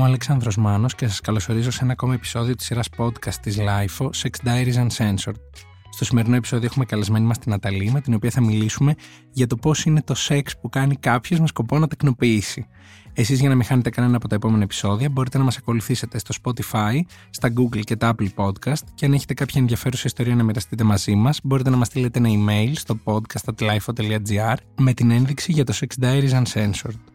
Είμαι 0.00 0.08
ο 0.08 0.12
Αλέξανδρος 0.12 0.56
Μάνος 0.56 0.94
και 0.94 1.06
σας 1.08 1.20
καλωσορίζω 1.20 1.70
σε 1.70 1.78
ένα 1.82 1.92
ακόμα 1.92 2.14
επεισόδιο 2.14 2.54
της 2.54 2.66
σειράς 2.66 2.88
podcast 2.96 3.34
της 3.34 3.58
LIFO 3.58 4.10
Sex 4.22 4.48
Diaries 4.48 4.86
Uncensored. 4.86 5.34
Στο 5.90 6.04
σημερινό 6.04 6.36
επεισόδιο 6.36 6.66
έχουμε 6.66 6.84
καλεσμένη 6.84 7.26
μας 7.26 7.38
την 7.38 7.50
Ναταλή 7.50 7.90
με 7.90 8.00
την 8.00 8.14
οποία 8.14 8.30
θα 8.30 8.40
μιλήσουμε 8.40 8.94
για 9.32 9.46
το 9.46 9.56
πώς 9.56 9.84
είναι 9.84 10.02
το 10.02 10.14
σεξ 10.14 10.58
που 10.60 10.68
κάνει 10.68 10.96
κάποιος 10.96 11.40
με 11.40 11.46
σκοπό 11.46 11.78
να 11.78 11.88
τεκνοποιήσει. 11.88 12.66
Εσείς 13.12 13.40
για 13.40 13.48
να 13.48 13.54
μην 13.54 13.64
χάνετε 13.64 13.90
κανένα 13.90 14.16
από 14.16 14.28
τα 14.28 14.34
επόμενα 14.34 14.62
επεισόδια 14.62 15.08
μπορείτε 15.10 15.38
να 15.38 15.44
μας 15.44 15.56
ακολουθήσετε 15.56 16.18
στο 16.18 16.34
Spotify, 16.42 17.00
στα 17.30 17.52
Google 17.52 17.80
και 17.80 17.96
τα 17.96 18.14
Apple 18.14 18.28
Podcast 18.34 18.82
και 18.94 19.06
αν 19.06 19.12
έχετε 19.12 19.34
κάποια 19.34 19.60
ενδιαφέρουσα 19.60 20.02
ιστορία 20.06 20.34
να 20.34 20.42
μοιραστείτε 20.42 20.84
μαζί 20.84 21.14
μας 21.14 21.40
μπορείτε 21.42 21.70
να 21.70 21.76
μας 21.76 21.86
στείλετε 21.86 22.18
ένα 22.18 22.28
email 22.28 22.72
στο 22.74 22.98
podcast.lifo.gr 23.04 24.56
με 24.76 24.92
την 24.92 25.10
ένδειξη 25.10 25.52
για 25.52 25.64
το 25.64 25.74
Sex 25.80 26.04
Diaries 26.04 26.42
Uncensored. 26.42 27.09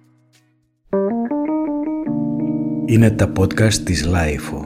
Είναι 2.88 3.12
τα 3.12 3.32
podcast 3.38 3.74
της 3.74 4.06
Lifeo. 4.08 4.62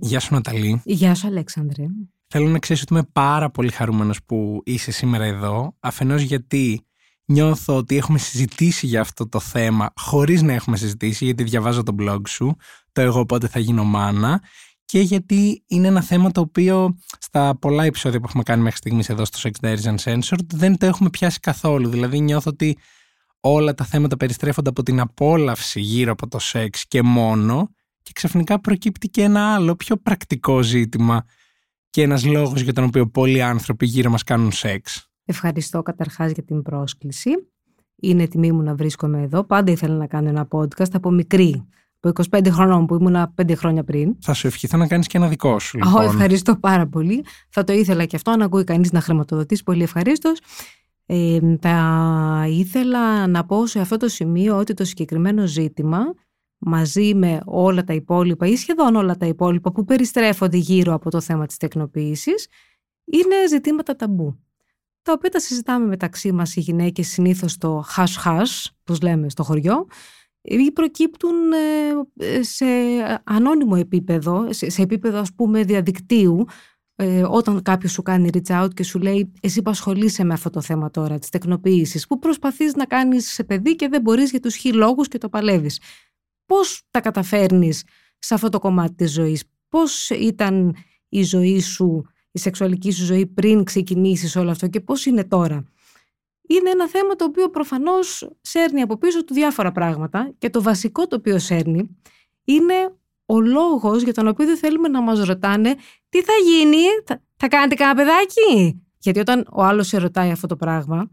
Γεια 0.00 0.20
σου 0.20 0.34
Ναταλή. 0.34 0.80
Γεια 0.84 1.14
σου 1.14 1.26
Αλέξανδρε. 1.26 1.84
Θέλω 2.28 2.48
να 2.48 2.58
ξέρεις 2.58 2.82
ότι 2.82 2.94
είμαι 2.94 3.08
πάρα 3.12 3.50
πολύ 3.50 3.70
χαρούμενος 3.70 4.24
που 4.24 4.60
είσαι 4.64 4.90
σήμερα 4.90 5.24
εδώ, 5.24 5.76
αφενός 5.80 6.22
γιατί 6.22 6.86
νιώθω 7.24 7.76
ότι 7.76 7.96
έχουμε 7.96 8.18
συζητήσει 8.18 8.86
για 8.86 9.00
αυτό 9.00 9.28
το 9.28 9.40
θέμα 9.40 9.92
χωρίς 9.96 10.42
να 10.42 10.52
έχουμε 10.52 10.76
συζητήσει, 10.76 11.24
γιατί 11.24 11.44
διαβάζω 11.44 11.82
το 11.82 11.94
blog 11.98 12.20
σου, 12.28 12.56
το 12.92 13.00
εγώ 13.00 13.26
πότε 13.26 13.48
θα 13.48 13.58
γίνω 13.58 13.84
μάνα, 13.84 14.42
και 14.84 15.00
γιατί 15.00 15.64
είναι 15.66 15.86
ένα 15.86 16.00
θέμα 16.00 16.30
το 16.30 16.40
οποίο 16.40 16.96
στα 17.18 17.58
πολλά 17.58 17.84
επεισόδια 17.84 18.18
που 18.20 18.26
έχουμε 18.28 18.42
κάνει 18.42 18.62
μέχρι 18.62 18.76
στιγμής 18.76 19.08
εδώ 19.08 19.24
στο 19.24 19.38
Sex 19.42 19.66
Diaries 19.66 19.96
Uncensored 19.96 20.46
δεν 20.54 20.78
το 20.78 20.86
έχουμε 20.86 21.10
πιάσει 21.10 21.40
καθόλου. 21.40 21.88
Δηλαδή 21.88 22.20
νιώθω 22.20 22.50
ότι 22.50 22.76
όλα 23.52 23.74
τα 23.74 23.84
θέματα 23.84 24.16
περιστρέφονται 24.16 24.68
από 24.68 24.82
την 24.82 25.00
απόλαυση 25.00 25.80
γύρω 25.80 26.12
από 26.12 26.28
το 26.28 26.38
σεξ 26.38 26.86
και 26.86 27.02
μόνο 27.02 27.70
και 28.02 28.10
ξαφνικά 28.14 28.60
προκύπτει 28.60 29.08
και 29.08 29.22
ένα 29.22 29.54
άλλο 29.54 29.76
πιο 29.76 29.96
πρακτικό 29.96 30.62
ζήτημα 30.62 31.24
και 31.90 32.02
ένας 32.02 32.24
λόγος 32.24 32.60
για 32.60 32.72
τον 32.72 32.84
οποίο 32.84 33.06
πολλοί 33.06 33.42
άνθρωποι 33.42 33.86
γύρω 33.86 34.10
μας 34.10 34.22
κάνουν 34.22 34.52
σεξ. 34.52 35.10
Ευχαριστώ 35.24 35.82
καταρχάς 35.82 36.32
για 36.32 36.42
την 36.42 36.62
πρόσκληση. 36.62 37.30
Είναι 38.00 38.26
τιμή 38.26 38.52
μου 38.52 38.62
να 38.62 38.74
βρίσκομαι 38.74 39.22
εδώ. 39.22 39.44
Πάντα 39.44 39.72
ήθελα 39.72 39.94
να 39.94 40.06
κάνω 40.06 40.28
ένα 40.28 40.48
podcast 40.50 40.92
από 40.92 41.10
μικρή. 41.10 41.66
Από 42.00 42.22
25 42.30 42.48
χρονών 42.50 42.86
που 42.86 42.94
ήμουν 42.94 43.34
5 43.42 43.56
χρόνια 43.56 43.84
πριν. 43.84 44.16
Θα 44.20 44.34
σου 44.34 44.46
ευχηθώ 44.46 44.78
να 44.78 44.86
κάνεις 44.86 45.06
και 45.06 45.16
ένα 45.16 45.28
δικό 45.28 45.58
σου. 45.58 45.78
Λοιπόν. 45.78 46.04
ευχαριστώ 46.04 46.56
πάρα 46.56 46.86
πολύ. 46.86 47.24
Θα 47.48 47.64
το 47.64 47.72
ήθελα 47.72 48.04
και 48.04 48.16
αυτό, 48.16 48.30
αν 48.30 48.42
ακούει 48.42 48.64
κανείς 48.64 48.92
να 48.92 49.00
χρηματοδοτήσει 49.00 49.62
πολύ 49.62 49.82
ευχαρίστως. 49.82 50.38
Ε, 51.06 51.38
θα 51.60 52.46
ήθελα 52.48 53.26
να 53.26 53.44
πω 53.44 53.66
σε 53.66 53.80
αυτό 53.80 53.96
το 53.96 54.08
σημείο 54.08 54.56
ότι 54.56 54.74
το 54.74 54.84
συγκεκριμένο 54.84 55.46
ζήτημα 55.46 56.14
μαζί 56.58 57.14
με 57.14 57.40
όλα 57.44 57.84
τα 57.84 57.92
υπόλοιπα 57.92 58.46
ή 58.46 58.56
σχεδόν 58.56 58.96
όλα 58.96 59.16
τα 59.16 59.26
υπόλοιπα 59.26 59.72
που 59.72 59.84
περιστρέφονται 59.84 60.56
γύρω 60.56 60.94
από 60.94 61.10
το 61.10 61.20
θέμα 61.20 61.46
της 61.46 61.56
τεκνοποίησης 61.56 62.48
είναι 63.04 63.48
ζητήματα 63.48 63.96
ταμπού 63.96 64.40
τα 65.06 65.12
οποία 65.12 65.30
τα 65.30 65.40
συζητάμε 65.40 65.86
μεταξύ 65.86 66.32
μας 66.32 66.56
οι 66.56 66.60
γυναίκες 66.60 67.08
συνήθως 67.08 67.52
στο 67.52 67.84
χας-χας, 67.86 68.76
όπως 68.80 69.00
λέμε 69.00 69.28
στο 69.28 69.42
χωριό, 69.42 69.86
ή 70.40 70.72
προκύπτουν 70.72 71.34
ε, 72.16 72.42
σε 72.42 72.64
ανώνυμο 73.24 73.76
επίπεδο, 73.78 74.48
σε 74.50 74.82
επίπεδο 74.82 75.18
ας 75.18 75.34
πούμε 75.34 75.62
διαδικτύου, 75.62 76.44
ε, 76.98 77.22
όταν 77.22 77.62
κάποιος 77.62 77.92
σου 77.92 78.02
κάνει 78.02 78.28
reach 78.32 78.62
out 78.62 78.74
και 78.74 78.82
σου 78.82 78.98
λέει 78.98 79.32
εσύ 79.40 79.62
που 79.62 79.70
ασχολείσαι 79.70 80.24
με 80.24 80.34
αυτό 80.34 80.50
το 80.50 80.60
θέμα 80.60 80.90
τώρα 80.90 81.18
της 81.18 81.28
τεκνοποίησης 81.28 82.06
που 82.06 82.18
προσπαθείς 82.18 82.74
να 82.74 82.84
κάνεις 82.84 83.32
σε 83.32 83.44
παιδί 83.44 83.76
και 83.76 83.88
δεν 83.88 84.00
μπορείς 84.00 84.30
για 84.30 84.40
τους 84.40 84.54
χι 84.54 84.72
λόγους 84.72 85.08
και 85.08 85.18
το 85.18 85.28
παλεύεις. 85.28 85.80
Πώς 86.46 86.82
τα 86.90 87.00
καταφέρνεις 87.00 87.84
σε 88.18 88.34
αυτό 88.34 88.48
το 88.48 88.58
κομμάτι 88.58 88.94
της 88.94 89.12
ζωής, 89.12 89.44
πώς 89.68 90.10
ήταν 90.10 90.76
η 91.08 91.22
ζωή 91.22 91.60
σου, 91.60 92.02
η 92.30 92.38
σεξουαλική 92.38 92.90
σου 92.90 93.04
ζωή 93.04 93.26
πριν 93.26 93.64
ξεκινήσεις 93.64 94.36
όλο 94.36 94.50
αυτό 94.50 94.68
και 94.68 94.80
πώς 94.80 95.06
είναι 95.06 95.24
τώρα; 95.24 95.64
Είναι 96.48 96.70
ένα 96.70 96.88
θέμα 96.88 97.14
το 97.14 97.24
οποίο 97.24 97.50
προφανώς 97.50 98.30
σέρνει 98.40 98.80
από 98.80 98.98
πίσω 98.98 99.24
του 99.24 99.34
διάφορα 99.34 99.72
πράγματα 99.72 100.34
και 100.38 100.50
το 100.50 100.62
βασικό 100.62 101.06
το 101.06 101.16
οποίο 101.16 101.38
σέρνει 101.38 101.96
είναι 102.44 102.74
ο 103.26 103.40
λόγος 103.40 104.02
για 104.02 104.12
τον 104.12 104.26
οποίο 104.26 104.46
δεν 104.46 104.56
θέλουμε 104.56 104.88
να 104.88 105.00
μας 105.00 105.24
ρωτάνε 105.24 105.74
τι 106.08 106.22
θα 106.22 106.32
γίνει, 106.44 106.82
θα, 107.04 107.22
θα 107.36 107.48
κάνετε 107.48 107.74
κανένα 107.74 107.96
παιδάκι; 107.96 108.82
Γιατί 108.98 109.18
όταν 109.18 109.46
ο 109.52 109.62
άλλος 109.62 109.86
σε 109.86 109.98
ρωτάει 109.98 110.30
αυτό 110.30 110.46
το 110.46 110.56
πράγμα, 110.56 111.10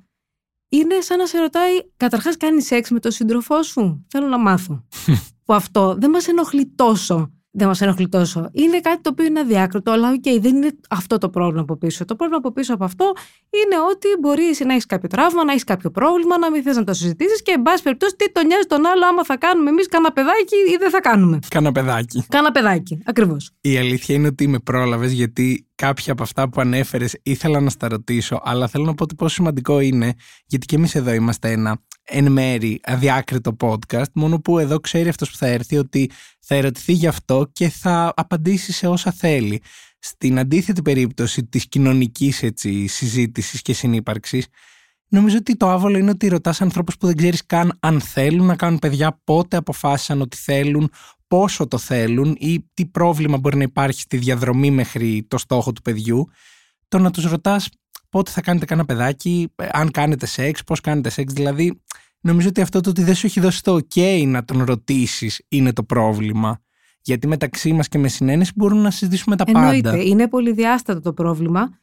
είναι 0.70 1.02
σαν 1.02 1.18
να 1.18 1.26
σε 1.26 1.40
ρωτάει, 1.40 1.72
καταρχάς 1.98 2.38
κάνεις 2.38 2.66
σεξ 2.66 2.90
με 2.90 3.00
τον 3.00 3.12
σύντροφό 3.12 3.64
σου. 3.64 4.06
Θέλω 4.10 4.28
να 4.28 4.38
μάθω. 4.38 4.88
που 5.46 5.54
αυτό 5.54 5.96
δεν 6.00 6.10
μας 6.10 6.28
ενοχλεί 6.28 6.66
τόσο 6.76 7.32
δεν 7.56 7.68
μας 7.68 7.82
ενοχλεί 7.82 8.10
τόσο. 8.10 8.50
Είναι 8.52 8.80
κάτι 8.80 9.02
το 9.02 9.10
οποίο 9.10 9.26
είναι 9.26 9.40
αδιάκριτο, 9.40 9.92
αλλά 9.92 10.10
OK, 10.10 10.16
okay, 10.16 10.38
δεν 10.42 10.56
είναι 10.56 10.72
αυτό 10.90 11.18
το 11.18 11.30
πρόβλημα 11.30 11.62
από 11.62 11.78
πίσω. 11.78 12.06
Το 12.06 12.16
πρόβλημα 12.16 12.40
από 12.44 12.52
πίσω 12.52 12.74
από 12.74 12.84
αυτό 12.84 13.06
είναι 13.50 13.82
ότι 13.92 14.08
μπορείς 14.20 14.60
να 14.60 14.72
έχεις 14.74 14.86
κάποιο 14.86 15.10
τραύμα, 15.10 15.44
να 15.44 15.52
έχεις 15.52 15.64
κάποιο 15.64 15.92
πρόβλημα, 15.92 16.38
να 16.38 16.52
μην 16.52 16.64
θες 16.64 16.76
να 16.76 16.84
το 16.84 16.94
συζητήσεις 16.94 17.42
και, 17.42 17.52
εν 17.52 17.62
πάση 17.62 17.84
περιπτώσει, 17.84 18.16
τι 18.16 18.32
τον 18.32 18.46
νοιάζει 18.46 18.66
τον 18.68 18.86
άλλο 18.86 19.06
άμα 19.06 19.24
θα 19.24 19.38
κάνουμε 19.38 19.70
εμείς 19.70 19.88
κανένα 19.88 20.14
παιδάκι 20.14 20.56
ή 20.74 20.78
δεν 20.80 20.90
θα 20.90 21.00
κάνουμε. 21.00 21.40
Κάνα 21.50 21.72
παιδάκι. 21.72 22.26
Κάνα 22.30 22.52
παιδάκι, 22.52 23.02
ακριβώς. 23.06 23.52
Η 23.62 23.78
αλήθεια 23.78 24.16
είναι 24.16 24.28
ότι 24.28 24.48
με 24.48 24.60
πρόλαβες 24.60 25.12
γιατί 25.12 25.68
κάποια 25.76 26.14
από 26.14 26.24
αυτά 26.24 26.50
που 26.50 26.62
ανέφερες 26.62 27.18
ήθελα 27.24 27.60
να 27.60 27.70
στα 27.70 27.88
ρωτήσω, 27.88 28.40
αλλά 28.44 28.68
θέλω 28.68 28.86
να 28.86 28.94
πω 28.94 29.04
ότι 29.04 29.16
πόσο 29.16 29.34
σημαντικό 29.34 29.80
είναι, 29.80 30.14
γιατί 30.46 30.66
και 30.66 30.76
εμείς 30.76 30.96
εδώ 30.96 31.14
είμαστε 31.14 31.52
ένα 31.52 31.82
εν 32.04 32.32
μέρη 32.32 32.80
αδιάκριτο 32.84 33.56
podcast, 33.60 34.12
μόνο 34.14 34.40
που 34.40 34.60
εδώ 34.60 34.80
ξέρει 34.80 35.10
αυτός 35.10 35.32
που 35.32 35.38
θα 35.38 35.48
έρθει 35.48 35.78
ότι 35.78 36.12
θα 36.40 36.56
ερωτηθεί 36.56 36.94
γι' 36.94 37.08
αυτό 37.08 37.50
και 37.54 37.70
θα 37.70 38.14
απαντήσει 38.16 38.72
σε 38.72 38.88
όσα 38.88 39.12
θέλει. 39.12 39.62
Στην 40.00 40.40
αντίθετη 40.40 40.82
περίπτωση 40.82 41.46
της 41.46 41.68
κοινωνικής 41.68 42.44
έτσι, 42.44 42.88
συζήτησης 42.88 43.62
και 43.62 43.74
συνύπαρξης, 43.74 44.48
νομίζω 45.08 45.38
ότι 45.38 45.56
το 45.56 45.70
άβολο 45.70 45.98
είναι 45.98 46.10
ότι 46.10 46.28
ρωτάς 46.28 46.62
ανθρώπους 46.62 46.98
που 46.98 47.06
δεν 47.08 47.16
ξέρεις 47.16 47.46
καν 47.46 47.78
αν 47.80 48.02
θέλουν 48.02 48.46
να 48.46 48.56
κάνουν 48.56 48.80
παιδιά, 48.80 49.22
πότε 49.24 49.58
αποφάσισαν 49.58 50.22
ότι 50.22 50.38
θέλουν, 50.38 50.90
πόσο 51.34 51.68
το 51.68 51.78
θέλουν 51.78 52.36
ή 52.40 52.70
τι 52.74 52.86
πρόβλημα 52.86 53.38
μπορεί 53.38 53.58
να 53.58 53.64
υπάρχει 53.64 54.02
στη 54.02 54.18
διαδρομή 54.18 54.72
μέχρι 54.72 55.26
το 55.28 55.38
στόχο 55.38 55.72
του 55.72 55.82
παιδιού. 55.82 56.28
Το 56.88 57.00
να 57.00 57.12
τους 57.12 57.26
ρωτάς 57.26 57.70
πότε 58.10 58.32
θα 58.32 58.42
κάνετε 58.42 58.66
κανένα 58.66 58.88
παιδάκι, 58.88 59.54
αν 59.72 59.92
κάνετε 59.92 60.26
σεξ, 60.26 60.64
πώς 60.64 60.82
κάνετε 60.82 61.10
σεξ, 61.10 61.34
δηλαδή 61.34 61.82
νομίζω 62.22 62.48
ότι 62.48 62.62
αυτό 62.62 62.80
το 62.80 62.90
ότι 62.90 63.04
δεν 63.04 63.16
σου 63.16 63.26
έχει 63.26 63.40
δώσει 63.40 63.64
το 63.64 63.80
ok 63.94 64.24
να 64.26 64.46
τον 64.46 64.64
ρωτήσεις 64.64 65.42
είναι 65.48 65.74
το 65.74 65.84
πρόβλημα. 65.84 66.62
Γιατί 67.02 67.28
μεταξύ 67.28 67.74
μας 67.74 67.88
και 67.88 67.98
με 67.98 68.08
συνένεση 68.08 68.52
μπορούμε 68.56 68.82
να 68.82 68.92
συζητήσουμε 68.92 69.36
τα 69.36 69.44
Εννοείται. 69.48 69.90
πάντα. 69.90 70.04
Είναι 70.04 70.28
πολυδιάστατο 70.28 71.02
το 71.02 71.14
πρόβλημα. 71.14 71.78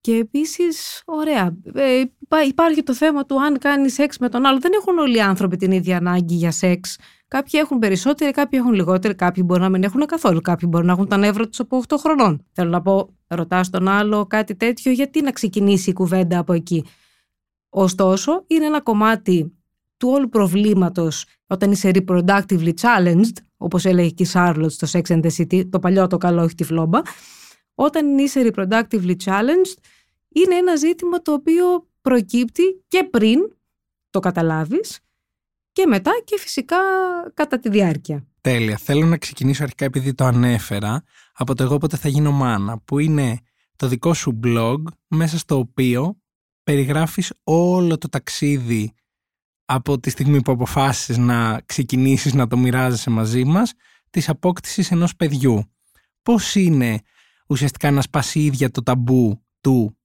Και 0.00 0.12
επίσης, 0.14 1.02
ωραία. 1.04 1.56
Ε, 1.74 2.02
υπάρχει 2.46 2.82
το 2.82 2.94
θέμα 2.94 3.24
του 3.24 3.42
αν 3.42 3.58
κάνεις 3.58 3.94
σεξ 3.94 4.18
με 4.18 4.28
τον 4.28 4.46
άλλο. 4.46 4.58
Δεν 4.58 4.72
έχουν 4.74 4.98
όλοι 4.98 5.16
οι 5.16 5.20
άνθρωποι 5.20 5.56
την 5.56 5.72
ίδια 5.72 5.96
ανάγκη 5.96 6.34
για 6.34 6.50
σεξ. 6.50 6.96
Κάποιοι 7.34 7.60
έχουν 7.62 7.78
περισσότεροι, 7.78 8.30
κάποιοι 8.30 8.58
έχουν 8.62 8.74
λιγότεροι, 8.74 9.14
κάποιοι 9.14 9.42
μπορεί 9.46 9.60
να 9.60 9.68
μην 9.68 9.82
έχουν 9.82 10.06
καθόλου. 10.06 10.40
Κάποιοι 10.40 10.68
μπορεί 10.70 10.86
να 10.86 10.92
έχουν 10.92 11.08
τα 11.08 11.16
νεύρα 11.16 11.48
τους 11.48 11.60
από 11.60 11.82
8 11.88 11.96
χρονών. 11.98 12.46
Θέλω 12.52 12.70
να 12.70 12.82
πω, 12.82 13.16
ρωτάς 13.26 13.70
τον 13.70 13.88
άλλο 13.88 14.26
κάτι 14.26 14.54
τέτοιο, 14.54 14.92
γιατί 14.92 15.20
να 15.22 15.30
ξεκινήσει 15.30 15.90
η 15.90 15.92
κουβέντα 15.92 16.38
από 16.38 16.52
εκεί; 16.52 16.84
Ωστόσο, 17.68 18.44
είναι 18.46 18.64
ένα 18.64 18.80
κομμάτι 18.80 19.52
του 19.96 20.08
όλου 20.08 20.28
προβλήματος 20.28 21.26
όταν 21.46 21.70
είσαι 21.72 21.90
reproductively 21.94 22.72
challenged, 22.80 23.36
όπως 23.56 23.84
έλεγε 23.84 24.08
και 24.08 24.22
η 24.22 24.28
Charlotte 24.32 24.70
στο 24.70 24.86
Sex 24.92 25.02
and 25.12 25.22
the 25.24 25.30
City, 25.36 25.68
το 25.70 25.78
παλιό 25.78 26.06
το 26.06 26.16
καλό, 26.16 26.42
όχι 26.42 26.54
τη 26.54 26.64
φλόμπα, 26.64 27.00
όταν 27.74 28.18
είσαι 28.18 28.50
reproductively 28.54 29.16
challenged, 29.24 29.76
είναι 30.28 30.54
ένα 30.54 30.76
ζήτημα 30.76 31.22
το 31.22 31.32
οποίο 31.32 31.88
προκύπτει 32.00 32.84
και 32.88 33.08
πριν 33.10 33.38
το 34.10 34.20
καταλάβεις 34.20 34.98
και 35.74 35.86
μετά 35.86 36.10
και 36.24 36.38
φυσικά 36.38 36.76
κατά 37.34 37.58
τη 37.58 37.68
διάρκεια. 37.68 38.26
Τέλεια. 38.40 38.76
Θέλω 38.76 39.06
να 39.06 39.16
ξεκινήσω 39.16 39.62
αρχικά 39.62 39.84
επειδή 39.84 40.14
το 40.14 40.24
ανέφερα 40.24 41.02
από 41.32 41.54
το 41.54 41.62
εγώ 41.62 41.78
πότε 41.78 41.96
θα 41.96 42.08
γίνω 42.08 42.32
μάνα, 42.32 42.78
που 42.78 42.98
είναι 42.98 43.38
το 43.76 43.88
δικό 43.88 44.14
σου 44.14 44.40
blog 44.44 44.76
μέσα 45.08 45.38
στο 45.38 45.58
οποίο 45.58 46.16
περιγράφεις 46.62 47.32
όλο 47.44 47.98
το 47.98 48.08
ταξίδι 48.08 48.92
από 49.64 50.00
τη 50.00 50.10
στιγμή 50.10 50.42
που 50.42 50.52
αποφάσισες 50.52 51.18
να 51.18 51.60
ξεκινήσεις 51.66 52.34
να 52.34 52.46
το 52.46 52.56
μοιράζεσαι 52.56 53.10
μαζί 53.10 53.44
μας, 53.44 53.72
της 54.10 54.28
απόκτησης 54.28 54.90
ενός 54.90 55.16
παιδιού. 55.16 55.72
Πώς 56.22 56.54
είναι 56.54 57.00
ουσιαστικά 57.48 57.90
να 57.90 58.00
σπάσει 58.00 58.40
ίδια 58.40 58.70
το 58.70 58.82
ταμπού 58.82 59.44
του 59.60 59.98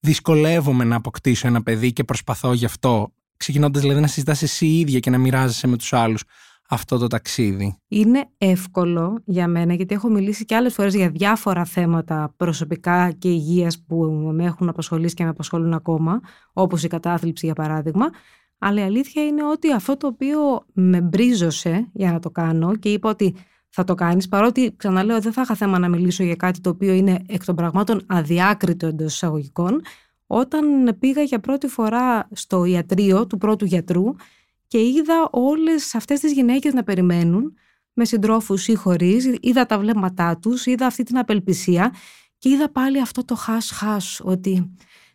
δυσκολεύομαι 0.00 0.84
να 0.84 0.96
αποκτήσω 0.96 1.46
ένα 1.46 1.62
παιδί 1.62 1.92
και 1.92 2.04
προσπαθώ 2.04 2.52
γι' 2.52 2.64
αυτό, 2.64 3.12
ξεκινώντας 3.44 3.82
δηλαδή 3.82 4.00
να 4.00 4.06
συζητάς 4.06 4.42
εσύ 4.42 4.66
ίδια 4.66 4.98
και 4.98 5.10
να 5.10 5.18
μοιράζεσαι 5.18 5.66
με 5.66 5.76
τους 5.76 5.92
άλλους 5.92 6.24
αυτό 6.68 6.98
το 6.98 7.06
ταξίδι. 7.06 7.76
Είναι 7.88 8.28
εύκολο 8.38 9.22
για 9.24 9.48
μένα 9.48 9.74
γιατί 9.74 9.94
έχω 9.94 10.08
μιλήσει 10.08 10.44
και 10.44 10.54
άλλες 10.54 10.74
φορές 10.74 10.94
για 10.94 11.10
διάφορα 11.10 11.64
θέματα 11.64 12.34
προσωπικά 12.36 13.10
και 13.10 13.28
υγείας 13.28 13.82
που 13.86 13.96
με 14.34 14.44
έχουν 14.44 14.68
απασχολήσει 14.68 15.14
και 15.14 15.24
με 15.24 15.28
απασχολούν 15.28 15.72
ακόμα, 15.72 16.20
όπως 16.52 16.82
η 16.82 16.88
κατάθλιψη 16.88 17.46
για 17.46 17.54
παράδειγμα, 17.54 18.06
Αλλά 18.58 18.80
η 18.80 18.84
αλήθεια 18.84 19.24
είναι 19.24 19.44
ότι 19.44 19.72
αυτό 19.72 19.96
το 19.96 20.06
οποίο 20.06 20.38
με 20.72 21.00
μπρίζωσε 21.00 21.88
για 21.92 22.12
να 22.12 22.18
το 22.18 22.30
κάνω 22.30 22.76
και 22.76 22.88
είπα 22.88 23.10
ότι 23.10 23.34
θα 23.68 23.84
το 23.84 23.94
κάνεις, 23.94 24.28
παρότι 24.28 24.74
ξαναλέω 24.76 25.20
δεν 25.20 25.32
θα 25.32 25.42
είχα 25.42 25.54
θέμα 25.54 25.78
να 25.78 25.88
μιλήσω 25.88 26.22
για 26.22 26.36
κάτι 26.36 26.60
το 26.60 26.70
οποίο 26.70 26.92
είναι 26.92 27.22
εκ 27.26 27.44
των 27.44 27.54
πραγμάτων 27.54 28.02
αδιάκριτο 28.06 28.86
εντός 28.86 29.14
εισαγωγικών, 29.14 29.82
όταν 30.26 30.96
πήγα 30.98 31.22
για 31.22 31.40
πρώτη 31.40 31.66
φορά 31.66 32.28
στο 32.32 32.64
ιατρείο 32.64 33.26
του 33.26 33.38
πρώτου 33.38 33.64
γιατρού 33.64 34.04
και 34.66 34.78
είδα 34.78 35.28
όλες 35.30 35.94
αυτές 35.94 36.20
τις 36.20 36.32
γυναίκες 36.32 36.72
να 36.72 36.82
περιμένουν 36.82 37.54
με 37.92 38.04
συντρόφους 38.04 38.68
ή 38.68 38.74
χωρίς, 38.74 39.36
είδα 39.40 39.66
τα 39.66 39.78
βλέμματά 39.78 40.38
τους, 40.38 40.66
είδα 40.66 40.86
αυτή 40.86 41.02
την 41.02 41.18
απελπισία 41.18 41.94
και 42.38 42.48
είδα 42.48 42.70
πάλι 42.70 43.00
αυτό 43.00 43.24
το 43.24 43.34
χάς 43.34 43.70
χάς 43.70 44.20
ότι 44.24 44.74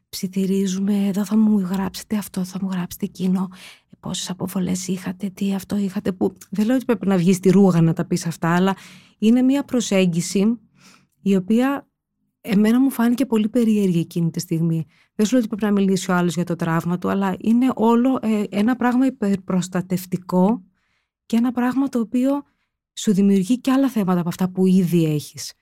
ψιθυρίζουμε, 0.10 1.08
εδώ 1.08 1.26
θα 1.26 1.38
μου 1.38 1.60
γράψετε 1.60 2.18
αυτό, 2.18 2.44
θα 2.44 2.60
μου 2.62 2.70
γράψετε 2.72 3.06
εκείνο, 3.06 3.50
πόσες 4.00 4.30
αποβολές 4.30 4.88
είχατε, 4.88 5.30
τι 5.30 5.54
αυτό 5.54 5.78
είχατε, 5.78 6.12
που 6.12 6.34
δεν 6.50 6.66
λέω 6.66 6.76
ότι 6.76 6.86
πρέπει 6.86 7.08
να 7.08 7.18
βγεις 7.18 7.36
στη 7.36 7.50
ρούγα 7.50 7.82
να 7.82 7.94
τα 7.94 8.06
πεις 8.06 8.26
αυτά, 8.26 8.56
αλλά 8.56 8.76
είναι 9.18 9.42
μια 9.42 9.64
προσέγγιση 9.64 10.60
η 11.22 11.36
οποία 11.36 11.89
εμένα 12.42 12.80
μου 12.80 12.90
φάνηκε 12.90 13.26
πολύ 13.26 13.50
περίεργη 13.50 14.00
εκείνη 14.00 14.32
τη 14.32 14.40
στιγμή. 14.40 14.86
Δεν 15.16 15.26
σου 15.26 15.32
λέω 15.32 15.44
ότι 15.46 15.56
πρέπει 15.56 15.74
να 15.74 15.82
μιλήσει 15.82 16.12
ο 16.12 16.14
άλλος 16.14 16.36
για 16.36 16.44
το 16.44 16.56
τραύμα 16.56 16.98
του, 16.98 17.10
αλλά 17.10 17.36
είναι 17.40 17.72
όλο 17.76 18.20
ε, 18.22 18.44
ένα 18.50 18.76
πράγμα 18.76 19.06
υπερπροστατευτικό 19.06 20.64
και 21.26 21.36
ένα 21.36 21.52
πράγμα 21.52 21.90
το 21.90 22.00
οποίο 22.00 22.44
σου 22.94 23.14
δημιουργεί 23.14 23.60
και 23.60 23.72
άλλα 23.72 23.90
θέματα 23.90 24.20
από 24.20 24.30
αυτά 24.30 24.50
που 24.50 24.66
ήδη 24.66 25.06
έχεις. 25.06 25.54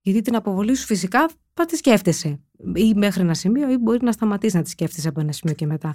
Γιατί 0.00 0.20
την 0.20 0.36
αποβολή 0.36 0.74
σου 0.74 0.86
φυσικά 0.86 1.30
θα 1.52 1.64
τη 1.64 1.76
σκέφτεσαι. 1.76 2.40
Ή 2.74 2.94
μέχρι 2.94 3.20
ένα 3.20 3.34
σημείο, 3.34 3.70
ή 3.70 3.76
μπορεί 3.76 4.04
να 4.04 4.12
σταματήσεις 4.12 4.54
να 4.54 4.62
τη 4.62 4.70
σκέφτεσαι 4.70 5.08
από 5.08 5.20
ένα 5.20 5.32
σημείο 5.32 5.54
και 5.54 5.66
μετά. 5.66 5.94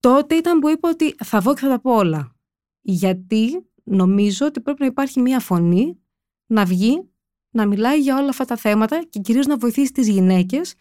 Τότε 0.00 0.34
ήταν 0.34 0.58
που 0.58 0.68
είπα 0.68 0.88
ότι 0.88 1.14
θα 1.24 1.40
βγω 1.40 1.54
και 1.54 1.60
θα 1.60 1.68
τα 1.68 1.80
πω 1.80 1.94
όλα. 1.94 2.36
Γιατί 2.80 3.66
νομίζω 3.84 4.46
ότι 4.46 4.60
πρέπει 4.60 4.80
να 4.80 4.86
υπάρχει 4.86 5.20
μία 5.20 5.40
φωνή 5.40 5.98
να 6.46 6.64
βγει, 6.64 7.08
να 7.50 7.66
μιλάει 7.66 8.00
για 8.00 8.16
όλα 8.16 8.28
αυτά 8.28 8.44
τα 8.44 8.56
θέματα 8.56 9.04
και 9.08 9.18
κυρίως 9.18 9.46
να 9.46 9.56
βοηθήσει 9.56 9.92
τις 9.92 10.08
γυναίκες 10.08 10.74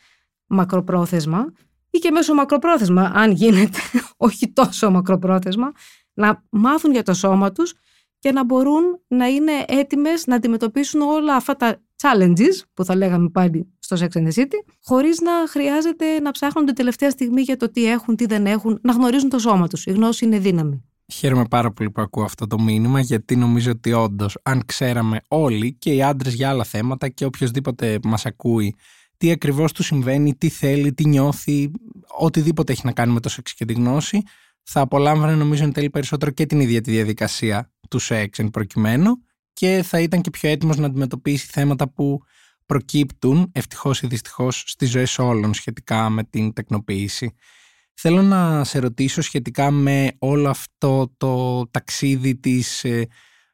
μακροπρόθεσμα 0.48 1.46
ή 1.90 1.98
και 1.98 2.12
μέσω 2.12 2.34
μακροπρόθεσμα, 2.34 3.12
αν 3.16 3.32
γίνεται, 3.32 3.80
όχι 4.18 4.52
τόσο 4.52 4.92
μακροπρόθεσμα, 4.92 5.72
να 6.14 6.44
μάθουν 6.50 6.92
για 6.92 7.04
το 7.04 7.14
σώμα 7.14 7.52
τους 7.52 7.74
και 8.20 8.32
να 8.32 8.46
μπορούν 8.46 8.84
να 9.08 9.28
είναι 9.28 9.52
έτοιμες 9.68 10.28
να 10.28 10.36
αντιμετωπίσουν 10.36 11.02
όλα 11.02 11.36
αυτά 11.36 11.56
τα 11.56 11.82
challenges 12.02 12.64
που 12.74 12.86
θα 12.86 12.96
λέγαμε 12.96 13.30
πάλι 13.30 13.74
στο 13.80 13.98
Sex 14.00 14.18
and 14.18 14.28
the 14.28 14.34
City, 14.42 14.56
χωρίς 14.84 15.22
να 15.22 15.32
χρειάζεται 15.48 16.20
να 16.20 16.32
ψάχνουν 16.32 16.66
την 16.66 16.76
τελευταία 16.76 17.10
στιγμή 17.10 17.42
για 17.42 17.58
το 17.58 17.72
τι 17.72 17.86
έχουν, 17.86 18.16
τι 18.16 18.26
δεν 18.26 18.46
έχουν, 18.46 18.80
να 18.82 18.94
γνωρίζουν 18.94 19.30
το 19.30 19.40
σώμα 19.40 19.68
τους. 19.68 19.86
Η 19.86 19.92
γνώση 19.92 20.26
είναι 20.26 20.40
δύναμη. 20.40 20.87
Χαίρομαι 21.14 21.46
πάρα 21.50 21.72
πολύ 21.72 21.92
που 21.92 22.02
ακούω 22.02 22.24
αυτό 22.24 22.48
το 22.48 22.60
μήνυμα, 22.60 23.00
γιατί 23.00 23.36
νομίζω 23.36 23.72
ότι 23.72 23.94
όντως, 23.94 24.38
αν 24.44 24.66
ξέραμε 24.66 25.22
όλοι 25.28 25.74
και 25.74 25.94
οι 25.94 26.02
άντρες 26.04 26.34
για 26.34 26.50
άλλα 26.50 26.64
θέματα 26.64 27.10
και 27.10 27.26
οποιοδήποτε 27.26 28.00
μας 28.04 28.26
ακούει, 28.26 28.76
τι 29.18 29.32
ακριβώς 29.32 29.72
του 29.72 29.84
συμβαίνει, 29.84 30.36
τι 30.36 30.50
θέλει, 30.50 30.94
τι 30.94 31.08
νιώθει, 31.08 31.72
οτιδήποτε 32.18 32.72
έχει 32.72 32.82
να 32.86 32.92
κάνει 32.92 33.14
με 33.14 33.20
το 33.20 33.30
σεξ 33.30 33.54
και 33.54 33.66
τη 33.66 33.74
γνώση, 33.74 34.22
θα 34.64 34.82
απολάμβανε 34.82 35.36
νομίζω 35.36 35.64
εν 35.64 35.72
τέλει 35.72 35.90
περισσότερο 35.90 36.32
και 36.32 36.46
την 36.46 36.60
ίδια 36.60 36.82
τη 36.82 36.92
διαδικασία 36.92 37.72
του 37.90 38.00
σεξ 38.00 38.40
εν 38.40 38.50
προκειμένου 38.50 39.12
και 39.54 39.82
θα 39.84 40.00
ήταν 40.00 40.22
και 40.22 40.30
πιο 40.30 40.50
έτοιμος 40.50 40.78
να 40.78 40.86
αντιμετωπίσει 40.86 41.48
θέματα 41.48 41.90
που 41.90 42.20
προκύπτουν 42.66 43.52
ευτυχώς 43.52 44.02
ή 44.02 44.08
δυστυχώς 44.08 44.64
στις 44.66 44.90
ζωές 44.90 45.20
όλων 45.20 45.54
σχετικά 45.54 46.10
με 46.10 46.24
την 46.24 46.54
τεκνοποίηση. 46.54 47.36
Θέλω 48.00 48.22
να 48.22 48.64
σε 48.64 48.80
ρωτήσω 48.80 49.22
σχετικά 49.22 49.72
με 49.72 50.12
όλο 50.20 50.50
αυτό 50.50 51.14
το 51.18 51.64
ταξίδι 51.72 52.36
της 52.36 52.84
ε, 52.84 53.08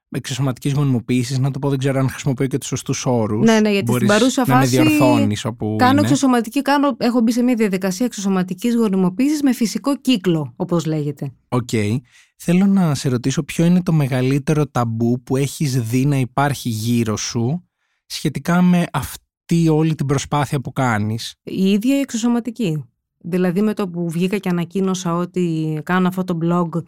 εξωσωματικής 0.09 0.73
γονιμοποίησης, 0.73 1.39
να 1.39 1.51
το 1.51 1.59
πω, 1.59 1.69
δεν 1.69 1.77
ξέρω 1.77 1.99
αν 1.99 2.09
χρησιμοποιώ 2.09 2.47
και 2.47 2.57
τους 2.57 2.67
σωστούς 2.67 3.05
όρους. 3.05 3.45
Ναι, 3.45 3.59
ναι, 3.59 3.71
γιατί 3.71 3.93
στην 3.93 4.07
παρούσα 4.07 4.45
φάση. 4.45 4.75
Να 4.75 4.83
με 4.83 4.89
διορθώνεις 4.89 5.45
όπου. 5.45 5.75
Κάνω 5.77 5.91
είναι. 5.91 6.01
εξωσωματική, 6.01 6.61
κάνω, 6.61 6.95
έχω 6.97 7.21
μπει 7.21 7.31
σε 7.31 7.41
μια 7.41 7.55
διαδικασία 7.55 8.05
εξωσωματικής 8.05 8.75
γονιμοποίησης 8.75 9.41
με 9.41 9.53
φυσικό 9.53 9.97
κύκλο, 9.97 10.53
όπως 10.55 10.85
λέγεται. 10.85 11.31
OK. 11.47 11.69
Okay. 11.71 11.97
Θέλω 12.37 12.65
να 12.65 12.95
σε 12.95 13.09
ρωτήσω 13.09 13.43
ποιο 13.43 13.65
είναι 13.65 13.83
το 13.83 13.91
μεγαλύτερο 13.91 14.67
ταμπού 14.67 15.23
που 15.23 15.37
έχεις 15.37 15.81
δει 15.81 16.05
να 16.05 16.17
υπάρχει 16.17 16.69
γύρω 16.69 17.17
σου 17.17 17.67
σχετικά 18.05 18.61
με 18.61 18.85
αυτή 18.93 19.69
όλη 19.69 19.95
την 19.95 20.05
προσπάθεια 20.05 20.59
που 20.59 20.71
κάνεις. 20.71 21.35
Η 21.43 21.71
ίδια 21.71 21.97
η 21.97 21.99
εξωσωματική. 21.99 22.83
Δηλαδή 23.23 23.61
με 23.61 23.73
το 23.73 23.89
που 23.89 24.09
βγήκα 24.09 24.37
και 24.37 24.49
ανακοίνωσα 24.49 25.15
ότι 25.15 25.79
κάνω 25.83 26.07
αυτό 26.07 26.23
το 26.23 26.37
blog 26.41 26.83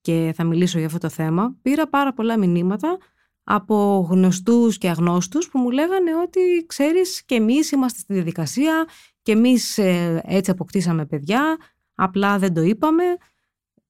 και 0.00 0.32
θα 0.36 0.44
μιλήσω 0.44 0.78
για 0.78 0.86
αυτό 0.86 0.98
το 0.98 1.08
θέμα, 1.08 1.56
πήρα 1.62 1.88
πάρα 1.88 2.12
πολλά 2.12 2.38
μηνύματα 2.38 2.98
από 3.44 4.06
γνωστούς 4.10 4.78
και 4.78 4.88
αγνώστους 4.88 5.48
που 5.48 5.58
μου 5.58 5.70
λέγανε 5.70 6.16
ότι 6.16 6.40
ξέρεις 6.66 7.24
και 7.24 7.34
εμείς 7.34 7.70
είμαστε 7.70 7.98
στη 7.98 8.12
διαδικασία 8.12 8.86
και 9.22 9.32
εμείς 9.32 9.78
ε, 9.78 10.22
έτσι 10.24 10.50
αποκτήσαμε 10.50 11.06
παιδιά, 11.06 11.56
απλά 11.94 12.38
δεν 12.38 12.54
το 12.54 12.62
είπαμε 12.62 13.04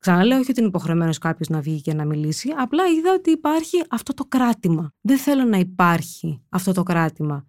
Ξαναλέω, 0.04 0.38
όχι 0.38 0.50
ότι 0.50 0.60
είναι 0.60 0.68
υποχρεωμένος 0.68 1.18
κάποιος 1.18 1.48
να 1.48 1.60
βγει 1.60 1.80
και 1.80 1.94
να 1.94 2.04
μιλήσει. 2.04 2.54
Απλά 2.56 2.84
είδα 2.86 3.12
ότι 3.12 3.30
υπάρχει 3.30 3.84
αυτό 3.90 4.14
το 4.14 4.24
κράτημα. 4.24 4.92
Δεν 5.00 5.18
θέλω 5.18 5.44
να 5.44 5.56
υπάρχει 5.56 6.42
αυτό 6.48 6.72
το 6.72 6.82
κράτημα. 6.82 7.46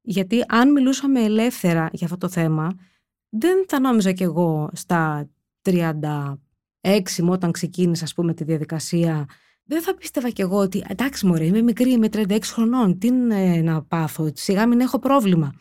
Γιατί 0.00 0.44
αν 0.48 0.72
μιλούσαμε 0.72 1.20
ελεύθερα 1.20 1.88
για 1.92 2.06
αυτό 2.06 2.18
το 2.18 2.28
θέμα, 2.28 2.74
δεν 3.38 3.64
θα 3.68 3.80
νόμιζα 3.80 4.12
κι 4.12 4.22
εγώ 4.22 4.70
στα 4.72 5.30
36 5.62 6.32
μου 7.22 7.32
όταν 7.32 7.50
ξεκίνησα, 7.52 8.04
ας 8.04 8.14
πούμε, 8.14 8.34
τη 8.34 8.44
διαδικασία. 8.44 9.28
Δεν 9.64 9.82
θα 9.82 9.94
πίστευα 9.94 10.30
κι 10.30 10.40
εγώ 10.40 10.56
ότι 10.56 10.84
εντάξει, 10.88 11.26
μωρέ, 11.26 11.44
είμαι 11.44 11.62
μικρή, 11.62 11.90
είμαι 11.90 12.08
36 12.12 12.38
χρονών. 12.42 12.98
Τι 12.98 13.06
είναι 13.06 13.60
να 13.60 13.82
πάθω, 13.82 14.30
σιγά 14.34 14.66
μην 14.66 14.80
έχω 14.80 14.98
πρόβλημα. 14.98 15.54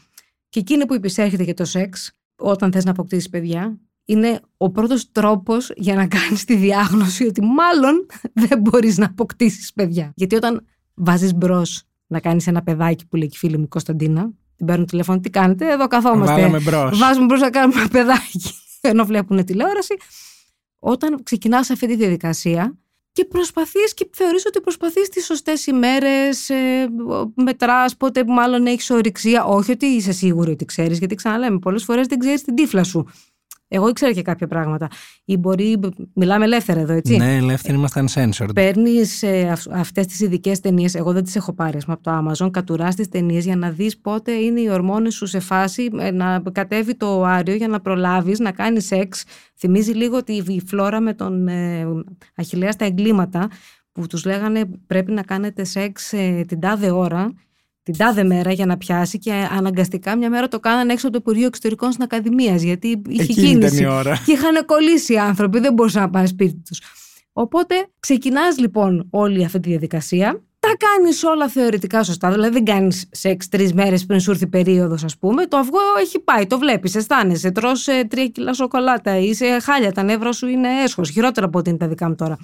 Και 0.49 0.59
εκείνη 0.59 0.85
που 0.85 0.93
υπησέρχεται 0.93 1.43
και 1.43 1.53
το 1.53 1.65
σεξ, 1.65 2.11
όταν 2.35 2.71
θες 2.71 2.85
να 2.85 2.91
αποκτήσεις 2.91 3.29
παιδιά, 3.29 3.79
είναι 4.05 4.39
ο 4.57 4.71
πρώτος 4.71 5.11
τρόπος 5.11 5.71
για 5.75 5.95
να 5.95 6.07
κάνεις 6.07 6.43
τη 6.43 6.55
διάγνωση 6.55 7.25
ότι 7.25 7.41
μάλλον 7.41 8.05
δεν 8.47 8.59
μπορείς 8.59 8.97
να 8.97 9.05
αποκτήσεις 9.05 9.73
παιδιά. 9.73 10.11
Γιατί 10.15 10.35
όταν 10.35 10.65
βάζεις 10.93 11.33
μπρος 11.33 11.83
να 12.07 12.19
κάνεις 12.19 12.47
ένα 12.47 12.63
παιδάκι 12.63 13.07
που 13.07 13.15
λέει 13.15 13.27
και 13.27 13.35
η 13.35 13.39
φίλη 13.39 13.57
μου 13.57 13.67
Κωνσταντίνα, 13.67 14.31
την 14.63 14.71
παίρνουν 14.71 14.85
τηλέφωνο, 14.85 15.19
τι 15.19 15.29
κάνετε, 15.29 15.71
εδώ 15.71 15.87
καθόμαστε. 15.87 16.33
Βάλαμε 16.33 16.59
μπρος. 16.59 16.97
Βάζουμε 16.97 17.25
μπρος 17.25 17.39
να 17.39 17.49
κάνουμε 17.49 17.79
ένα 17.79 17.89
παιδάκι, 17.89 18.53
ενώ 18.91 19.05
βλέπουν 19.05 19.45
τηλεόραση. 19.45 19.95
Όταν 20.79 21.23
ξεκινάς 21.23 21.69
αυτή 21.69 21.87
τη 21.87 21.95
διαδικασία, 21.95 22.77
και 23.13 23.25
προσπαθείς 23.25 23.93
και 23.93 24.09
θεωρείς 24.11 24.45
ότι 24.45 24.61
προσπαθείς 24.61 25.09
τις 25.09 25.25
σωστές 25.25 25.67
ημέρες, 25.67 26.49
ε, 26.49 26.87
μετράς 27.35 27.97
πότε 27.97 28.23
μάλλον 28.27 28.65
έχεις 28.65 28.89
ορυξία. 28.89 29.43
Όχι 29.43 29.71
ότι 29.71 29.85
είσαι 29.85 30.11
σίγουρη 30.11 30.51
ότι 30.51 30.65
ξέρεις, 30.65 30.97
γιατί 30.97 31.15
ξαναλέμε 31.15 31.59
πολλές 31.59 31.83
φορές 31.83 32.07
δεν 32.07 32.19
ξέρεις 32.19 32.43
την 32.43 32.55
τύφλα 32.55 32.83
σου. 32.83 33.07
Εγώ 33.75 33.87
ήξερα 33.89 34.11
και 34.11 34.21
κάποια 34.21 34.47
πράγματα. 34.47 34.87
Ή 35.25 35.37
μπορεί. 35.37 35.79
Μιλάμε 36.13 36.45
ελεύθερα 36.45 36.79
εδώ, 36.79 36.93
έτσι. 36.93 37.17
Ναι, 37.17 37.35
ελεύθεροι 37.35 37.77
ήμασταν 37.77 38.07
censored. 38.13 38.49
Παίρνεις 38.53 39.23
ε, 39.23 39.53
αυτές 39.71 40.07
τις 40.07 40.19
ειδικές 40.19 40.59
ταινίες. 40.59 40.95
Εγώ 40.95 41.11
δεν 41.11 41.23
τις 41.23 41.35
έχω 41.35 41.53
πάρει 41.53 41.77
πούμε, 41.77 41.97
από 41.99 42.03
το 42.03 42.11
Amazon. 42.45 42.51
Κατουράς 42.51 42.95
τις 42.95 43.09
ταινίες 43.09 43.45
για 43.45 43.55
να 43.55 43.69
δεις 43.69 43.97
πότε 43.97 44.31
είναι 44.31 44.61
οι 44.61 44.69
ορμόνες 44.69 45.13
σου 45.13 45.25
σε 45.25 45.39
φάση 45.39 45.89
ε, 45.99 46.11
να 46.11 46.43
κατέβει 46.51 46.95
το 46.95 47.23
άριο 47.23 47.55
για 47.55 47.67
να 47.67 47.81
προλάβεις 47.81 48.39
να 48.39 48.51
κάνεις 48.51 48.85
σεξ. 48.85 49.23
Θυμίζει 49.57 49.91
λίγο 49.91 50.17
ότι 50.17 50.33
η 50.47 50.61
φλόρα 50.67 50.99
με 50.99 51.13
τον 51.13 51.47
ε, 51.47 51.87
Αχηλέα 52.35 52.71
στα 52.71 52.85
εγκλήματα 52.85 53.49
που 53.91 54.07
τους 54.07 54.25
λέγανε 54.25 54.65
πρέπει 54.87 55.11
να 55.11 55.21
κάνετε 55.21 55.63
σεξ 55.63 56.13
ε, 56.13 56.45
την 56.47 56.59
τάδε 56.59 56.91
ώρα 56.91 57.33
την 57.83 57.97
τάδε 57.97 58.23
μέρα 58.23 58.51
για 58.51 58.65
να 58.65 58.77
πιάσει 58.77 59.19
και 59.19 59.31
αναγκαστικά 59.51 60.17
μια 60.17 60.29
μέρα 60.29 60.47
το 60.47 60.59
κάνανε 60.59 60.93
έξω 60.93 61.07
από 61.07 61.15
το 61.15 61.21
Υπουργείο 61.25 61.47
Εξωτερικών 61.47 61.91
στην 61.91 62.03
Ακαδημία 62.03 62.55
γιατί 62.55 63.01
είχε 63.07 63.23
Εκείνη 63.23 63.47
κίνηση. 63.47 63.75
Ήταν 63.75 63.91
η 63.91 63.95
ώρα. 63.95 64.21
Και 64.25 64.31
είχαν 64.31 64.65
κολλήσει 64.65 65.13
οι 65.13 65.17
άνθρωποι, 65.17 65.59
δεν 65.59 65.73
μπορούσαν 65.73 66.01
να 66.01 66.09
πάνε 66.09 66.25
σπίτι 66.25 66.61
τους. 66.67 66.81
Οπότε 67.33 67.75
ξεκινάς 67.99 68.57
λοιπόν 68.59 69.07
όλη 69.09 69.45
αυτή 69.45 69.59
τη 69.59 69.69
διαδικασία. 69.69 70.43
Τα 70.59 70.69
κάνεις 70.77 71.23
όλα 71.23 71.47
θεωρητικά 71.47 72.03
σωστά. 72.03 72.31
Δηλαδή 72.31 72.53
δεν 72.53 72.63
κάνεις 72.65 73.05
σεξ 73.11 73.49
τρεις 73.49 73.73
μέρες 73.73 74.05
πριν 74.05 74.19
σου 74.19 74.31
έρθει 74.31 74.47
περίοδος, 74.47 75.03
ας 75.03 75.17
πούμε. 75.17 75.45
Το 75.45 75.57
αυγό 75.57 75.79
έχει 76.01 76.19
πάει, 76.19 76.47
το 76.47 76.57
βλέπεις, 76.57 76.95
αισθάνεσαι. 76.95 77.51
Τρώ 77.51 77.71
τρία 78.07 78.27
κιλά 78.27 78.53
σοκολάτα, 78.53 79.17
είσαι 79.17 79.59
χάλια, 79.59 79.91
τα 79.91 80.03
νεύρα 80.03 80.31
σου 80.31 80.47
είναι 80.47 80.67
έσχος. 80.83 81.09
Χειρότερα 81.09 81.45
από 81.45 81.59
ό,τι 81.59 81.69
είναι 81.69 81.79
τα 81.79 81.87
δικά 81.87 82.07
μου 82.07 82.15
τώρα. 82.15 82.37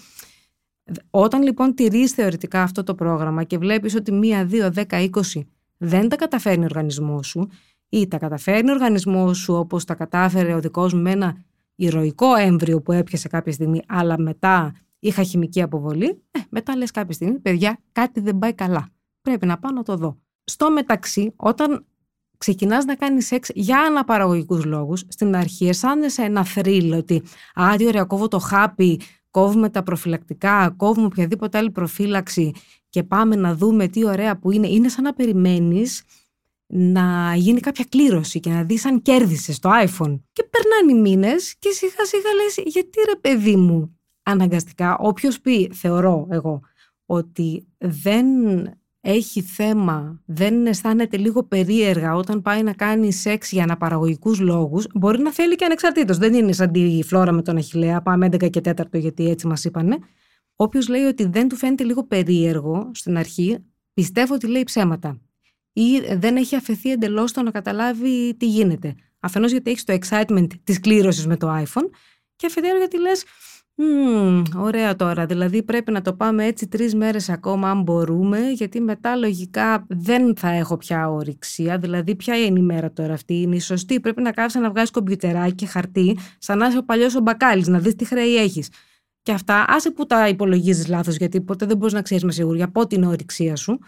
Όταν 1.10 1.41
λοιπόν 1.41 1.75
τηρείς 1.75 2.12
θεωρητικά 2.12 2.62
αυτό 2.62 2.84
το 2.84 2.96
πρόγραμμα 2.96 3.43
και 3.43 3.58
βλέπεις 3.58 3.96
ότι 3.96 4.12
μία, 4.12 4.46
δύο, 4.46 4.72
δέκα, 4.72 5.00
είκοσι 5.00 5.48
δεν 5.77 6.10
τα 6.10 6.15
καταφέρνει 6.15 6.62
ο 6.62 6.65
οργανισμός 6.65 7.27
σου 7.27 7.50
ή 7.89 8.08
τα 8.08 8.17
καταφέρνει 8.17 8.69
ο 8.69 8.74
οργανισμός 8.74 9.38
σου 9.38 9.53
όπως 9.53 9.86
τα 9.86 9.93
κατάφερε 9.96 10.53
ο 10.53 10.60
δικός 10.60 10.93
μου 10.93 11.01
με 11.01 11.12
ένα 11.12 11.43
ηρωικό 11.75 12.36
έμβριο 12.36 12.81
που 12.81 12.91
έπιασε 12.91 13.27
κάποια 13.27 13.51
στιγμή, 13.51 13.81
αλλά 13.88 14.19
μετά 14.19 14.74
είχα 15.00 15.24
χημική 15.24 15.62
αποβολή, 15.62 16.24
ε, 16.31 16.39
μετά 16.50 16.75
λες 16.75 16.91
κάποια 16.91 17.13
στιγμή, 17.13 17.39
παιδιά, 17.39 17.79
κάτι 17.91 18.19
δεν 18.19 18.38
πάει 18.38 18.53
καλά. 18.53 18.89
Πρέπει 19.22 19.46
να 19.46 19.58
πάω 19.58 19.72
να 19.72 19.84
το 19.84 19.96
δω. 19.96 20.19
Στο 20.43 20.72
μεταξύ, 20.72 21.34
όταν 21.36 21.86
ξεκινάς 22.38 22.86
να 22.86 22.96
κάνεις 22.96 23.25
σεξ 23.25 23.50
για 23.53 23.79
αναπαραγωγικούς 23.79 24.65
λόγους, 24.65 25.03
στην 25.08 25.36
αρχή 25.36 25.67
αισθάνεσαι 25.67 26.22
ένα 26.22 26.46
θρύλ 26.46 26.93
ότι 26.93 27.24
«Α, 27.53 27.75
τι 27.77 27.86
ωραία, 27.86 28.03
κόβω 28.03 28.27
το 28.27 28.39
χάπι, 28.39 29.01
κόβουμε 29.32 29.70
τα 29.70 29.84
προφυλακτικά, 29.84 30.74
κόβουμε 30.78 31.06
οποιαδήποτε 31.06 31.58
άλλη 31.58 31.72
προφύλαξη 31.72 32.54
και 32.90 33.04
πάμε 33.04 33.36
να 33.36 33.56
δούμε 33.56 33.88
τι 33.88 34.06
ωραία 34.06 34.38
που 34.38 34.52
είναι». 34.52 34.68
Είναι 34.68 34.90
σαν 34.90 35.04
να 35.04 35.14
περιμένεις 35.14 36.04
να 36.72 37.36
γίνει 37.36 37.60
κάποια 37.60 37.86
κλήρωση 37.90 38.40
και 38.40 38.50
να 38.50 38.64
δεις 38.64 38.86
αν 38.86 39.02
κέρδισες 39.02 39.60
το 39.60 39.70
iPhone. 39.70 40.20
Και 40.32 40.44
περνάνε 40.44 40.92
οι 40.92 41.02
μήνες 41.02 41.56
και 41.60 41.70
σιγά 41.72 42.06
σιγά 42.06 42.34
λες 42.34 42.74
γιατί 42.74 43.00
ρε 43.06 43.16
παιδί 43.22 43.56
μου 43.56 44.00
αναγκαστικά 44.24 44.98
όποιος 44.98 45.40
πει 45.40 45.72
θεωρώ 45.74 46.28
εγώ 46.30 46.62
ότι 47.06 47.68
δεν 47.78 48.26
έχει 49.01 49.41
θέμα, 49.41 50.22
δεν 50.25 50.65
αισθάνεται 50.65 51.18
λίγο 51.18 51.44
περίεργα 51.44 52.15
όταν 52.15 52.41
πάει 52.41 52.63
να 52.63 52.74
κάνει 52.74 53.12
σεξ 53.13 53.51
για 53.51 53.63
αναπαραγωγικούς 53.63 54.39
λόγους, 54.39 54.88
μπορεί 54.94 55.22
να 55.22 55.34
θέλει 55.34 55.56
και 55.56 55.65
ανεξαρτήτως. 55.65 56.18
Δεν 56.18 56.34
είναι 56.34 56.51
σαν 56.51 56.72
τη 56.72 57.00
φλόρα 57.03 57.32
με 57.32 57.41
τον 57.41 57.58
Αχηλέα, 57.58 58.01
πάμε 58.01 58.25
11 58.25 58.50
και 58.50 58.62
4 58.63 58.74
γιατί 58.91 59.29
έτσι 59.29 59.48
μας 59.48 59.63
είπανε. 59.65 59.98
Όποιος 60.56 60.88
λέει 60.88 61.03
ότι 61.03 61.25
δεν 61.25 61.48
του 61.48 61.56
φαίνεται 61.56 61.84
λίγο 61.84 62.03
περίεργο 62.03 62.91
στην 62.94 63.18
αρχή, 63.18 63.58
πιστεύω 63.94 64.34
ότι 64.34 64.48
λέει 64.48 64.63
ψέματα. 64.63 65.22
Ή 65.74 66.00
δεν 66.15 66.36
έχει 66.36 66.56
αφαιθεί 66.56 66.91
εντελώς 66.91 67.29
στο 67.29 67.41
να 67.41 67.51
καταλάβει 67.51 68.36
τι 68.38 68.46
γίνεται. 68.46 68.96
Αφενός 69.20 69.51
γιατί 69.51 69.72
έχεις 69.72 69.84
το 69.84 69.98
excitement 70.01 70.48
της 70.63 70.79
κλήρωσης 70.79 71.27
με 71.27 71.38
το 71.38 71.56
iPhone, 71.58 71.89
και 72.36 72.46
αφετέρου 72.46 72.77
γιατί 72.77 73.00
λες, 73.00 73.24
Mm, 73.82 74.44
ωραία 74.56 74.96
τώρα. 74.96 75.26
Δηλαδή 75.26 75.64
πρέπει 75.64 75.92
να 75.92 76.02
το 76.02 76.14
πάμε 76.14 76.46
έτσι 76.46 76.68
τρεις 76.68 76.96
μέρες 76.96 77.30
ακόμα 77.30 77.70
αν 77.70 77.82
μπορούμε, 77.82 78.40
γιατί 78.50 78.82
μετά 78.82 79.16
λογικά 79.16 79.86
δεν 79.90 80.36
θα 80.36 80.50
έχω 80.50 80.78
πια 80.78 81.10
ορυξία. 81.12 81.78
Δηλαδή, 81.78 82.16
ποια 82.16 82.38
είναι 82.38 82.60
η 82.60 82.62
μέρα 82.62 82.92
τώρα 82.92 83.14
αυτή, 83.14 83.42
είναι 83.42 83.56
η 83.56 83.60
σωστή; 83.60 84.00
Πρέπει 84.00 84.22
να 84.22 84.32
κάθεσαι 84.32 84.60
να 84.60 84.70
βγάζεις 84.70 84.92
κομπιουτεράκι 84.92 85.56
και 85.56 85.66
χαρτί, 85.66 86.18
σαν 86.38 86.58
να 86.58 86.68
είσαι 86.68 86.78
ο 86.78 86.84
παλιός 86.84 87.16
ο 87.16 87.20
μπακάλι, 87.20 87.64
να 87.68 87.80
δεις 87.80 87.96
τι 87.96 88.06
χρέη 88.06 88.36
έχεις. 88.36 88.70
Και 89.22 89.32
αυτά, 89.32 89.66
άσε 89.68 89.92
που 89.92 90.06
τα 90.06 90.28
υπολογίζεις 90.28 90.88
λάθος, 90.88 91.16
γιατί 91.16 91.42
ποτέ 91.42 91.66
δεν 91.66 91.78
μπορείς 91.78 91.94
να 91.94 92.02
ξέρεις 92.02 92.24
με 92.24 92.32
σιγουριά 92.32 92.72
πότε 92.72 92.96
είναι 92.96 93.06
η 93.06 93.10
ορυξία 93.10 93.56
σου. 93.56 93.80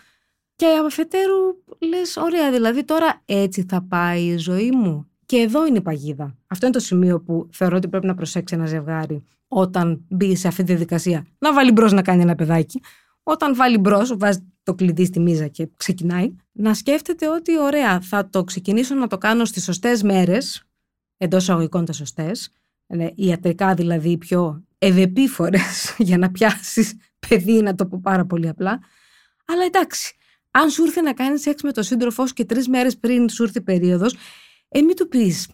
Και 0.56 0.66
αφετέρου 0.86 1.64
λες, 1.90 2.18
ωραία, 2.18 2.52
δηλαδή 2.52 2.84
τώρα 2.84 3.22
έτσι 3.26 3.66
θα 3.70 3.82
πάει 3.82 4.24
η 4.24 4.38
ζωή 4.38 4.72
μου. 4.72 5.11
Και 5.32 5.38
εδώ 5.38 5.66
είναι 5.68 5.78
η 5.78 5.82
παγίδα. 5.82 6.38
Αυτό 6.48 6.66
είναι 6.66 6.76
το 6.76 6.82
σημείο 6.82 7.22
που 7.22 7.50
θεωρώ 7.52 7.76
ότι 7.76 7.88
πρέπει 7.88 8.06
να 8.06 8.16
προσέξει 8.16 8.56
ένα 8.56 8.66
ζευγάρι 8.66 9.24
όταν 9.48 10.06
μπει 10.10 10.36
σε 10.36 10.48
αυτή 10.48 10.64
τη 10.64 10.68
διαδικασία. 10.68 11.26
Να 11.38 11.54
βάλει 11.54 11.72
μπρος 11.72 11.92
να 11.92 12.02
κάνει 12.02 12.22
ένα 12.22 12.36
παιδάκι. 12.36 12.82
Όταν 13.24 13.56
βάλει 13.56 13.78
μπρος, 13.78 14.18
βάζει 14.18 14.54
το 14.64 14.74
κλειδί 14.74 15.06
στη 15.06 15.20
μίζα 15.20 15.48
και 15.48 15.70
ξεκινάει, 15.78 16.36
να 16.52 16.74
σκέφτεται 16.74 17.30
ότι 17.30 17.60
ωραία, 17.60 18.02
θα 18.02 18.30
το 18.30 18.44
ξεκινήσω 18.44 18.96
να 18.96 19.08
το 19.08 19.18
κάνω 19.18 19.46
στις 19.46 19.64
σωστές 19.64 20.04
μέρες, 20.04 20.64
εντός 21.18 21.50
αγωγικών 21.50 21.86
τα 21.86 21.94
σωστές, 21.94 22.52
ιατρικά 23.16 23.74
δηλαδή 23.74 24.18
πιο 24.18 24.64
ευεπίφορες 24.78 25.94
για 26.08 26.18
να 26.18 26.32
πιάσεις 26.32 26.96
παιδί, 27.28 27.62
να 27.62 27.76
το 27.76 27.86
πω 27.86 28.00
πάρα 28.04 28.26
πολύ 28.26 28.48
απλά. 28.48 28.80
Αλλά 29.46 29.64
εντάξει, 29.66 30.16
αν 30.52 30.70
σου 30.70 30.84
ήρθε 30.84 31.02
να 31.02 31.14
κάνεις 31.14 31.42
σεξ 31.42 31.62
με 31.62 31.72
τον 31.72 31.84
σύντροφό 31.84 32.28
σου 32.28 32.34
και 32.34 32.46
τρεις 32.46 32.68
μέρες 32.68 32.98
πριν 32.98 33.30
σου 33.30 33.44
ήρθε 33.44 33.62
περίοδος, 33.62 34.16
ε, 34.74 34.82
μην 34.82 34.96
του 34.96 35.08
πεις. 35.08 35.50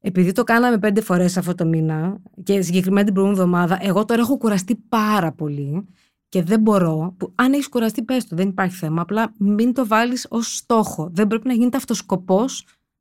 Επειδή 0.00 0.32
το 0.32 0.44
κάναμε 0.44 0.78
πέντε 0.78 1.00
φορές 1.00 1.36
αυτό 1.36 1.54
το 1.54 1.66
μήνα 1.66 2.22
και 2.42 2.60
συγκεκριμένα 2.60 3.04
την 3.04 3.14
προηγούμενη 3.14 3.42
εβδομάδα, 3.42 3.78
εγώ 3.80 4.04
τώρα 4.04 4.20
έχω 4.20 4.36
κουραστεί 4.36 4.76
πάρα 4.88 5.32
πολύ 5.32 5.86
και 6.28 6.42
δεν 6.42 6.60
μπορώ. 6.60 7.14
Που, 7.18 7.32
αν 7.34 7.52
έχεις 7.52 7.68
κουραστεί, 7.68 8.02
πες 8.02 8.26
το, 8.26 8.36
δεν 8.36 8.48
υπάρχει 8.48 8.76
θέμα. 8.76 9.02
Απλά 9.02 9.34
μην 9.38 9.72
το 9.72 9.86
βάλεις 9.86 10.26
ως 10.30 10.56
στόχο. 10.56 11.10
Δεν 11.12 11.26
πρέπει 11.26 11.46
να 11.46 11.52
γίνεται 11.52 11.76
αυτό 11.76 11.94
σκοπό 11.94 12.44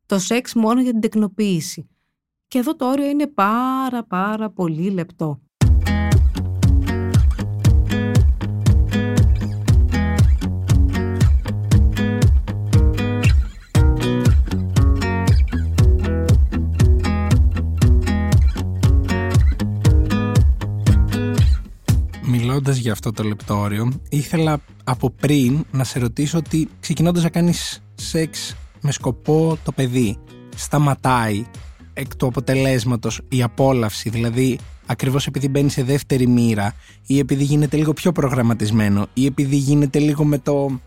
το 0.06 0.20
σεξ 0.20 0.54
μόνο 0.54 0.82
για 0.82 0.92
την 0.92 1.02
τεκνοποίηση. 1.02 1.88
Και 2.48 2.58
εδώ 2.58 2.76
το 2.76 2.90
όριο 2.90 3.06
είναι 3.10 3.28
πάρα 3.28 4.04
πάρα 4.04 4.50
πολύ 4.50 4.90
λεπτό. 4.90 5.42
Μιλώντας 22.56 22.78
για 22.78 22.92
αυτό 22.92 23.12
το 23.12 23.24
λεπτόριο, 23.24 23.92
ήθελα 24.10 24.60
από 24.84 25.10
πριν 25.10 25.66
να 25.72 25.84
σε 25.84 26.00
ρωτήσω 26.00 26.38
ότι 26.38 26.70
ξεκινώντας 26.80 27.24
να 27.24 27.30
κάνεις 27.30 27.84
σεξ 27.96 28.56
με 28.82 28.92
σκοπό 28.92 29.58
το 29.64 29.72
παιδί, 29.72 30.18
σταματάει 30.56 31.46
εκ 31.94 32.16
του 32.16 32.26
αποτελέσματος 32.26 33.22
η 33.30 33.44
απόλαυση, 33.44 34.10
δηλαδή 34.10 34.60
ακριβώς 34.86 35.28
επειδή 35.28 35.48
μπαίνει 35.48 35.70
σε 35.70 35.84
δεύτερη 35.84 36.28
μοίρα, 36.28 36.74
ή 37.08 37.20
επειδή 37.20 37.44
γίνεται 37.44 37.78
λίγο 37.78 37.94
πιο 37.94 38.12
προγραμματισμένο, 38.12 39.08
ή 39.14 39.26
επειδή 39.26 39.56
γίνεται 39.56 40.00
λίγο 40.00 40.24
με 40.24 40.38
το, 40.38 40.80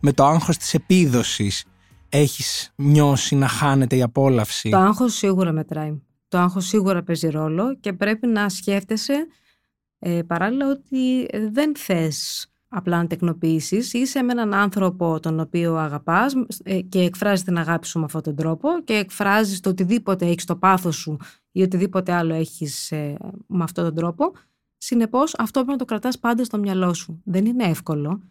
με 0.00 0.12
το 0.12 0.24
άγχος 0.24 0.56
της 0.56 0.74
επίδοσης, 0.74 1.64
έχεις 2.08 2.72
νιώσει 2.76 3.34
να 3.34 3.48
χάνεται 3.48 3.96
η 3.96 4.02
απόλαυση; 4.02 4.68
Το 4.68 4.78
άγχος 4.78 5.14
σίγουρα 5.14 5.52
μετράει. 5.52 6.00
Το 6.28 6.38
άγχος 6.38 6.66
σίγουρα 6.66 7.02
παίζει 7.02 7.28
ρόλο 7.28 7.76
και 7.80 7.92
πρέπει 7.92 8.26
να 8.26 8.48
σκέφτεσαι 8.48 9.26
ε, 10.04 10.22
παράλληλα 10.22 10.70
ότι 10.70 11.26
δεν 11.50 11.76
θες 11.76 12.46
απλά 12.68 12.96
να 12.96 13.06
τεκνοποιήσεις, 13.06 13.92
είσαι 13.92 14.22
με 14.22 14.32
έναν 14.32 14.54
άνθρωπο 14.54 15.20
τον 15.20 15.40
οποίο 15.40 15.76
αγαπάς 15.76 16.34
ε, 16.62 16.80
και 16.80 16.98
εκφράζεις 16.98 17.44
την 17.44 17.58
αγάπη 17.58 17.86
σου 17.86 17.98
με 17.98 18.04
αυτόν 18.04 18.22
τον 18.22 18.36
τρόπο 18.36 18.68
και 18.84 18.92
εκφράζεις 18.92 19.60
το 19.60 19.70
οτιδήποτε 19.70 20.26
έχεις 20.26 20.42
στο 20.42 20.56
πάθος 20.56 20.96
σου 20.96 21.16
ή 21.52 21.62
οτιδήποτε 21.62 22.12
άλλο 22.12 22.34
έχεις 22.34 22.92
ε, 22.92 23.16
με 23.46 23.62
αυτόν 23.62 23.84
τον 23.84 23.94
τρόπο. 23.94 24.32
Συνεπώς 24.76 25.34
αυτό 25.38 25.52
πρέπει 25.52 25.70
να 25.70 25.76
το 25.76 25.84
κρατάς 25.84 26.18
πάντα 26.18 26.44
στο 26.44 26.58
μυαλό 26.58 26.94
σου. 26.94 27.20
Δεν 27.24 27.46
είναι 27.46 27.64
εύκολο. 27.64 28.22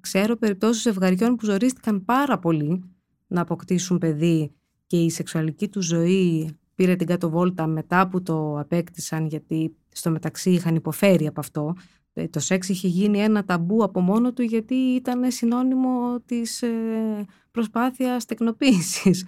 Ξέρω 0.00 0.36
περιπτώσεις 0.36 0.82
ζευγαριών 0.82 1.36
που 1.36 1.44
ζορίστηκαν 1.44 2.04
πάρα 2.04 2.38
πολύ 2.38 2.82
να 3.26 3.40
αποκτήσουν 3.40 3.98
παιδί 3.98 4.52
και 4.86 4.96
η 4.96 5.10
σεξουαλική 5.10 5.68
του 5.68 5.82
ζωή 5.82 6.56
πήρε 6.74 6.96
την 6.96 7.06
κάτω 7.06 7.30
βόλτα 7.30 7.66
μετά 7.66 8.08
που 8.08 8.22
το 8.22 8.58
απέκτησαν 8.58 9.26
γιατί 9.26 9.76
στο 9.94 10.10
μεταξύ 10.10 10.50
είχαν 10.50 10.74
υποφέρει 10.74 11.26
από 11.26 11.40
αυτό. 11.40 11.74
Ε, 12.12 12.28
το 12.28 12.40
σεξ 12.40 12.68
είχε 12.68 12.88
γίνει 12.88 13.18
ένα 13.18 13.44
ταμπού 13.44 13.84
από 13.84 14.00
μόνο 14.00 14.32
του 14.32 14.42
γιατί 14.42 14.74
ήταν 14.74 15.30
συνώνυμο 15.30 16.20
της 16.26 16.62
ε, 16.62 17.26
προσπάθειας 17.50 18.24
τεκνοποίησης. 18.24 19.26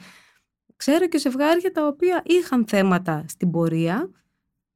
Ξέρω 0.76 1.08
και 1.08 1.18
ζευγάρια 1.18 1.72
τα 1.72 1.86
οποία 1.86 2.22
είχαν 2.24 2.66
θέματα 2.66 3.24
στην 3.28 3.50
πορεία 3.50 4.10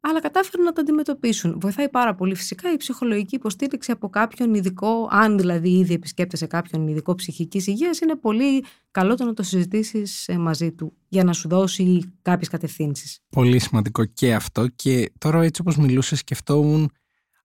αλλά 0.00 0.20
κατάφεραν 0.20 0.64
να 0.64 0.72
το 0.72 0.80
αντιμετωπίσουν. 0.80 1.60
Βοηθάει 1.60 1.88
πάρα 1.88 2.14
πολύ 2.14 2.34
φυσικά 2.34 2.72
η 2.72 2.76
ψυχολογική 2.76 3.34
υποστήριξη 3.34 3.90
από 3.92 4.08
κάποιον 4.08 4.54
ειδικό, 4.54 5.08
αν 5.10 5.38
δηλαδή 5.38 5.68
ήδη 5.68 5.94
επισκέπτεσαι 5.94 6.46
κάποιον 6.46 6.88
ειδικό 6.88 7.14
ψυχικής 7.14 7.66
υγείας, 7.66 8.00
είναι 8.00 8.16
πολύ 8.16 8.64
καλό 8.90 9.14
το 9.14 9.24
να 9.24 9.32
το 9.32 9.42
συζητήσεις 9.42 10.28
ε, 10.28 10.38
μαζί 10.38 10.72
του 10.72 10.92
για 11.08 11.24
να 11.24 11.32
σου 11.32 11.48
δώσει 11.48 12.12
κάποιες 12.22 12.48
κατευθύνσεις. 12.48 13.18
Πολύ 13.28 13.58
σημαντικό 13.58 14.04
και 14.04 14.34
αυτό. 14.34 14.66
Και 14.76 15.12
τώρα, 15.18 15.42
έτσι 15.42 15.60
όπως 15.60 15.76
μιλούσες, 15.76 16.18
σκεφτόμουν. 16.18 16.90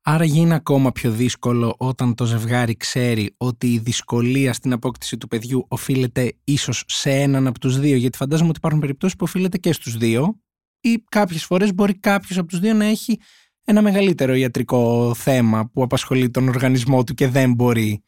Άρα 0.08 0.24
γίνει 0.24 0.54
ακόμα 0.54 0.92
πιο 0.92 1.12
δύσκολο 1.12 1.76
όταν 1.78 2.16
το 2.16 2.26
ζευγάρι 2.26 2.76
ξέρει 2.76 3.34
ότι 3.38 3.74
η 3.74 3.80
δυσκολία 3.80 4.54
στην 4.54 4.74
απόκτηση 4.74 5.18
του 5.18 5.28
παιδιού 5.28 5.66
οφείλεται 5.68 6.34
ίσως 6.44 6.84
σε 6.88 7.10
έναν 7.10 7.48
από 7.48 7.60
τους 7.60 7.80
δύο 7.80 7.96
γιατί 7.96 8.18
φαντάζομαι 8.18 8.50
ότι 8.50 8.58
υπάρχουν 8.58 8.80
περιπτώσεις 8.80 9.18
που 9.18 9.24
οφείλεται 9.24 9.58
και 9.58 9.74
στους 9.74 9.98
δύο 9.98 10.40
ή 10.86 11.04
κάποιες 11.10 11.46
φορές 11.46 11.74
μπορεί 11.74 12.00
κάποιος 12.00 12.38
από 12.38 12.48
τους 12.48 12.60
δύο 12.60 12.74
να 12.74 12.86
έχει 12.86 13.20
ένα 13.66 13.82
μεγαλύτερο 13.82 14.34
ιατρικό 14.34 15.14
θέμα 15.14 15.70
που 15.74 15.84
απασχολεί 15.84 16.30
τον 16.30 16.48
οργανισμό 16.48 17.04
του 17.04 17.14
και 17.14 17.28
δεν 17.28 17.54
μπορεί. 17.54 18.04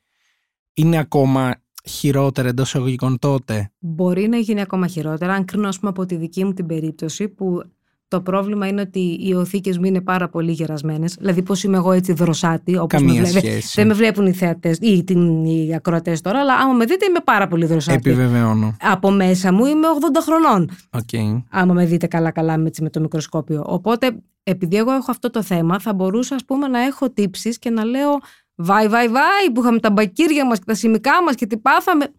Είναι 0.73 0.97
ακόμα 0.97 1.61
χειρότερα 1.89 2.47
εντός 2.47 2.67
εισαγωγικών 2.67 3.19
τότε; 3.19 3.71
Μπορεί 3.79 4.27
να 4.27 4.37
γίνει 4.37 4.61
ακόμα 4.61 4.87
χειρότερα. 4.87 5.33
Αν 5.33 5.45
κρίνω, 5.45 5.69
πούμε, 5.69 5.89
από 5.89 6.05
τη 6.05 6.15
δική 6.15 6.45
μου 6.45 6.53
την 6.53 6.65
περίπτωση, 6.65 7.27
που 7.27 7.63
το 8.07 8.21
πρόβλημα 8.21 8.67
είναι 8.67 8.81
ότι 8.81 9.17
οι 9.21 9.33
οθήκες 9.33 9.77
μου 9.77 9.85
είναι 9.85 10.01
πάρα 10.01 10.29
πολύ 10.29 10.51
γερασμένες. 10.51 11.15
Δηλαδή, 11.19 11.41
πώς 11.41 11.63
είμαι 11.63 11.77
εγώ 11.77 11.91
έτσι 11.91 12.13
δροσάτη, 12.13 12.77
όπως 12.77 13.01
με 13.01 13.11
βλέπετε. 13.11 13.59
Δεν 13.75 13.87
με 13.87 13.93
βλέπουν 13.93 14.25
οι 14.25 14.33
θεατές 14.33 14.77
ή 14.81 15.05
οι 15.43 15.75
ακροατές 15.75 16.21
τώρα, 16.21 16.39
αλλά 16.39 16.53
άμα 16.53 16.73
με 16.73 16.85
δείτε, 16.85 17.05
είμαι 17.05 17.19
πάρα 17.23 17.47
πολύ 17.47 17.65
δροσάτη. 17.65 18.09
Επιβεβαιώνω. 18.09 18.75
Από 18.81 19.11
μέσα 19.11 19.53
μου 19.53 19.65
είμαι 19.65 19.87
80 20.15 20.21
χρονών. 20.21 20.69
Okay. 20.97 21.43
Άμα 21.49 21.73
με 21.73 21.85
δείτε 21.85 22.07
καλά-καλά 22.07 22.57
με, 22.57 22.69
με 22.81 22.89
το 22.89 22.99
μικροσκόπιο. 22.99 23.63
Οπότε, 23.65 24.17
επειδή 24.43 24.77
εγώ 24.77 24.91
έχω 24.91 25.11
αυτό 25.11 25.29
το 25.29 25.43
θέμα, 25.43 25.79
θα 25.79 25.93
μπορούσα 25.93 26.35
ας 26.35 26.45
πούμε, 26.45 26.67
να 26.67 26.79
έχω 26.79 27.09
τύψεις 27.09 27.59
και 27.59 27.69
να 27.69 27.83
λέω 27.83 28.19
Βάι, 28.59 28.87
βάι, 28.87 29.07
βάι, 29.07 29.51
που 29.53 29.61
είχαμε 29.61 29.79
τα 29.79 29.91
μπακύρια 29.91 30.45
μας 30.45 30.59
και 30.59 30.65
τα 30.65 30.73
σημικά 30.73 31.23
μας 31.23 31.35
και 31.35 31.45
τι 31.45 31.57
πάθαμε. 31.57 32.13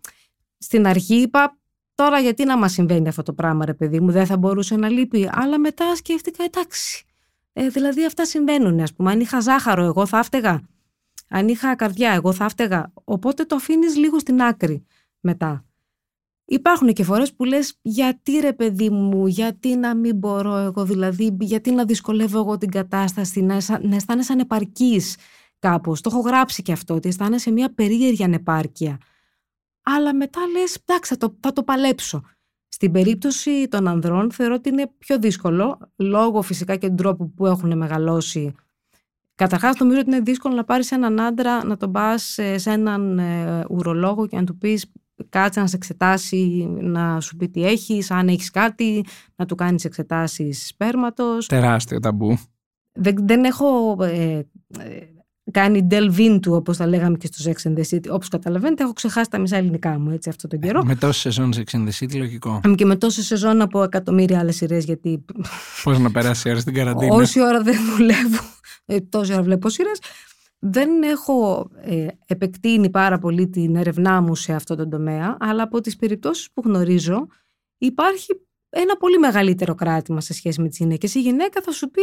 Στην 0.58 0.86
αρχή 0.86 1.14
είπα, 1.14 1.57
Τώρα 2.02 2.18
γιατί 2.18 2.44
να 2.44 2.58
μας 2.58 2.72
συμβαίνει 2.72 3.08
αυτό 3.08 3.22
το 3.22 3.32
πράγμα 3.32 3.64
ρε 3.64 3.74
παιδί 3.74 4.00
μου, 4.00 4.10
δεν 4.10 4.26
θα 4.26 4.36
μπορούσε 4.36 4.76
να 4.76 4.88
λείπει. 4.88 5.30
Αλλά 5.32 5.58
μετά 5.58 5.96
σκέφτηκα 5.96 6.44
εντάξει, 6.44 7.04
ε, 7.52 7.68
δηλαδή 7.68 8.04
αυτά 8.04 8.24
συμβαίνουν 8.24 8.80
ας 8.80 8.94
πούμε. 8.94 9.10
Αν 9.10 9.20
είχα 9.20 9.40
ζάχαρο 9.40 9.84
εγώ 9.84 10.06
θα 10.06 10.18
έφταιγα. 10.18 10.60
Αν 11.28 11.48
είχα 11.48 11.74
καρδιά 11.74 12.12
εγώ 12.12 12.32
θα 12.32 12.44
έφταιγα. 12.44 12.92
Οπότε 13.04 13.44
το 13.44 13.56
αφήνεις 13.56 13.96
λίγο 13.96 14.18
στην 14.18 14.42
άκρη 14.42 14.84
μετά. 15.20 15.64
Υπάρχουν 16.44 16.92
και 16.92 17.04
φορές 17.04 17.34
που 17.34 17.44
λες 17.44 17.78
γιατί 17.82 18.32
ρε 18.32 18.52
παιδί 18.52 18.90
μου, 18.90 19.26
γιατί 19.26 19.76
να 19.76 19.94
μην 19.94 20.16
μπορώ 20.16 20.56
εγώ 20.56 20.84
δηλαδή, 20.84 21.36
γιατί 21.40 21.70
να 21.70 21.84
δυσκολεύω 21.84 22.38
εγώ 22.38 22.58
την 22.58 22.70
κατάσταση, 22.70 23.40
να, 23.40 23.58
να 23.80 23.96
αισθάνεσαι 23.96 24.32
ανεπαρκής 24.32 25.16
κάπως. 25.58 26.00
Το 26.00 26.10
έχω 26.12 26.20
γράψει 26.20 26.62
και 26.62 26.72
αυτό, 26.72 26.94
ότι 26.94 27.08
αισθάνεσαι 27.08 27.50
μια 27.50 27.74
περίεργη 27.74 28.24
ανεπάρκεια. 28.24 28.98
Αλλά 29.96 30.14
μετά 30.14 30.40
λες, 30.46 30.74
εντάξει 30.74 31.14
θα 31.14 31.16
το, 31.16 31.36
θα 31.40 31.52
το 31.52 31.62
παλέψω. 31.62 32.22
Στην 32.68 32.92
περίπτωση 32.92 33.68
των 33.68 33.88
ανδρών 33.88 34.32
θεωρώ 34.32 34.54
ότι 34.54 34.68
είναι 34.68 34.90
πιο 34.98 35.18
δύσκολο, 35.18 35.78
λόγω 35.96 36.42
φυσικά 36.42 36.76
και 36.76 36.88
του 36.88 36.94
τρόπου 36.94 37.30
που 37.30 37.46
έχουν 37.46 37.76
μεγαλώσει. 37.76 38.54
Καταρχάς 39.34 39.76
νομίζω 39.78 40.00
ότι 40.00 40.10
είναι 40.10 40.20
δύσκολο 40.20 40.54
να 40.54 40.64
πάρεις 40.64 40.90
έναν 40.90 41.20
άντρα, 41.20 41.64
να 41.64 41.76
τον 41.76 41.92
πας 41.92 42.38
σε 42.56 42.70
έναν 42.70 43.18
ε, 43.18 43.64
ουρολόγο 43.70 44.26
και 44.26 44.36
να 44.36 44.44
του 44.44 44.58
πεις 44.58 44.92
κάτσε 45.28 45.60
να 45.60 45.66
σε 45.66 45.76
εξετάσει, 45.76 46.68
να 46.80 47.20
σου 47.20 47.36
πει 47.36 47.48
τι 47.48 47.64
έχεις, 47.64 48.10
αν 48.10 48.28
έχεις 48.28 48.50
κάτι, 48.50 49.04
να 49.36 49.46
του 49.46 49.54
κάνεις 49.54 49.84
εξετάσεις 49.84 50.66
σπέρματος. 50.66 51.46
Τεράστιο 51.46 52.00
ταμπού. 52.00 52.38
Δεν, 52.92 53.14
δεν 53.26 53.44
έχω 53.44 53.96
ε, 54.00 54.38
ε, 54.78 55.17
κάνει 55.50 55.86
delve 55.90 56.18
into, 56.18 56.50
όπως 56.50 56.76
τα 56.76 56.86
λέγαμε 56.86 57.16
και 57.16 57.28
στο 57.32 57.50
Sex 57.50 57.68
and 57.68 57.78
the 57.78 57.94
City. 57.94 58.10
Όπως 58.10 58.28
καταλαβαίνετε, 58.28 58.82
έχω 58.82 58.92
ξεχάσει 58.92 59.30
τα 59.30 59.38
μισά 59.38 59.56
ελληνικά 59.56 59.98
μου 59.98 60.10
έτσι 60.10 60.28
αυτόν 60.28 60.50
τον 60.50 60.60
καιρό. 60.60 60.84
Με 60.84 60.94
τόσε 60.94 61.20
σεζόν 61.20 61.52
Sex 61.54 61.76
and 61.76 61.88
the 61.88 62.04
City, 62.04 62.16
λογικό. 62.16 62.60
Και 62.74 62.84
με 62.84 62.96
τόσε 62.96 63.22
σεζόν 63.22 63.60
από 63.60 63.82
εκατομμύρια 63.82 64.38
άλλες 64.38 64.56
σειρές, 64.56 64.84
γιατί. 64.84 65.24
Πώς 65.84 65.98
να 65.98 66.10
περάσει 66.10 66.48
η 66.48 66.50
ώρα 66.50 66.60
στην 66.60 66.74
καραντίνα. 66.74 67.14
Όση 67.14 67.42
ώρα 67.42 67.62
δεν 67.62 67.76
δουλεύω, 67.96 68.42
ε, 68.86 69.00
τόση 69.00 69.32
ώρα 69.32 69.42
βλέπω 69.42 69.68
σειρές. 69.68 70.00
Δεν 70.58 71.02
έχω 71.02 71.70
ε, 71.82 72.06
επεκτείνει 72.26 72.90
πάρα 72.90 73.18
πολύ 73.18 73.48
την 73.48 73.76
έρευνά 73.76 74.20
μου 74.20 74.34
σε 74.34 74.52
αυτό 74.52 74.76
το 74.76 74.88
τομέα, 74.88 75.36
αλλά 75.40 75.62
από 75.62 75.80
τις 75.80 75.96
περιπτώσεις 75.96 76.50
που 76.52 76.62
γνωρίζω 76.64 77.26
υπάρχει 77.78 78.47
ένα 78.70 78.96
πολύ 78.96 79.18
μεγαλύτερο 79.18 79.74
κράτημα 79.74 80.20
σε 80.20 80.32
σχέση 80.32 80.60
με 80.60 80.68
τις 80.68 80.78
γυναίκες. 80.78 81.14
Η 81.14 81.20
γυναίκα 81.20 81.60
θα 81.62 81.72
σου 81.72 81.90
πει, 81.90 82.00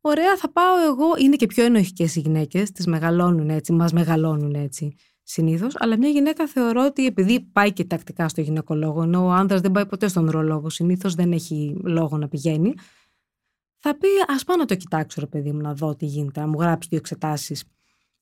ωραία 0.00 0.36
θα 0.36 0.52
πάω 0.52 0.84
εγώ, 0.86 1.06
είναι 1.18 1.36
και 1.36 1.46
πιο 1.46 1.64
ενοχικές 1.64 2.16
οι 2.16 2.20
γυναίκες, 2.20 2.70
τις 2.70 2.86
μεγαλώνουν 2.86 3.50
έτσι, 3.50 3.72
μας 3.72 3.92
μεγαλώνουν 3.92 4.54
έτσι 4.54 4.94
συνήθως, 5.22 5.74
αλλά 5.78 5.98
μια 5.98 6.08
γυναίκα 6.08 6.46
θεωρώ 6.46 6.84
ότι 6.84 7.06
επειδή 7.06 7.40
πάει 7.40 7.72
και 7.72 7.84
τακτικά 7.84 8.28
στο 8.28 8.40
γυναικολόγο, 8.40 9.02
ενώ 9.02 9.24
ο 9.24 9.30
άνδρας 9.30 9.60
δεν 9.60 9.70
πάει 9.70 9.86
ποτέ 9.86 10.08
στον 10.08 10.28
ουρολόγο, 10.28 10.70
συνήθως 10.70 11.14
δεν 11.14 11.32
έχει 11.32 11.80
λόγο 11.84 12.16
να 12.16 12.28
πηγαίνει, 12.28 12.74
θα 13.78 13.96
πει 13.96 14.08
ας 14.26 14.44
πάω 14.44 14.56
να 14.56 14.64
το 14.64 14.74
κοιτάξω 14.74 15.20
ρε 15.20 15.26
παιδί 15.26 15.52
μου 15.52 15.60
να 15.60 15.74
δω 15.74 15.96
τι 15.96 16.06
γίνεται, 16.06 16.40
να 16.40 16.46
μου 16.46 16.60
γράψει 16.60 16.88
δύο 16.88 16.98
εξετάσεις 16.98 17.64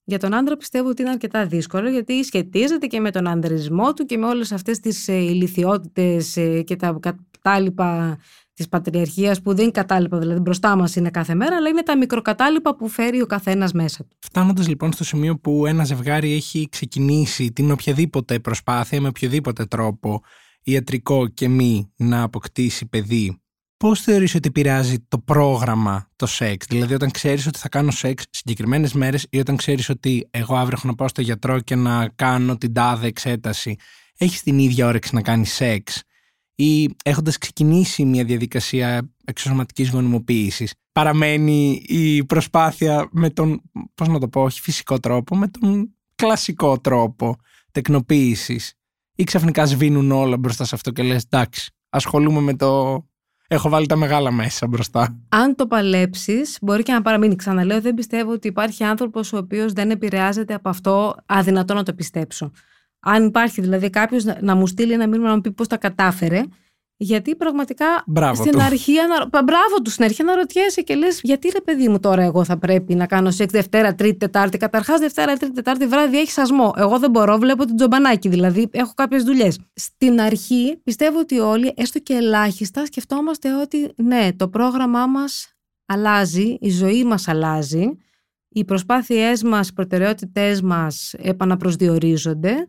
για 0.04 0.18
τον 0.18 0.34
άντρα 0.34 0.56
πιστεύω 0.56 0.88
ότι 0.88 1.02
είναι 1.02 1.10
αρκετά 1.10 1.46
δύσκολο 1.46 1.90
γιατί 1.90 2.24
σχετίζεται 2.24 2.86
και 2.86 3.00
με 3.00 3.10
τον 3.10 3.26
ανδρισμό 3.26 3.92
του 3.92 4.04
και 4.04 4.18
με 4.18 4.26
όλες 4.26 4.52
αυτές 4.52 4.80
τις 4.80 5.08
ε, 5.08 5.14
ηλικιότητες 5.14 6.36
ε, 6.36 6.62
και 6.62 6.76
τα 6.76 7.00
κατάλοιπα 7.44 8.18
της 8.54 8.68
πατριαρχίας 8.68 9.40
που 9.40 9.54
δεν 9.54 9.62
είναι 9.62 9.72
κατάλοιπα 9.72 10.18
δηλαδή 10.18 10.40
μπροστά 10.40 10.76
μας 10.76 10.96
είναι 10.96 11.10
κάθε 11.10 11.34
μέρα 11.34 11.56
αλλά 11.56 11.68
είναι 11.68 11.82
τα 11.82 11.96
μικροκατάλοιπα 11.96 12.76
που 12.76 12.88
φέρει 12.88 13.22
ο 13.22 13.26
καθένας 13.26 13.72
μέσα 13.72 14.04
του. 14.04 14.16
Φτάνοντας 14.18 14.68
λοιπόν 14.68 14.92
στο 14.92 15.04
σημείο 15.04 15.38
που 15.38 15.66
ένα 15.66 15.84
ζευγάρι 15.84 16.32
έχει 16.32 16.68
ξεκινήσει 16.70 17.52
την 17.52 17.70
οποιαδήποτε 17.70 18.38
προσπάθεια 18.38 19.00
με 19.00 19.08
οποιοδήποτε 19.08 19.64
τρόπο 19.64 20.20
ιατρικό 20.62 21.28
και 21.28 21.48
μη 21.48 21.92
να 21.96 22.22
αποκτήσει 22.22 22.86
παιδί 22.86 23.38
Πώς 23.76 24.00
θεωρείς 24.00 24.34
ότι 24.34 24.48
επηρεάζει 24.48 24.98
το 25.08 25.18
πρόγραμμα 25.18 26.10
το 26.16 26.26
σεξ, 26.26 26.66
Δηλαδή, 26.66 26.94
όταν 26.94 27.10
ξέρεις 27.10 27.46
ότι 27.46 27.58
θα 27.58 27.68
κάνω 27.68 27.90
σεξ 27.90 28.24
συγκεκριμένες 28.30 28.92
μέρες 28.92 29.26
ή 29.30 29.38
όταν 29.38 29.56
ξέρεις 29.56 29.88
ότι 29.88 30.28
εγώ 30.30 30.56
αύριο 30.56 30.76
έχω 30.78 30.86
να 30.86 30.94
πάω 30.94 31.08
στο 31.08 31.20
γιατρό 31.20 31.60
και 31.60 31.74
να 31.74 32.08
κάνω 32.08 32.56
την 32.56 32.72
τάδε 32.72 33.06
εξέταση, 33.06 33.76
έχεις 34.18 34.42
την 34.42 34.58
ίδια 34.58 34.86
όρεξη 34.86 35.14
να 35.14 35.22
κάνεις 35.22 35.52
σεξ; 35.52 36.02
Ή 36.54 36.96
έχοντας 37.04 37.38
ξεκινήσει 37.38 38.04
μια 38.04 38.24
διαδικασία 38.24 39.10
εξωσωματικής 39.24 39.90
γονιμοποίησης, 39.90 40.74
παραμένει 40.92 41.82
η 41.86 42.24
προσπάθεια 42.24 43.08
με 43.12 43.30
τον, 43.30 43.62
πώς 43.94 44.08
να 44.08 44.18
το 44.18 44.28
πω, 44.28 44.42
όχι 44.42 44.60
φυσικό 44.60 44.98
τρόπο, 44.98 45.36
με 45.36 45.48
τον 45.48 45.94
κλασικό 46.14 46.78
τρόπο 46.78 47.36
τεκνοποίησης. 47.72 48.74
Ή 49.16 49.24
ξαφνικά 49.24 49.66
σβήνουν 49.66 50.10
όλα 50.12 50.36
μπροστά 50.36 50.64
σε 50.64 50.74
αυτό 50.74 50.90
και 50.90 51.02
λες 51.02 51.22
εντάξει, 51.22 51.70
ασχολούμαι 51.88 52.40
με 52.40 52.54
το 52.54 53.04
Έχω 53.48 53.68
βάλει 53.68 53.86
τα 53.86 53.96
μεγάλα 53.96 54.32
μέσα 54.32 54.66
μπροστά. 54.66 55.18
Αν 55.28 55.54
το 55.54 55.66
παλέψεις, 55.66 56.58
μπορεί 56.60 56.82
και 56.82 56.92
να 56.92 57.02
παραμείνει. 57.02 57.36
Ξαναλέω, 57.36 57.80
δεν 57.80 57.94
πιστεύω 57.94 58.32
ότι 58.32 58.48
υπάρχει 58.48 58.84
άνθρωπος 58.84 59.32
ο 59.32 59.36
οποίος 59.36 59.72
δεν 59.72 59.90
επηρεάζεται 59.90 60.54
από 60.54 60.68
αυτό. 60.68 61.14
Αδυνατό 61.26 61.74
να 61.74 61.82
το 61.82 61.94
πιστέψω. 61.94 62.50
Αν 63.04 63.26
υπάρχει 63.26 63.60
δηλαδή 63.60 63.90
κάποιος 63.90 64.24
να 64.40 64.54
μου 64.54 64.66
στείλει 64.66 64.92
ένα 64.92 65.06
μήνυμα 65.06 65.28
να 65.28 65.34
μου 65.34 65.40
πει 65.40 65.52
πώς 65.52 65.66
τα 65.66 65.76
κατάφερε, 65.76 66.42
γιατί 66.96 67.36
πραγματικά 67.36 67.86
Μπράβο 68.06 68.34
στην 68.34 68.52
του. 68.52 68.62
αρχή, 68.62 68.98
ανα... 68.98 69.28
μπράβο 69.30 69.82
του, 69.84 69.90
στην 69.90 70.04
αρχή 70.04 70.22
αναρωτιέσαι 70.22 70.80
και 70.80 70.94
λες: 70.94 71.20
Γιατί 71.22 71.48
ρε 71.48 71.60
παιδί 71.60 71.88
μου 71.88 72.00
τώρα, 72.00 72.22
εγώ 72.22 72.44
θα 72.44 72.58
πρέπει 72.58 72.94
να 72.94 73.06
κάνω 73.06 73.30
σεξ 73.30 73.52
Δευτέρα, 73.52 73.94
Τρίτη, 73.94 74.16
Τετάρτη. 74.16 74.58
Καταρχάς, 74.58 75.00
Δευτέρα, 75.00 75.36
Τρίτη, 75.36 75.54
Τετάρτη 75.54 75.86
βράδυ 75.86 76.18
έχει 76.18 76.30
σασμό. 76.30 76.72
Εγώ 76.76 76.98
δεν 76.98 77.10
μπορώ, 77.10 77.38
βλέπω 77.38 77.64
την 77.64 77.76
τζομπανάκι, 77.76 78.28
δηλαδή 78.28 78.68
έχω 78.72 78.92
κάποιες 78.94 79.22
δουλειές. 79.22 79.58
Στην 79.74 80.20
αρχή 80.20 80.80
πιστεύω 80.84 81.18
ότι 81.18 81.38
όλοι, 81.38 81.72
έστω 81.76 81.98
και 81.98 82.14
ελάχιστα, 82.14 82.86
σκεφτόμαστε 82.86 83.54
ότι 83.60 83.92
ναι, 83.96 84.28
το 84.36 84.48
πρόγραμμά 84.48 85.06
μας 85.06 85.54
αλλάζει, 85.86 86.56
η 86.60 86.70
ζωή 86.70 87.04
μας 87.04 87.28
αλλάζει, 87.28 87.90
οι 88.48 88.64
προσπάθειές 88.64 89.42
μας, 89.42 89.68
οι 89.68 89.72
προτεραιότητές 89.72 90.62
μας 90.62 91.14
επαναπροσδιορίζονται 91.18 92.66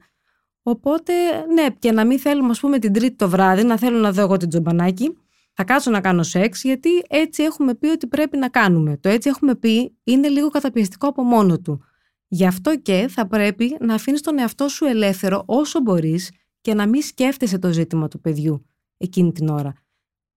Οπότε, 0.67 1.13
ναι, 1.53 1.67
και 1.79 1.91
να 1.91 2.05
μην 2.05 2.19
θέλουμε, 2.19 2.49
ας 2.49 2.59
πούμε, 2.59 2.79
την 2.79 2.93
Τρίτη 2.93 3.15
το 3.15 3.29
βράδυ, 3.29 3.63
να 3.63 3.77
θέλω 3.77 3.97
να 3.97 4.11
δω 4.11 4.21
εγώ 4.21 4.37
την 4.37 4.49
τζομπανάκι, 4.49 5.17
θα 5.53 5.63
κάτσω 5.63 5.91
να 5.91 6.01
κάνω 6.01 6.23
σεξ, 6.23 6.63
γιατί 6.63 6.89
έτσι 7.07 7.43
έχουμε 7.43 7.75
πει 7.75 7.87
ότι 7.87 8.07
πρέπει 8.07 8.37
να 8.37 8.49
κάνουμε. 8.49 8.97
Το 8.97 9.09
έτσι 9.09 9.29
έχουμε 9.29 9.55
πει 9.55 9.97
είναι 10.03 10.27
λίγο 10.27 10.49
καταπιεστικό 10.49 11.07
από 11.07 11.23
μόνο 11.23 11.59
του. 11.59 11.83
Γι' 12.27 12.45
αυτό 12.45 12.77
και 12.79 13.07
θα 13.09 13.27
πρέπει 13.27 13.77
να 13.79 13.93
αφήνεις 13.93 14.21
τον 14.21 14.39
εαυτό 14.39 14.67
σου 14.67 14.85
ελεύθερο 14.85 15.43
όσο 15.45 15.79
μπορείς 15.79 16.31
και 16.61 16.73
να 16.73 16.87
μην 16.87 17.01
σκέφτεσαι 17.01 17.59
το 17.59 17.71
ζήτημα 17.71 18.07
του 18.07 18.21
παιδιού 18.21 18.65
εκείνη 18.97 19.31
την 19.31 19.47
ώρα. 19.47 19.73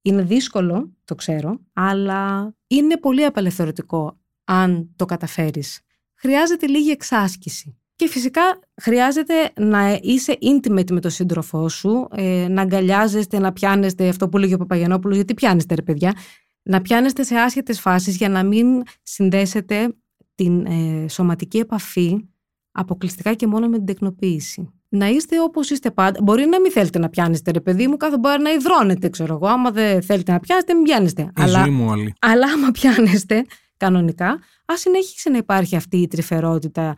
Είναι 0.03 0.23
δύσκολο, 0.23 0.97
το 1.05 1.14
ξέρω, 1.14 1.61
αλλά 1.73 2.55
είναι 2.67 2.97
πολύ 2.97 3.25
απελευθερωτικό 3.25 4.21
αν 4.45 4.93
το 4.97 5.05
καταφέρεις. 5.05 5.81
Χρειάζεται 6.14 6.67
λίγη 6.67 6.91
εξάσκηση. 6.91 7.78
Και 7.98 8.08
φυσικά 8.08 8.42
χρειάζεται 8.82 9.52
να 9.56 9.98
είσαι 10.02 10.38
intimate 10.40 10.90
με 10.90 11.00
τον 11.00 11.11
σύντροφό 11.11 11.68
σου, 11.68 12.08
ε, 12.11 12.46
να 12.48 12.62
αγκαλιάζεστε, 12.62 13.38
να 13.38 13.52
πιάνεστε 13.52 14.08
αυτό 14.08 14.28
που 14.28 14.38
λέγει 14.38 14.54
ο 14.54 14.56
Παπαγιανόπουλος, 14.56 15.16
γιατί 15.16 15.34
πιάνεστε 15.34 15.74
ρε 15.74 15.82
παιδιά, 15.82 16.14
να 16.62 16.80
πιάνεστε 16.80 17.22
σε 17.22 17.34
άσχετες 17.34 17.80
φάσεις 17.80 18.16
για 18.16 18.28
να 18.28 18.44
μην 18.44 18.82
συνδέσετε 19.02 19.94
την 20.34 20.66
ε, 20.66 21.08
σωματική 21.08 21.58
επαφή 21.58 22.28
αποκλειστικά 22.70 23.34
και 23.34 23.46
μόνο 23.46 23.68
με 23.68 23.76
την 23.76 23.87
τεκνοποίηση. 23.87 24.72
Να 24.88 25.08
είστε 25.08 25.40
όπως 25.40 25.70
είστε 25.70 25.90
πάντα. 25.90 26.20
Μπορεί 26.22 26.46
να 26.46 26.61
μην 26.61 26.72
θέλετε 26.72 26.98
να 26.98 27.08
πιάνεστε, 27.08 27.50
ρε 27.50 27.61
παιδί 27.61 27.87
μου, 27.87 27.96
κάθε 27.96 28.18
μπορεί 28.18 28.42
να 28.42 28.50
υδρώνετε, 28.50 29.08
ξέρω 29.08 29.34
εγώ. 29.34 29.46
Άμα 29.46 29.70
δεν 29.70 30.02
θέλετε 30.02 30.32
να 30.32 30.40
πιάνεστε, 30.40 30.74
μην 30.74 30.82
πιάνεστε. 30.82 31.22
Η 31.22 31.30
αλλά, 31.34 31.61
ζωή 31.61 31.70
μου 31.70 31.87
όλη. 31.88 32.14
αλλά 32.20 32.46
άμα 32.46 32.70
πιάνεστε 32.70 33.44
κανονικά, 33.76 34.38
ας 34.64 34.80
συνέχισε 34.80 35.30
να 35.30 35.37
υπάρχει 35.37 35.76
αυτή 35.76 35.96
η 35.96 36.06
τρυφερότητα 36.06 36.94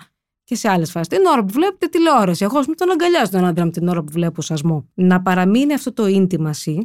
και 0.51 0.57
σε 0.57 0.69
άλλες 0.69 0.91
φάσεις. 0.91 1.09
Την 1.09 1.27
ώρα 1.27 1.45
που 1.45 1.53
βλέπετε 1.53 1.87
τηλεόραση. 1.87 2.45
Εγώ, 2.45 2.59
ας 2.59 2.65
πούμε, 2.65 2.77
τον 2.77 2.91
αγκαλιάζω 2.91 3.31
τον 3.31 3.45
άντρα 3.45 3.65
μου 3.65 3.71
την 3.71 3.89
ώρα 3.89 4.03
που 4.03 4.13
βλέπω 4.13 4.43
σασμό. 4.43 4.89
Να 4.95 5.23
παραμείνει 5.23 5.73
αυτό 5.73 5.93
το 5.93 6.05
intimacy 6.07 6.79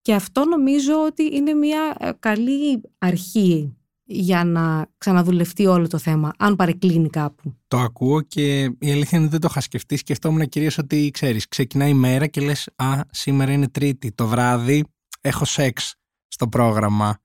και 0.00 0.14
αυτό 0.14 0.44
νομίζω 0.44 1.04
ότι 1.06 1.36
είναι 1.36 1.52
μια 1.52 1.96
ε, 1.98 2.10
καλή 2.18 2.80
αρχή 2.98 3.76
για 4.04 4.44
να 4.44 4.86
ξαναδουλευτεί 4.98 5.66
όλο 5.66 5.88
το 5.88 5.98
θέμα, 5.98 6.32
αν 6.38 6.56
παρεκκλίνει 6.56 7.08
κάπου. 7.08 7.54
Το 7.68 7.78
ακούω 7.78 8.20
και 8.20 8.62
η 8.62 8.90
αλήθεια 8.90 9.18
είναι 9.18 9.20
ότι 9.20 9.28
δεν 9.28 9.40
το 9.40 9.48
είχα 9.50 9.60
σκεφτεί. 9.60 9.96
Σκεφτόμουν 9.96 10.48
κυρίως 10.48 10.78
ότι 10.78 11.10
ξέρεις, 11.12 11.48
ξεκινάει 11.48 11.90
η 11.90 11.94
μέρα 11.94 12.26
και 12.26 12.40
λες: 12.40 12.68
Α, 12.76 13.00
σήμερα 13.10 13.52
είναι 13.52 13.68
Τρίτη. 13.68 14.12
Το 14.12 14.26
βράδυ 14.26 14.84
έχω 15.20 15.44
σεξ 15.44 15.94
στο 16.28 16.48
πρόγραμμα. 16.48 17.18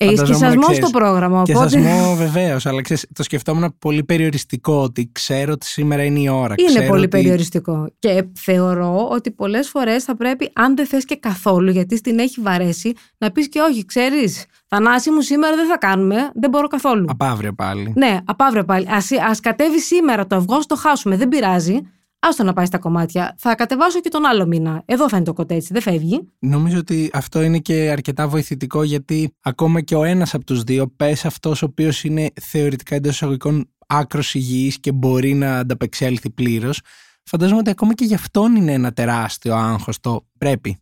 Έχει 0.00 0.10
και 0.10 0.16
Φανταζόμουν, 0.16 0.48
σασμό 0.48 0.62
ξέρεις, 0.62 0.88
στο 0.88 0.98
πρόγραμμα. 0.98 1.42
Και 1.42 1.54
Οπότε 1.54 1.68
σασμό 1.68 2.14
βεβαίως, 2.14 2.66
αλλά 2.66 2.82
ξέρεις, 2.82 3.06
το 3.14 3.22
σκεφτόμουν 3.22 3.74
πολύ 3.78 4.04
περιοριστικό 4.04 4.82
ότι 4.82 5.10
ξέρω 5.12 5.52
ότι 5.52 5.66
σήμερα 5.66 6.04
είναι 6.04 6.20
η 6.20 6.28
ώρα. 6.28 6.54
είναι 6.58 6.68
ξέρω 6.68 6.86
πολύ 6.86 7.00
ότι... 7.00 7.08
περιοριστικό. 7.08 7.88
Και 7.98 8.24
θεωρώ 8.34 9.08
ότι 9.10 9.30
πολλές 9.30 9.68
φορές 9.68 10.04
θα 10.04 10.16
πρέπει, 10.16 10.50
αν 10.52 10.76
δεν 10.76 10.86
θες 10.86 11.04
και 11.04 11.16
καθόλου, 11.16 11.70
γιατί 11.70 11.96
στην 11.96 12.18
έχει 12.18 12.40
βαρέσει, 12.40 12.92
να 13.18 13.30
πεις 13.30 13.48
και 13.48 13.60
όχι, 13.60 13.84
ξέρεις. 13.84 14.44
Θανάση 14.68 15.10
μου 15.10 15.20
σήμερα 15.20 15.56
δεν 15.56 15.66
θα 15.66 15.78
κάνουμε, 15.78 16.30
δεν 16.34 16.50
μπορώ 16.50 16.66
καθόλου. 16.66 17.04
Από 17.08 17.24
αύριο 17.24 17.54
πάλι. 17.54 17.92
Ναι, 17.96 18.18
από 18.24 18.44
αύριο 18.44 18.64
πάλι. 18.64 18.88
Α 18.88 19.36
κατέβει 19.42 19.80
σήμερα 19.80 20.26
το 20.26 20.36
αυγό, 20.36 20.58
το 20.66 20.76
χάσουμε. 20.76 21.16
Δεν 21.16 21.28
πειράζει. 21.28 21.80
Άστο 22.20 22.44
να 22.44 22.52
πάει 22.52 22.66
στα 22.66 22.78
κομμάτια. 22.78 23.34
Θα 23.38 23.54
κατεβάσω 23.54 24.00
και 24.00 24.08
τον 24.08 24.26
άλλο 24.26 24.46
μήνα. 24.46 24.82
Εδώ 24.84 25.08
θα 25.08 25.16
είναι 25.16 25.26
το 25.26 25.32
κοτέτσι, 25.32 25.72
δεν 25.72 25.82
φεύγει. 25.82 26.28
Νομίζω 26.38 26.78
ότι 26.78 27.10
αυτό 27.12 27.42
είναι 27.42 27.58
και 27.58 27.90
αρκετά 27.90 28.28
βοηθητικό 28.28 28.82
γιατί 28.82 29.34
ακόμα 29.40 29.80
και 29.80 29.94
ο 29.94 30.04
ένας 30.04 30.34
από 30.34 30.44
τους 30.44 30.62
δύο 30.62 30.88
πες 30.96 31.24
αυτός 31.24 31.62
ο 31.62 31.64
οποίος 31.64 32.04
είναι 32.04 32.30
θεωρητικά 32.40 32.94
εντός 32.94 33.12
εισαγωγικών 33.12 33.70
άκρος 33.86 34.34
υγιής 34.34 34.80
και 34.80 34.92
μπορεί 34.92 35.34
να 35.34 35.58
ανταπεξέλθει 35.58 36.30
πλήρως. 36.30 36.80
φαντάζομαι 37.24 37.58
ότι 37.58 37.70
ακόμα 37.70 37.94
και 37.94 38.04
γι' 38.04 38.14
αυτόν 38.14 38.56
είναι 38.56 38.72
ένα 38.72 38.92
τεράστιο 38.92 39.54
άγχος 39.54 40.00
το 40.00 40.26
πρέπει. 40.38 40.78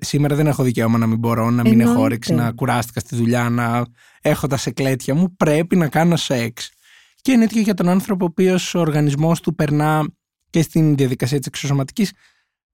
Σήμερα 0.00 0.34
δεν 0.36 0.46
έχω 0.46 0.62
δικαίωμα 0.62 0.98
να 0.98 1.06
μην 1.06 1.18
μπορώ, 1.18 1.50
να 1.50 1.62
μην 1.62 1.80
έχω 1.80 2.00
όρεξη, 2.00 2.34
να 2.34 2.52
κουράστηκα 2.52 3.00
στη 3.00 3.16
δουλειά, 3.16 3.48
να 3.48 3.84
έχω 4.20 4.46
τα 4.46 4.56
σεκλέτια 4.56 5.14
μου. 5.14 5.36
Πρέπει 5.36 5.76
να 5.76 5.88
κάνω 5.88 6.16
σεξ. 6.16 6.70
Και 7.20 7.32
είναι 7.32 7.44
ίδιο 7.44 7.60
για 7.60 7.74
τον 7.74 7.88
άνθρωπο 7.88 8.24
ο 8.24 8.28
οποίος 8.30 8.74
ο 8.74 8.78
οργανισμός 8.78 9.40
του 9.40 9.54
περνά 9.54 10.04
και 10.52 10.62
στην 10.62 10.96
διαδικασία 10.96 11.38
της 11.38 11.46
εξωσωματικής 11.46 12.12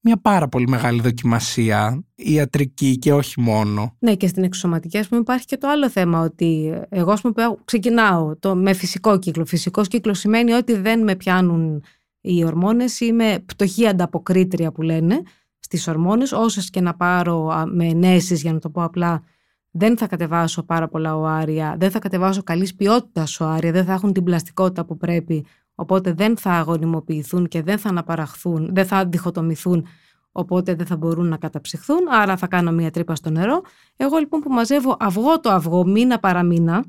μια 0.00 0.16
πάρα 0.20 0.48
πολύ 0.48 0.68
μεγάλη 0.68 1.00
δοκιμασία 1.00 2.04
ιατρική 2.14 2.98
και 2.98 3.12
όχι 3.12 3.40
μόνο. 3.40 3.96
Ναι, 3.98 4.14
και 4.14 4.26
στην 4.26 4.42
εξωσωματική, 4.42 4.98
ας 4.98 5.08
πούμε, 5.08 5.20
υπάρχει 5.20 5.46
και 5.46 5.56
το 5.56 5.68
άλλο 5.68 5.90
θέμα 5.90 6.20
ότι 6.20 6.80
εγώ, 6.88 7.10
ας 7.10 7.20
πούμε, 7.20 7.34
ξεκινάω 7.64 8.36
το, 8.38 8.56
με 8.56 8.72
φυσικό 8.72 9.18
κύκλο. 9.18 9.44
Φυσικός 9.44 9.88
κύκλος 9.88 10.18
σημαίνει 10.18 10.52
ότι 10.52 10.76
δεν 10.76 11.02
με 11.02 11.16
πιάνουν 11.16 11.82
οι 12.20 12.44
ορμόνες, 12.44 13.00
είμαι 13.00 13.38
πτωχή 13.46 13.86
ανταποκρίτρια 13.86 14.72
που 14.72 14.82
λένε 14.82 15.22
στις 15.58 15.88
ορμόνες. 15.88 16.32
Όσες 16.32 16.70
και 16.70 16.80
να 16.80 16.94
πάρω 16.94 17.64
με 17.66 17.86
ενέσεις, 17.86 18.42
για 18.42 18.52
να 18.52 18.58
το 18.58 18.70
πω 18.70 18.82
απλά, 18.82 19.22
δεν 19.70 19.96
θα 19.96 20.06
κατεβάσω 20.06 20.62
πάρα 20.62 20.88
πολλά 20.88 21.16
οάρια, 21.16 21.76
δεν 21.78 21.90
θα 21.90 21.98
κατεβάσω 21.98 22.42
καλής 22.42 22.74
ποιότητας 22.74 23.40
οάρια, 23.40 23.72
δεν 23.72 23.84
θα 23.84 23.92
έχουν 23.92 24.12
την 24.12 24.24
πλαστικότητα 24.24 24.84
που 24.84 24.96
πρέπει 24.96 25.46
οπότε 25.80 26.12
δεν 26.12 26.36
θα 26.36 26.50
αγωνιμοποιηθούν 26.50 27.48
και 27.48 27.62
δεν 27.62 27.78
θα 27.78 27.88
αναπαραχθούν, 27.88 28.68
δεν 28.74 28.86
θα 28.86 28.96
αντιχοτομηθούν, 28.96 29.86
οπότε 30.32 30.74
δεν 30.74 30.86
θα 30.86 30.96
μπορούν 30.96 31.28
να 31.28 31.36
καταψυχθούν, 31.36 31.98
άρα 32.10 32.36
θα 32.36 32.46
κάνω 32.46 32.72
μία 32.72 32.90
τρύπα 32.90 33.14
στο 33.14 33.30
νερό. 33.30 33.62
Εγώ 33.96 34.18
λοιπόν 34.18 34.40
που 34.40 34.50
μαζεύω 34.50 34.96
αυγό 34.98 35.40
το 35.40 35.50
αυγό, 35.50 35.86
μήνα 35.86 36.18
παραμήνα, 36.18 36.84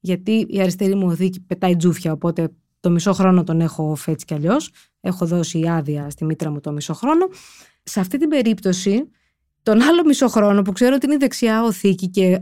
γιατί 0.00 0.46
η 0.48 0.60
αριστερή 0.60 0.94
μου 0.94 1.06
οδή 1.06 1.40
πετάει 1.46 1.76
τζούφια, 1.76 2.12
οπότε 2.12 2.48
το 2.80 2.90
μισό 2.90 3.12
χρόνο 3.12 3.44
τον 3.44 3.60
έχω 3.60 3.94
φέτσι 3.94 4.24
κι 4.24 4.34
αλλιώς. 4.34 4.70
Έχω 5.00 5.26
δώσει 5.26 5.68
άδεια 5.68 6.10
στη 6.10 6.24
μήτρα 6.24 6.50
μου 6.50 6.60
το 6.60 6.72
μισό 6.72 6.94
χρόνο. 6.94 7.26
Σε 7.82 8.00
αυτή 8.00 8.18
την 8.18 8.28
περίπτωση, 8.28 9.10
τον 9.62 9.82
άλλο 9.82 10.04
μισό 10.04 10.28
χρόνο 10.28 10.62
που 10.62 10.72
ξέρω 10.72 10.94
ότι 10.94 11.06
είναι 11.06 11.16
δεξιά 11.16 11.62
οθήκη 11.62 12.08
και 12.08 12.40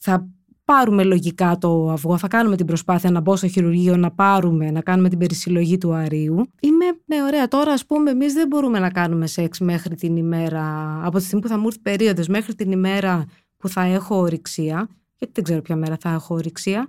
θα 0.00 0.28
πάρουμε 0.64 1.04
λογικά 1.04 1.58
το 1.60 1.90
αυγό, 1.90 2.18
θα 2.18 2.28
κάνουμε 2.28 2.56
την 2.56 2.66
προσπάθεια 2.66 3.10
να 3.10 3.20
μπω 3.20 3.36
στο 3.36 3.48
χειρουργείο, 3.48 3.96
να 3.96 4.10
πάρουμε, 4.10 4.70
να 4.70 4.80
κάνουμε 4.80 5.08
την 5.08 5.18
περισυλλογή 5.18 5.78
του 5.78 5.92
αρίου. 5.92 6.40
Είμαι, 6.60 6.84
ναι, 7.04 7.22
ωραία. 7.22 7.48
Τώρα, 7.48 7.72
ας 7.72 7.86
πούμε, 7.86 8.10
εμείς 8.10 8.32
δεν 8.32 8.46
μπορούμε 8.46 8.78
να 8.78 8.90
κάνουμε 8.90 9.26
σεξ 9.26 9.58
μέχρι 9.60 9.94
την 9.94 10.16
ημέρα, 10.16 10.98
από 11.04 11.18
τη 11.18 11.24
στιγμή 11.24 11.42
που 11.42 11.48
θα 11.48 11.58
μου 11.58 11.66
έρθει 11.66 11.78
περίοδος, 11.80 12.26
μέχρι 12.26 12.54
την 12.54 12.72
ημέρα 12.72 13.24
που 13.56 13.68
θα 13.68 13.82
έχω 13.82 14.16
ορυξία. 14.16 14.88
Γιατί 15.18 15.32
δεν 15.34 15.44
ξέρω 15.44 15.62
ποια 15.62 15.76
μέρα 15.76 15.96
θα 16.00 16.10
έχω 16.10 16.34
ορυξία. 16.34 16.88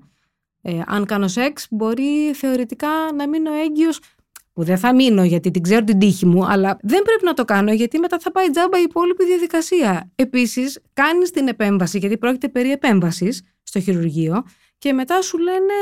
Ε, 0.62 0.82
αν 0.88 1.06
κάνω 1.06 1.28
σεξ, 1.28 1.68
μπορεί 1.70 2.34
θεωρητικά 2.34 2.88
να 3.16 3.28
μείνω 3.28 3.54
έγκυος. 3.54 4.00
Που 4.54 4.64
δεν 4.64 4.78
θα 4.78 4.96
μείνω 4.96 5.24
γιατί 5.24 5.52
την 5.52 5.62
ξέρω 5.62 5.84
την 5.84 6.00
τύχη 6.00 6.26
μου, 6.26 6.46
αλλά 6.46 6.78
δεν 6.82 7.02
πρέπει 7.02 7.26
να 7.26 7.34
το 7.34 7.46
κάνω 7.46 7.74
γιατί 7.74 8.00
μετά 8.00 8.20
θα 8.20 8.32
πάει 8.32 8.50
τζάμπα 8.50 8.80
η 8.80 8.82
υπόλοιπη 8.82 9.26
διαδικασία. 9.26 10.12
Επίσης, 10.16 10.82
κάνεις 10.94 11.32
την 11.32 11.48
επέμβαση, 11.48 11.98
γιατί 11.98 12.18
πρόκειται 12.18 12.50
περί 12.50 12.72
επέμβασης 12.72 13.42
στο 13.68 13.80
χειρουργείο 13.80 14.44
και 14.78 14.94
μετά 14.94 15.22
σου 15.22 15.38
λένε 15.38 15.74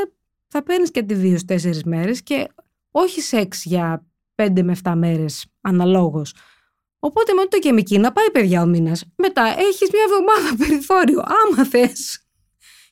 θα 0.47 0.63
παίρνεις 0.63 0.91
και 0.91 1.03
τη 1.03 1.13
δύο 1.13 1.37
τέσσερι 1.45 1.79
μέρες 1.85 2.23
και 2.23 2.47
όχι 2.91 3.21
σεξ 3.21 3.65
για 3.65 4.05
πέντε 4.35 4.63
με 4.63 4.75
7 4.83 4.93
μέρες 4.95 5.45
αναλόγως. 5.61 6.33
Οπότε 6.99 7.33
με 7.33 7.45
το 7.45 7.59
και 7.59 7.71
με 7.71 7.99
να 7.99 8.11
πάει 8.11 8.31
παιδιά 8.31 8.61
ο 8.61 8.65
μήνας. 8.65 9.03
Μετά 9.15 9.43
έχεις 9.43 9.89
μια 9.91 10.03
εβδομάδα 10.07 10.55
περιθώριο, 10.65 11.19
άμα 11.19 11.65
θες. 11.65 12.23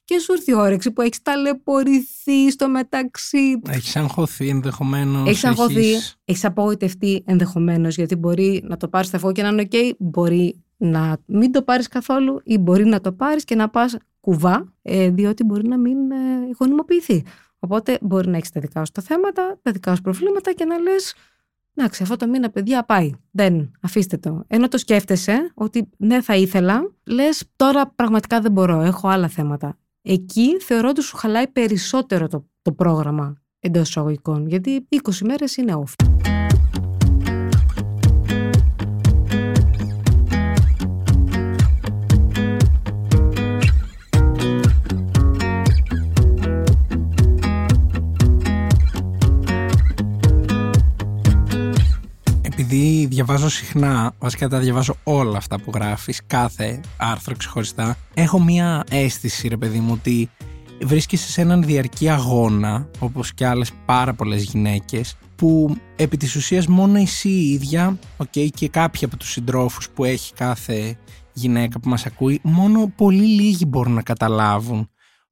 Και 0.04 0.19
σου 0.19 0.32
έρθει 0.32 0.51
η 0.51 0.54
όρεξη 0.54 0.91
που 0.91 1.01
έχεις 1.01 1.21
ταλαιπωρηθεί 1.21 2.51
στο 2.51 2.69
μεταξύ. 2.69 3.62
Έχεις 3.69 3.95
αγχωθεί 3.95 4.49
ενδεχομένως. 4.49 5.30
Έχεις 5.30 5.43
αγχωθεί, 5.43 5.93
έχει 6.25 6.45
απογοητευτεί 6.45 7.23
ενδεχομένως, 7.25 7.95
γιατί 7.95 8.15
μπορεί 8.15 8.63
να 8.67 8.77
το 8.77 8.88
πάρεις 8.88 9.08
στα 9.08 9.32
και 9.32 9.41
να 9.41 9.47
είναι 9.47 9.67
OK, 9.71 9.91
μπορεί 9.99 10.63
να 10.77 11.17
μην 11.25 11.51
το 11.51 11.62
πάρεις 11.62 11.88
καθόλου 11.88 12.41
ή 12.43 12.58
μπορεί 12.58 12.86
να 12.86 13.01
το 13.01 13.12
πάρεις 13.12 13.43
και 13.43 13.56
να 13.56 13.69
πας 13.69 13.97
κουβά, 14.22 14.74
ε, 14.82 15.10
διότι 15.10 15.44
μπορεί 15.44 15.68
να 15.68 15.78
μην 15.78 16.12
ε, 16.12 16.16
γονιμοποιηθεί. 16.60 17.24
Οπότε 17.60 17.98
μπορεί 18.02 18.30
να 18.30 18.38
έχεις 18.38 18.50
τα 18.50 18.60
δικά 18.60 18.86
σου 18.86 18.92
τα 18.92 19.02
θέματα, 19.02 19.60
τα 19.62 19.72
δικά 19.72 19.96
σου 19.96 20.02
προβλήματα 20.02 20.54
και 20.54 20.66
να 20.66 20.78
λες. 20.78 21.14
Εντάξει, 21.76 22.04
αυτό 22.04 22.16
το 22.16 22.28
μήνα, 22.28 22.50
παιδιά, 22.50 22.84
πάει. 22.86 23.12
Δεν, 23.32 23.72
αφήστε 23.82 24.18
το. 24.18 24.44
Ενώ 24.48 24.68
το 24.68 24.78
σκέφτεσαι 24.78 25.52
ότι 25.54 25.90
ναι, 25.98 26.22
θα 26.22 26.36
ήθελα, 26.36 26.92
λες 27.04 27.44
τώρα 27.56 27.88
πραγματικά 27.88 28.42
δεν 28.42 28.52
μπορώ, 28.52 28.82
έχω 28.82 29.08
άλλα 29.08 29.28
θέματα. 29.28 29.78
Εκεί 30.02 30.60
θεωρώ 30.60 30.90
ότι 30.90 31.02
σου 31.02 31.18
χαλάει 31.18 31.48
περισσότερο 31.48 32.28
το, 32.28 32.48
το 32.62 32.72
πρόγραμμα 32.72 33.36
εντός 33.60 33.90
εισαγωγικών, 33.90 34.48
γιατί 34.48 34.88
20 34.90 35.12
μέρες 35.24 35.58
είναι 35.58 35.84
off. 35.84 36.21
Διαβάζω 53.24 53.50
συχνά, 53.50 54.14
βασικά 54.20 54.48
τα 54.48 54.60
διαβάζω 54.60 54.96
όλα 55.04 55.38
αυτά 55.38 55.60
που 55.60 55.72
γράφεις, 55.74 56.22
κάθε 56.28 56.80
άρθρο 56.98 57.36
ξεχωριστά, 57.36 57.98
έχω 58.14 58.40
μία 58.40 58.84
αίσθηση 58.90 59.48
ρε 59.48 59.58
παιδί 59.58 59.80
μου 59.80 59.92
ότι 59.94 60.30
βρίσκεσαι 60.82 61.32
σε 61.32 61.42
έναν 61.42 61.64
διαρκή 61.64 62.10
αγώνα, 62.10 62.90
όπως 63.00 63.34
και 63.34 63.46
άλλες 63.46 63.72
πάρα 63.86 64.14
πολλές 64.14 64.44
γυναίκες, 64.44 65.16
που 65.36 65.76
επί 65.96 66.18
της 66.18 66.36
ουσίας 66.36 66.68
μόνο 66.68 66.98
εσύ 66.98 67.30
η 67.30 67.50
ίδια, 67.50 68.00
okay, 68.18 68.48
και 68.54 68.70
κάποιοι 68.70 69.06
από 69.06 69.18
τους 69.18 69.32
συντρόφους 69.32 69.90
που 69.90 70.06
έχει 70.06 70.34
κάθε 70.34 70.98
γυναίκα 71.34 71.80
που 71.80 71.90
μας 71.90 72.06
ακούει, 72.06 72.40
μόνο 72.44 72.92
πολύ 72.96 73.26
λίγοι 73.26 73.66
μπορούν 73.68 73.94
να 73.94 74.02
καταλάβουν 74.02 74.90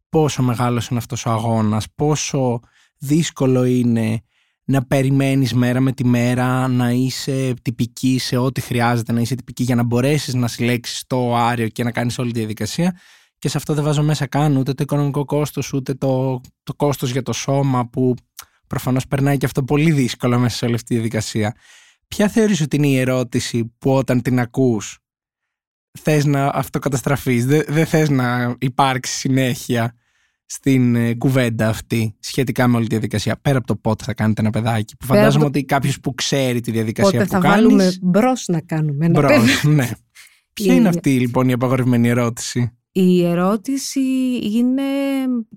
πόσο 0.10 0.44
μεγάλος 0.44 0.88
είναι 0.88 1.00
αυτός 1.00 1.26
ο 1.26 1.32
αγώνας, 1.32 1.86
πόσο 1.96 2.60
δύσκολο 2.98 3.64
είναι 3.66 4.22
να 4.70 4.86
περιμένεις 4.86 5.54
μέρα 5.54 5.80
με 5.80 5.92
τη 5.92 6.06
μέρα, 6.06 6.68
να 6.68 6.92
είσαι 6.92 7.54
τυπική 7.62 8.20
σε 8.20 8.38
ό,τι 8.38 8.62
χρειάζεται 8.62 9.12
να 9.12 9.22
είσαι 9.22 9.36
τυπική 9.36 9.64
για 9.64 9.76
να 9.76 9.84
μπορέσεις 9.84 10.34
να 10.34 10.48
συλλέξεις 10.48 11.04
το 11.08 11.36
άριο 11.36 11.68
και 11.68 11.84
να 11.84 11.92
κάνεις 11.92 12.18
όλη 12.18 12.32
τη 12.32 12.40
διαδικασία 12.40 13.00
και 13.38 13.50
σε 13.50 13.58
αυτό 13.58 13.74
δεν 13.74 13.84
βάζω 13.84 14.04
μέσα 14.04 14.28
καν 14.28 14.56
ούτε 14.56 14.74
το 14.74 14.84
οικονομικό 14.84 15.26
κόστος 15.26 15.74
ούτε 15.74 15.94
το, 15.94 16.42
το 16.64 16.74
κόστος 16.74 17.12
για 17.12 17.22
το 17.22 17.34
σώμα 17.34 17.88
που 17.88 18.16
προφανώς 18.68 19.08
περνάει 19.08 19.38
και 19.38 19.46
αυτό 19.46 19.64
πολύ 19.64 19.92
δύσκολο 19.92 20.40
μέσα 20.40 20.58
σε 20.58 20.66
όλη 20.66 20.74
αυτή 20.74 20.88
τη 20.88 20.94
διαδικασία. 20.94 21.56
Ποια 22.08 22.28
θεωρείς 22.28 22.62
ότι 22.62 22.76
είναι 22.76 22.88
η 22.88 22.98
ερώτηση 22.98 23.76
που 23.78 23.94
όταν 23.94 24.22
την 24.22 24.40
ακούς 24.40 25.00
θες 26.00 26.26
να 26.26 26.48
αυτοκαταστραφείς, 26.48 27.46
δεν, 27.46 27.64
δεν 27.68 27.86
θες 27.86 28.10
να 28.10 28.56
υπάρξει 28.60 29.14
συνέχεια; 29.14 29.96
Στην 30.52 30.96
ε, 30.96 31.14
κουβέντα 31.14 31.68
αυτή 31.68 32.16
σχετικά 32.20 32.68
με 32.68 32.76
όλη 32.76 32.84
τη 32.88 32.92
διαδικασία. 32.92 33.38
Πέρα 33.42 33.58
από 33.58 33.68
το 33.68 33.76
πότε 33.76 34.04
θα 34.04 34.14
κάνετε 34.14 34.42
ένα 34.42 34.50
παιδάκι. 34.50 34.96
Που 34.98 35.06
φαντάζομαι 35.06 35.46
ότι 35.46 35.64
κάποιος 35.64 36.00
που 36.00 36.16
ξέρει 36.16 36.62
τη 36.62 36.72
διαδικασία 36.72 37.12
πότε 37.12 37.24
που 37.24 37.30
θα 37.30 37.40
βάλουμε 37.40 37.94
μπρος 38.02 38.48
να 38.48 38.62
κάνουμε 38.62 39.06
ένα 39.06 39.20
μπρος, 39.20 39.62
παιδί. 39.62 39.76
ναι. 39.76 39.90
Ποια 40.54 40.74
είναι 40.74 40.88
αυτή 40.88 41.20
λοιπόν 41.20 41.50
η 41.50 41.54
απαγορευμένη 41.54 42.08
ερώτηση; 42.10 42.78
Η 42.92 43.26
ερώτηση 43.26 44.00
είναι, 44.42 44.84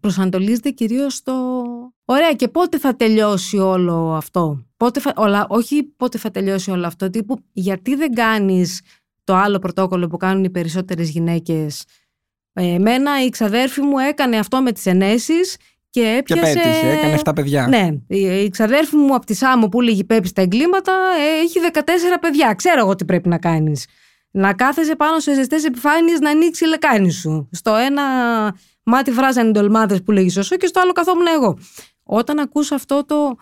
προσανατολίζεται 0.00 0.70
κυρίως 0.70 1.14
στο 1.14 1.62
ωραία 2.04 2.32
και 2.32 2.48
πότε 2.48 2.78
θα 2.78 2.96
τελειώσει 2.96 3.58
όλο 3.58 4.14
αυτό; 4.14 4.66
Πότε 4.76 5.00
θα, 5.00 5.12
όλα, 5.16 5.46
όχι 5.48 5.82
πότε 5.82 6.18
θα 6.18 6.30
τελειώσει 6.30 6.70
όλο 6.70 6.86
αυτό, 6.86 7.10
τύπου 7.10 7.36
γιατί 7.52 7.94
δεν 7.94 8.12
κάνεις 8.12 8.80
το 9.24 9.34
άλλο 9.34 9.58
πρωτόκολλο 9.58 10.06
που 10.06 10.16
κάνουν 10.16 10.44
οι 10.44 10.50
περισσότερες 10.50 11.10
γυναίκες 11.10 11.80
ε, 11.80 11.84
εμένα 12.52 13.24
η 13.24 13.28
ξαδέρφη 13.28 13.80
μου 13.80 13.98
έκανε 13.98 14.36
αυτό 14.38 14.62
με 14.62 14.72
τις 14.72 14.86
ενέσεις 14.86 15.56
και 15.90 16.16
έπιασε... 16.18 16.52
Και 16.52 16.60
πέτυχε, 16.60 16.90
έκανε 16.90 17.18
7 17.24 17.32
παιδιά. 17.34 17.66
Ναι, 17.68 18.16
η 18.16 18.48
ξαδέρφη 18.48 18.96
μου 18.96 19.14
από 19.14 19.26
τη 19.26 19.34
Σάμο 19.34 19.68
που 19.68 19.80
λέγει 19.80 20.04
πέπει 20.04 20.28
στα 20.28 20.42
εγκλήματα 20.42 20.92
ε, 20.92 21.42
έχει 21.42 21.58
14 21.72 21.80
παιδιά. 22.20 22.54
Ξέρω 22.54 22.80
εγώ 22.80 22.94
τι 22.94 23.04
πρέπει 23.04 23.28
να 23.28 23.38
κάνεις. 23.38 23.86
Να 24.30 24.54
κάθεσαι 24.54 24.96
πάνω 24.96 25.18
σε 25.18 25.34
ζεστές 25.34 25.64
επιφάνειες 25.64 26.18
να 26.18 26.30
ανοίξει 26.30 26.64
η 26.64 26.68
λεκάνη 26.68 27.10
σου. 27.10 27.48
Στο 27.52 27.74
ένα 27.74 28.02
μάτι 28.82 29.10
βράζανε 29.10 29.50
ντολμάδες 29.50 30.02
που 30.02 30.10
λέγεις 30.10 30.32
σωσό 30.32 30.56
και 30.56 30.66
στο 30.66 30.80
άλλο 30.80 30.92
καθόμουν 30.92 31.26
εγώ. 31.34 31.58
Όταν 32.02 32.38
ακούς 32.38 32.72
αυτό 32.72 33.04
το 33.04 33.36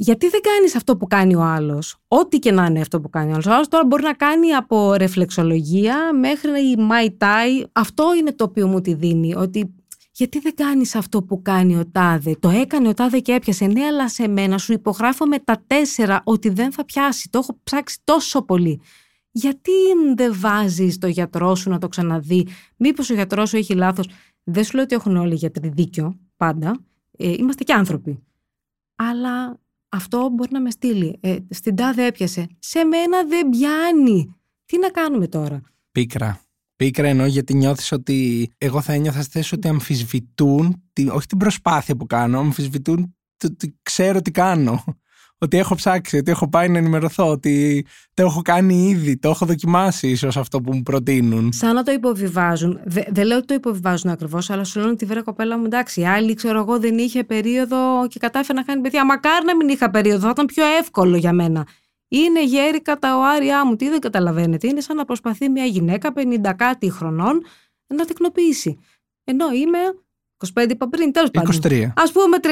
γιατί 0.00 0.28
δεν 0.28 0.40
κάνεις 0.40 0.76
αυτό 0.76 0.96
που 0.96 1.06
κάνει 1.06 1.34
ο 1.34 1.42
άλλος, 1.42 1.96
ό,τι 2.08 2.38
και 2.38 2.52
να 2.52 2.64
είναι 2.64 2.80
αυτό 2.80 3.00
που 3.00 3.10
κάνει 3.10 3.28
ο 3.28 3.32
άλλος. 3.32 3.46
Ο 3.46 3.52
άλλος 3.52 3.68
τώρα 3.68 3.84
μπορεί 3.86 4.02
να 4.02 4.12
κάνει 4.12 4.52
από 4.52 4.94
ρεφλεξολογία 4.94 6.14
μέχρι 6.14 6.50
η 6.60 6.76
Mai 6.90 7.08
Tai. 7.24 7.64
Αυτό 7.72 8.14
είναι 8.18 8.32
το 8.32 8.44
οποίο 8.44 8.66
μου 8.66 8.80
τη 8.80 8.94
δίνει. 8.94 9.34
Ότι 9.34 9.74
γιατί 10.12 10.38
δεν 10.38 10.54
κάνεις 10.54 10.94
αυτό 10.94 11.22
που 11.22 11.42
κάνει 11.42 11.76
ο 11.76 11.86
Τάδε; 11.92 12.36
Το 12.40 12.48
έκανε 12.48 12.88
ο 12.88 12.94
Τάδε 12.94 13.18
και 13.18 13.32
έπιασε. 13.32 13.66
Ναι, 13.66 13.84
αλλά 13.84 14.08
σε 14.08 14.28
μένα 14.28 14.58
σου 14.58 14.72
υπογράφω 14.72 15.26
με 15.26 15.38
τα 15.38 15.62
τέσσερα 15.66 16.20
ότι 16.24 16.48
δεν 16.48 16.72
θα 16.72 16.84
πιάσει. 16.84 17.28
Το 17.30 17.38
έχω 17.38 17.60
ψάξει 17.62 17.98
τόσο 18.04 18.42
πολύ. 18.42 18.80
Γιατί 19.30 19.72
δεν 20.16 20.32
βάζεις 20.36 20.98
το 20.98 21.06
γιατρό 21.06 21.54
σου 21.54 21.70
να 21.70 21.78
το 21.78 21.88
ξαναδεί; 21.88 22.46
Μήπως 22.76 23.10
ο 23.10 23.14
γιατρός 23.14 23.48
σου 23.48 23.56
έχει 23.56 23.74
λάθος; 23.74 24.08
Δεν 24.44 24.64
σου 24.64 24.74
λέω 24.74 24.84
ότι 24.84 24.94
έχουν 24.94 25.16
όλοι 25.16 25.32
οι 25.32 25.36
γιατροί 25.36 25.68
δίκιο 25.68 26.18
πάντα. 26.36 26.80
Ε, 27.16 27.32
είμαστε 27.32 27.64
και 27.64 27.72
άνθρωποι. 27.72 28.22
Αλλά 28.94 29.58
αυτό 29.88 30.28
μπορεί 30.32 30.52
να 30.52 30.60
με 30.60 30.70
στείλει. 30.70 31.18
Ε, 31.20 31.36
στην 31.50 31.76
τάδε 31.76 32.06
έπιασε. 32.06 32.46
Σε 32.58 32.84
μένα 32.84 33.24
δεν 33.24 33.48
πιάνει. 33.48 34.34
Τι 34.64 34.78
να 34.78 34.90
κάνουμε 34.90 35.26
τώρα; 35.26 35.60
Πίκρα. 35.92 36.40
Πίκρα 36.76 37.08
εννοώ 37.08 37.26
γιατί 37.26 37.54
νιώθεις 37.54 37.92
ότι 37.92 38.48
εγώ 38.58 38.80
θα 38.80 38.92
ένιωθα 38.92 39.22
στη 39.22 39.30
θέση 39.30 39.54
ότι 39.54 39.68
αμφισβητούν, 39.68 40.82
τη, 40.92 41.08
όχι 41.08 41.26
την 41.26 41.38
προσπάθεια 41.38 41.96
που 41.96 42.06
κάνω, 42.06 42.38
αμφισβητούν 42.38 43.16
το 43.36 43.48
ότι 43.52 43.78
ξέρω 43.82 44.20
τι 44.20 44.30
κάνω. 44.30 44.84
Ότι 45.40 45.58
έχω 45.58 45.74
ψάξει, 45.74 46.16
ότι 46.16 46.30
έχω 46.30 46.48
πάει 46.48 46.68
να 46.68 46.78
ενημερωθώ, 46.78 47.30
ότι 47.30 47.86
το 48.14 48.22
έχω 48.22 48.42
κάνει 48.42 48.88
ήδη, 48.88 49.18
το 49.18 49.28
έχω 49.28 49.46
δοκιμάσει 49.46 50.08
ίσως 50.08 50.36
αυτό 50.36 50.60
που 50.60 50.74
μου 50.74 50.82
προτείνουν. 50.82 51.52
Σαν 51.52 51.74
να 51.74 51.82
το 51.82 51.92
υποβιβάζουν. 51.92 52.80
Δεν 52.84 53.04
δε 53.08 53.24
λέω 53.24 53.36
ότι 53.36 53.46
το 53.46 53.54
υποβιβάζουν 53.54 54.10
ακριβώς, 54.10 54.50
αλλά 54.50 54.64
σου 54.64 54.78
λένε 54.78 54.90
ότι 54.90 55.04
βρε 55.04 55.20
κοπέλα 55.20 55.58
μου, 55.58 55.64
εντάξει, 55.64 56.04
άλλη 56.04 56.34
ξέρω 56.34 56.58
εγώ 56.58 56.78
δεν 56.78 56.98
είχε 56.98 57.24
περίοδο 57.24 58.06
και 58.08 58.18
κατάφερε 58.18 58.58
να 58.58 58.64
κάνει 58.64 58.80
παιδιά. 58.80 59.04
Μακάρι 59.04 59.44
να 59.44 59.56
μην 59.56 59.68
είχα 59.68 59.90
περίοδο, 59.90 60.20
θα 60.20 60.30
ήταν 60.30 60.46
πιο 60.46 60.64
εύκολο 60.80 61.16
για 61.16 61.32
μένα. 61.32 61.66
Είναι 62.08 62.44
γέρη 62.44 62.82
κατά 62.82 63.16
ο 63.16 63.20
άριά 63.36 63.66
μου. 63.66 63.76
Τι 63.76 63.88
δεν 63.88 64.00
καταλαβαίνετε. 64.00 64.66
Είναι 64.66 64.80
σαν 64.80 64.96
να 64.96 65.04
προσπαθεί 65.04 65.48
μια 65.48 65.64
γυναίκα 65.64 66.12
50 66.16 66.52
κάτι 66.56 66.90
χρονών 66.90 67.42
να 67.86 68.04
τεκνοποιήσει. 68.04 68.78
Ενώ 69.24 69.52
είμαι 69.52 69.78
25 70.54 70.70
είπα 70.70 70.88
πριν, 70.88 71.12
τέλος 71.12 71.30
πάντων. 71.30 71.54
23. 71.62 71.82
Α 71.82 72.12
πούμε 72.12 72.36
39 72.42 72.46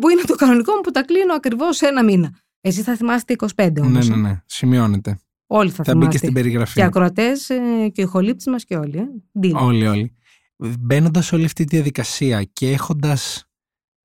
που 0.00 0.08
είναι 0.08 0.22
το 0.26 0.34
κανονικό 0.34 0.72
μου 0.74 0.80
που 0.80 0.90
τα 0.90 1.02
κλείνω 1.04 1.34
ακριβώς 1.34 1.80
ένα 1.80 2.04
μήνα. 2.04 2.30
Εσύ 2.60 2.82
θα 2.82 2.96
θυμάστε 2.96 3.34
25 3.56 3.68
όμως. 3.80 4.08
Ναι, 4.08 4.16
ναι, 4.16 4.28
ναι. 4.28 4.42
Σημειώνεται. 4.46 5.18
Όλοι 5.46 5.70
θα, 5.70 5.84
Θα 5.84 5.92
μπει 5.94 5.98
θυμάστε. 5.98 6.10
και 6.10 6.18
στην 6.18 6.32
περιγραφή. 6.32 6.74
Και 6.74 6.82
ακροατές 6.82 7.46
και 7.92 8.00
οι 8.00 8.02
ηχολήπτε 8.02 8.50
μας 8.50 8.64
και 8.64 8.76
όλοι. 8.76 8.98
Ε. 8.98 9.06
Deal. 9.42 9.52
Όλοι, 9.52 9.86
όλοι. 9.86 10.12
Μπαίνοντας 10.56 11.32
όλη 11.32 11.44
αυτή 11.44 11.64
τη 11.64 11.76
διαδικασία 11.76 12.42
και 12.42 12.70
έχοντας 12.70 13.48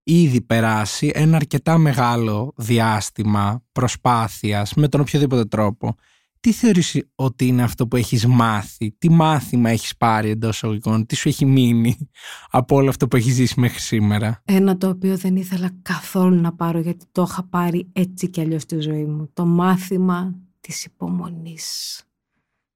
ήδη 0.03 0.41
περάσει 0.41 1.11
ένα 1.13 1.35
αρκετά 1.35 1.77
μεγάλο 1.77 2.53
διάστημα 2.55 3.63
προσπάθειας 3.71 4.73
με 4.73 4.87
τον 4.87 5.01
οποιοδήποτε 5.01 5.45
τρόπο, 5.45 5.95
τι 6.43 6.51
θεωρείς 6.51 7.03
ότι 7.15 7.47
είναι 7.47 7.63
αυτό 7.63 7.87
που 7.87 7.95
έχεις 7.95 8.25
μάθει, 8.27 8.95
τι 8.97 9.09
μάθημα 9.11 9.69
έχεις 9.69 9.97
πάρει 9.97 10.29
εντός 10.29 10.55
εισαγωγικών, 10.55 11.05
τι 11.05 11.15
σου 11.15 11.27
έχει 11.27 11.45
μείνει 11.45 12.09
από 12.49 12.75
όλο 12.75 12.89
αυτό 12.89 13.07
που 13.07 13.15
έχεις 13.15 13.33
ζήσει 13.33 13.59
μέχρι 13.59 13.79
σήμερα; 13.79 14.41
Ένα 14.45 14.77
το 14.77 14.87
οποίο 14.89 15.17
δεν 15.17 15.35
ήθελα 15.35 15.69
καθόλου 15.81 16.41
να 16.41 16.53
πάρω 16.53 16.79
γιατί 16.79 17.05
το 17.11 17.25
είχα 17.29 17.43
πάρει 17.43 17.89
έτσι 17.93 18.29
κι 18.29 18.41
αλλιώς 18.41 18.61
στη 18.61 18.79
ζωή 18.79 19.05
μου. 19.05 19.29
Το 19.33 19.45
μάθημα 19.45 20.35
της 20.59 20.85
υπομονής. 20.85 22.01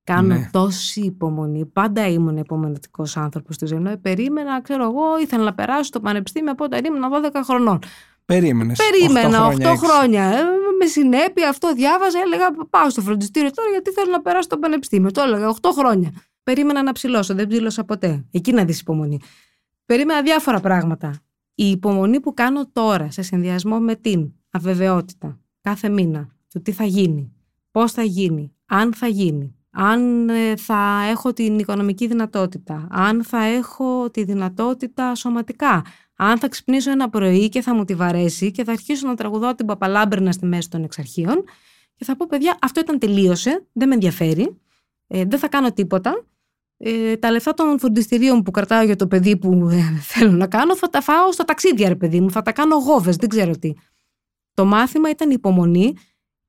Κάνω 0.04 0.28
Ναι. 0.36 0.50
τόση 0.52 1.02
υπομονή. 1.02 1.66
Πάντα 1.66 2.08
ήμουν 2.08 2.38
υπομονετικό 2.38 3.06
άνθρωπος 3.16 3.56
στη 3.56 3.66
ζωή 3.66 3.80
μου. 3.80 3.88
Ε, 3.88 3.96
Περίμενα, 3.96 4.62
ξέρω 4.62 4.84
εγώ, 4.84 5.20
ήθελα 5.22 5.44
να 5.44 5.54
περάσω 5.54 5.84
στο 5.84 6.00
πανεπιστήμιο 6.00 6.52
από 6.52 6.64
όταν 6.64 6.86
ήμουν 6.86 7.02
12 7.10 7.42
χρονών. 7.44 7.80
Περίμενες. 8.28 8.78
Περίμενα 8.78 9.48
8 9.48 9.52
χρόνια, 9.52 9.78
χρόνια. 9.78 10.24
έξι. 10.24 10.42
Ε, 10.42 10.46
με 10.80 10.86
συνέπεια 10.86 11.50
αυτό 11.50 11.74
διάβαζα. 11.74 12.20
Έλεγα 12.20 12.52
πάω 12.70 12.90
στο 12.90 13.02
φροντιστήριο 13.02 13.52
τώρα 13.52 13.70
γιατί 13.70 13.92
θέλω 13.92 14.12
να 14.12 14.22
περάσω 14.22 14.42
στο 14.42 14.58
πανεπιστήμιο. 14.58 15.12
Το 15.12 15.22
έλεγα 15.22 15.56
8 15.62 15.70
χρόνια. 15.78 16.12
Περίμενα 16.44 16.84
να 16.84 16.92
ψηλώσω. 16.92 17.34
Δεν 17.34 17.48
ψήλωσα 17.48 17.84
ποτέ. 17.84 18.26
Εκεί 18.32 18.54
να 18.54 18.66
δεις 18.66 18.80
υπομονή. 18.80 19.20
Περίμενα 19.86 20.22
διάφορα 20.22 20.60
πράγματα. 20.60 21.20
Η 21.56 21.70
υπομονή 21.70 22.20
που 22.20 22.34
κάνω 22.34 22.70
τώρα 22.74 23.12
σε 23.12 23.22
συνδυασμό 23.22 23.80
με 23.80 23.96
την 23.96 24.34
αβεβαιότητα 24.52 25.40
κάθε 25.62 25.90
μήνα 25.90 26.28
του 26.50 26.62
τι 26.62 26.72
θα 26.72 26.84
γίνει, 26.84 27.34
πώς 27.72 27.92
θα 27.92 28.04
γίνει, 28.04 28.56
αν 28.66 28.94
θα 28.94 29.08
γίνει, 29.08 29.56
αν 29.72 30.30
ε, 30.30 30.56
θα 30.56 31.02
έχω 31.10 31.34
την 31.34 31.60
οικονομική 31.60 32.08
δυνατότητα, 32.08 32.88
αν 32.92 33.24
θα 33.24 33.44
έχω 33.44 34.10
τη 34.10 34.24
δυνατότητα 34.24 35.16
σωματικά, 35.16 35.84
αν 36.18 36.38
θα 36.38 36.48
ξυπνήσω 36.48 36.92
ένα 36.92 37.10
πρωί 37.10 37.50
και 37.50 37.62
θα 37.62 37.76
μου 37.76 37.84
τη 37.84 37.96
βαρέσει 37.96 38.52
και 38.52 38.64
θα 38.64 38.72
αρχίσω 38.72 39.08
να 39.08 39.16
τραγουδώ 39.16 39.56
την 39.56 39.66
παπαλάμπερνα 39.66 40.32
στη 40.32 40.46
μέση 40.46 40.70
των 40.70 40.84
εξαρχείων 40.84 41.44
και 41.96 42.06
θα 42.06 42.16
πω 42.16 42.26
παιδιά 42.30 42.58
αυτό 42.62 42.80
ήταν 42.80 43.00
τελείωσε, 43.00 43.68
δεν 43.74 43.88
με 43.88 43.94
ενδιαφέρει, 43.94 44.58
ε, 45.08 45.26
δεν 45.26 45.40
θα 45.40 45.48
κάνω 45.48 45.74
τίποτα, 45.74 46.26
ε, 46.78 47.16
τα 47.16 47.32
λεφτά 47.32 47.54
των 47.54 47.80
φροντιστηρίων 47.80 48.44
που 48.44 48.52
κρατάω 48.52 48.84
για 48.84 48.96
το 48.96 49.08
παιδί 49.08 49.38
που 49.38 49.70
ε, 49.72 50.00
θέλω 50.02 50.32
να 50.32 50.48
κάνω 50.48 50.78
θα 50.78 50.90
τα 50.90 51.02
φάω 51.02 51.32
στα 51.32 51.44
ταξίδια 51.44 51.88
ρε 51.88 51.96
παιδί 51.96 52.22
μου, 52.22 52.32
θα 52.32 52.42
τα 52.42 52.52
κάνω 52.52 52.76
γόβες, 52.76 53.16
δεν 53.16 53.30
ξέρω 53.30 53.58
τι. 53.58 53.74
Το 54.54 54.66
μάθημα 54.66 55.10
ήταν 55.10 55.30
η 55.30 55.34
υπομονή 55.38 55.94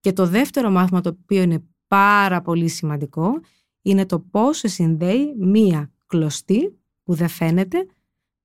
και 0.01 0.13
το 0.13 0.27
δεύτερο 0.27 0.71
μάθημα 0.71 1.01
το 1.01 1.17
οποίο 1.23 1.43
είναι 1.43 1.65
πάρα 1.87 2.43
πολύ 2.43 2.69
σημαντικό 2.69 3.41
είναι 3.83 4.07
το 4.07 4.19
πώς 4.19 4.59
σε 4.59 4.69
συνδέει 4.69 5.35
μία 5.39 5.93
κλωστή 6.07 6.79
που 7.03 7.15
δεν 7.15 7.29
φαίνεται 7.29 7.87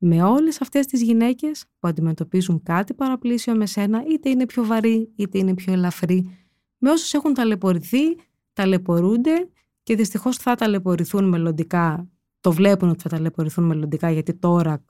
με 0.05 0.23
όλες 0.23 0.61
αυτές 0.61 0.85
τις 0.85 1.01
γυναίκες 1.01 1.65
που 1.79 1.87
αντιμετωπίζουν 1.87 2.63
κάτι 2.63 2.93
παραπλήσιο 2.93 3.55
με 3.55 3.65
σένα 3.65 4.03
είτε 4.11 4.29
είναι 4.29 4.45
πιο 4.45 4.65
βαρύ 4.65 5.11
είτε 5.15 5.37
είναι 5.37 5.53
πιο 5.53 5.73
ελαφρύ 5.73 6.37
με 6.77 6.89
όσους 6.89 7.13
έχουν 7.13 7.33
ταλαιπωρηθεί, 7.33 8.15
ταλαιπωρούνται 8.53 9.49
και 9.83 9.95
δυστυχώς 9.95 10.37
θα 10.37 10.55
ταλαιπωρηθούν 10.55 11.29
μελλοντικά 11.29 12.07
το 12.39 12.51
βλέπουν 12.51 12.89
ότι 12.89 13.01
θα 13.01 13.09
ταλαιπωρηθούν 13.09 13.63
μελλοντικά 13.63 14.11
γιατί 14.11 14.33
τώρα 14.33 14.83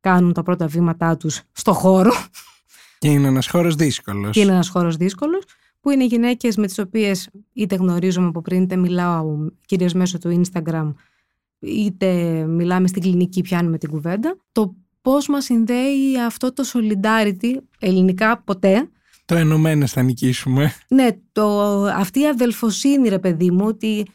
κάνουν 0.00 0.32
τα 0.32 0.42
πρώτα 0.42 0.66
βήματά 0.66 1.16
τους 1.16 1.42
στο 1.52 1.72
χώρο 1.72 2.12
Και 2.98 3.08
είναι 3.08 3.26
ένας 3.26 3.48
χώρος 3.48 3.74
δύσκολος. 3.74 4.30
και 4.32 4.40
είναι 4.40 4.52
ένας 4.52 4.68
χώρος 4.68 4.96
δύσκολος 4.96 5.44
που 5.80 5.90
είναι 5.90 6.04
γυναίκες 6.04 6.56
με 6.56 6.66
τις 6.66 6.78
οποίες 6.78 7.30
είτε 7.52 7.74
γνωρίζομαι 7.74 8.26
από 8.26 8.40
πριν 8.40 8.62
είτε 8.62 8.76
μιλάω 8.76 9.36
κυρίως 9.66 9.92
μέσω 9.92 10.18
του 10.18 10.42
Instagram 10.44 10.92
είτε 11.62 12.12
μιλάμε 12.46 12.88
στην 12.88 13.02
κλινική 13.02 13.40
πιάνουμε 13.40 13.78
την 13.78 13.90
κουβέντα 13.90 14.36
το 14.52 14.74
πώς 15.02 15.28
μας 15.28 15.44
συνδέει 15.44 16.20
αυτό 16.26 16.52
το 16.52 16.64
solidarity 16.72 17.56
ελληνικά 17.78 18.38
ποτέ 18.42 18.88
Το 19.24 19.34
ενωμένες 19.34 19.92
θα 19.92 20.02
νικήσουμε. 20.02 20.72
ναι, 20.88 21.08
το, 21.32 21.70
αυτή 21.84 22.20
η 22.20 22.26
αδελφοσύνη 22.26 23.08
ρε 23.08 23.18
παιδί 23.18 23.50
μου 23.50 23.66
ότι 23.66 24.06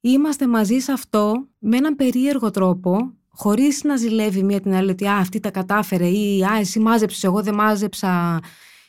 είμαστε 0.00 0.46
μαζί 0.48 0.78
σε 0.78 0.92
αυτό 0.92 1.46
με 1.58 1.76
έναν 1.76 1.96
περίεργο 1.96 2.50
τρόπο 2.50 3.12
χωρίς 3.28 3.84
να 3.84 3.96
ζηλεύει 3.96 4.42
μία 4.42 4.60
την 4.60 4.74
άλλη 4.74 4.90
ότι 4.90 5.06
α, 5.06 5.16
αυτή 5.16 5.40
τα 5.40 5.50
κατάφερε 5.50 6.06
ή 6.08 6.44
α, 6.44 6.58
εσύ 6.58 6.78
μάζεψες, 6.80 7.24
εγώ 7.24 7.42
δεν 7.42 7.54
μάζεψα. 7.54 8.40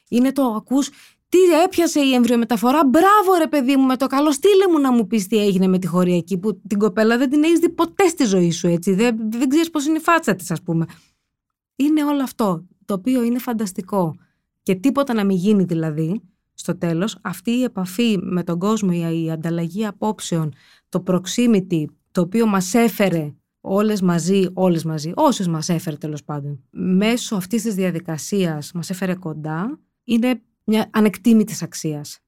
Είναι 0.09 0.31
το 0.31 0.43
ακούς 0.43 0.89
τι 1.29 1.37
έπιασε 1.63 1.99
η 1.99 2.13
εμβριομεταφορά; 2.13 2.85
Μπράβο 2.85 3.37
ρε 3.37 3.47
παιδί 3.47 3.75
μου 3.75 3.85
με 3.85 3.97
το 3.97 4.07
καλό. 4.07 4.31
Στείλε 4.31 4.67
μου 4.71 4.79
να 4.79 4.91
μου 4.91 5.07
πεις 5.07 5.27
τι 5.27 5.37
έγινε 5.37 5.67
με 5.67 5.79
τη 5.79 5.87
χωριακή 5.87 6.37
που 6.37 6.61
την 6.67 6.79
κοπέλα 6.79 7.17
δεν 7.17 7.29
την 7.29 7.43
έχεις 7.43 7.59
δει 7.59 7.69
ποτέ 7.69 8.07
στη 8.07 8.23
ζωή 8.25 8.51
σου 8.51 8.67
έτσι. 8.67 8.93
Δεν, 8.93 9.17
δεν 9.31 9.49
ξέρεις 9.49 9.69
πώς 9.69 9.85
είναι 9.85 9.97
η 9.97 10.01
φάτσα 10.01 10.35
της 10.35 10.51
ας 10.51 10.61
πούμε. 10.61 10.85
Είναι 11.75 12.03
όλο 12.03 12.23
αυτό 12.23 12.67
το 12.85 12.93
οποίο 12.93 13.23
είναι 13.23 13.39
φανταστικό. 13.39 14.15
Και 14.63 14.75
τίποτα 14.75 15.13
να 15.13 15.23
μην 15.25 15.37
γίνει 15.37 15.63
δηλαδή 15.63 16.21
στο 16.53 16.77
τέλος 16.77 17.17
αυτή 17.21 17.51
η 17.51 17.63
επαφή 17.63 18.17
με 18.21 18.43
τον 18.43 18.59
κόσμο, 18.59 18.89
η, 18.93 19.23
η 19.23 19.31
ανταλλαγή 19.31 19.85
απόψεων, 19.85 20.53
το 20.89 21.03
proximity 21.07 21.85
το 22.11 22.21
οποίο 22.21 22.47
μας 22.47 22.73
έφερε 22.73 23.33
όλες 23.61 24.01
μαζί, 24.01 24.45
όλες 24.53 24.83
μαζί, 24.83 25.11
όσες 25.15 25.47
μας 25.47 25.69
έφερε 25.69 25.95
τέλος 25.95 26.23
πάντων, 26.23 26.63
μέσω 26.69 27.35
αυτής 27.35 27.61
της 27.61 27.75
διαδικασίας 27.75 28.71
μας 28.71 28.89
έφερε 28.89 29.15
κοντά, 29.15 29.79
είναι 30.03 30.41
μια 30.69 30.89
ανεκτήμητης 30.93 31.61
αξίας 31.61 32.19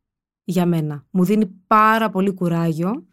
για 0.43 0.65
μένα. 0.65 1.05
Μου 1.11 1.23
δίνει 1.23 1.45
πάρα 1.67 2.09
πολύ 2.09 2.33
κουράγιο, 2.33 3.07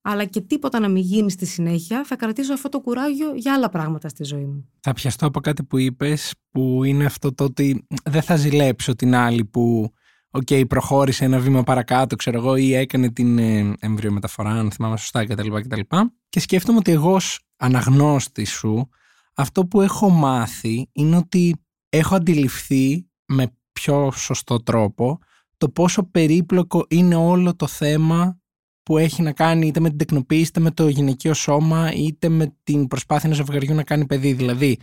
αλλά 0.00 0.24
και 0.24 0.40
τίποτα 0.40 0.78
να 0.78 0.88
μην 0.88 1.02
γίνει 1.02 1.30
στη 1.30 1.46
συνέχεια, 1.46 2.04
θα 2.04 2.16
κρατήσω 2.16 2.52
αυτό 2.52 2.68
το 2.68 2.80
κουράγιο 2.80 3.34
για 3.34 3.54
άλλα 3.54 3.68
πράγματα 3.68 4.08
στη 4.08 4.24
ζωή 4.24 4.44
μου. 4.44 4.68
Θα 4.80 4.92
πιαστώ 4.92 5.26
από 5.26 5.40
κάτι 5.40 5.64
που 5.64 5.78
είπες 5.78 6.34
που 6.50 6.84
είναι 6.84 7.04
αυτό 7.04 7.34
το 7.34 7.44
ότι 7.44 7.86
δεν 8.04 8.22
θα 8.22 8.36
ζηλέψω 8.36 8.94
την 8.94 9.14
άλλη 9.14 9.44
που 9.44 9.92
οκ, 10.30 10.66
προχώρησε 10.68 11.24
ένα 11.24 11.38
βήμα 11.38 11.62
παρακάτω, 11.62 12.16
ξέρω 12.16 12.38
εγώ, 12.38 12.56
ή 12.56 12.74
έκανε 12.74 13.10
την 13.10 13.38
ε, 13.38 13.74
εμβρυομεταφορά, 13.80 14.50
αν 14.50 14.70
θυμάμαι 14.70 14.96
σωστά 14.96 15.26
κτλ. 15.26 15.48
κτλ. 15.60 15.80
Και 16.28 16.40
σκέφτομαι 16.40 16.78
ότι 16.78 16.90
εγώ 16.90 17.12
ως 17.12 17.40
αναγνώστη 17.56 18.44
σου, 18.44 18.88
αυτό 19.34 19.66
που 19.66 19.80
έχω 19.80 20.08
μάθει 20.08 20.88
είναι 20.92 21.16
ότι 21.16 21.56
έχω 21.88 22.14
αντιληφθεί 22.14 23.08
με 23.26 23.57
πιο 23.78 24.12
σωστό 24.14 24.62
τρόπο 24.62 25.18
το 25.58 25.68
πόσο 25.68 26.02
περίπλοκο 26.02 26.86
είναι 26.88 27.14
όλο 27.14 27.56
το 27.56 27.66
θέμα 27.66 28.38
που 28.82 28.98
έχει 28.98 29.22
να 29.22 29.32
κάνει 29.32 29.66
είτε 29.66 29.80
με 29.80 29.88
την 29.88 29.98
τεκνοποίηση, 29.98 30.48
είτε 30.48 30.60
με 30.60 30.70
το 30.70 30.88
γυναικείο 30.88 31.34
σώμα, 31.34 31.92
είτε 31.92 32.28
με 32.28 32.54
την 32.64 32.86
προσπάθεια 32.86 33.30
ενός 33.30 33.36
ζευγαριού 33.36 33.74
να 33.74 33.82
κάνει 33.82 34.06
παιδί. 34.06 34.32
Δηλαδή, 34.32 34.78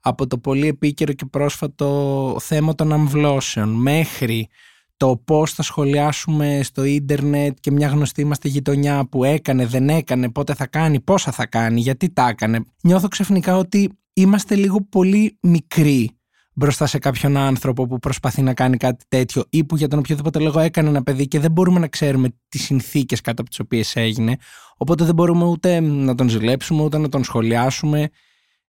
από 0.00 0.26
το 0.26 0.38
πολύ 0.38 0.66
επίκαιρο 0.66 1.12
και 1.12 1.24
πρόσφατο 1.24 2.36
θέμα 2.40 2.74
των 2.74 2.92
αμβλώσεων 2.92 3.68
μέχρι 3.68 4.48
το 4.96 5.22
πώς 5.24 5.52
θα 5.52 5.62
σχολιάσουμε 5.62 6.60
στο 6.62 6.84
ίντερνετ 6.84 7.56
και 7.60 7.70
μια 7.70 7.88
γνωστή 7.88 8.20
είμαστε 8.20 8.48
γειτονιά 8.48 9.08
που 9.08 9.24
έκανε, 9.24 9.66
δεν 9.66 9.88
έκανε, 9.88 10.30
πότε 10.30 10.54
θα 10.54 10.66
κάνει, 10.66 11.00
πόσα 11.00 11.32
θα 11.32 11.46
κάνει, 11.46 11.80
γιατί 11.80 12.10
τα 12.10 12.28
έκανε. 12.28 12.64
Νιώθω 12.82 13.08
ξαφνικά 13.08 13.56
ότι 13.56 13.90
είμαστε 14.12 14.54
λίγο 14.54 14.80
πολύ 14.80 15.38
μικροί 15.42 16.15
μπροστά 16.56 16.86
σε 16.86 16.98
κάποιον 16.98 17.36
άνθρωπο 17.36 17.86
που 17.86 17.98
προσπαθεί 17.98 18.42
να 18.42 18.54
κάνει 18.54 18.76
κάτι 18.76 19.04
τέτοιο 19.08 19.44
ή 19.50 19.64
που 19.64 19.76
για 19.76 19.88
τον 19.88 19.98
οποιοδήποτε 19.98 20.38
λόγο 20.38 20.60
έκανε 20.60 20.88
ένα 20.88 21.02
παιδί 21.02 21.28
και 21.28 21.40
δεν 21.40 21.50
μπορούμε 21.50 21.78
να 21.78 21.88
ξέρουμε 21.88 22.28
τις 22.48 22.62
συνθήκες 22.62 23.20
κάτω 23.20 23.40
από 23.40 23.50
τις 23.50 23.60
οποίες 23.60 23.96
έγινε 23.96 24.36
οπότε 24.76 25.04
δεν 25.04 25.14
μπορούμε 25.14 25.44
ούτε 25.44 25.80
να 25.80 26.14
τον 26.14 26.28
ζηλέψουμε 26.28 26.82
ούτε 26.82 26.98
να 26.98 27.08
τον 27.08 27.24
σχολιάσουμε 27.24 28.08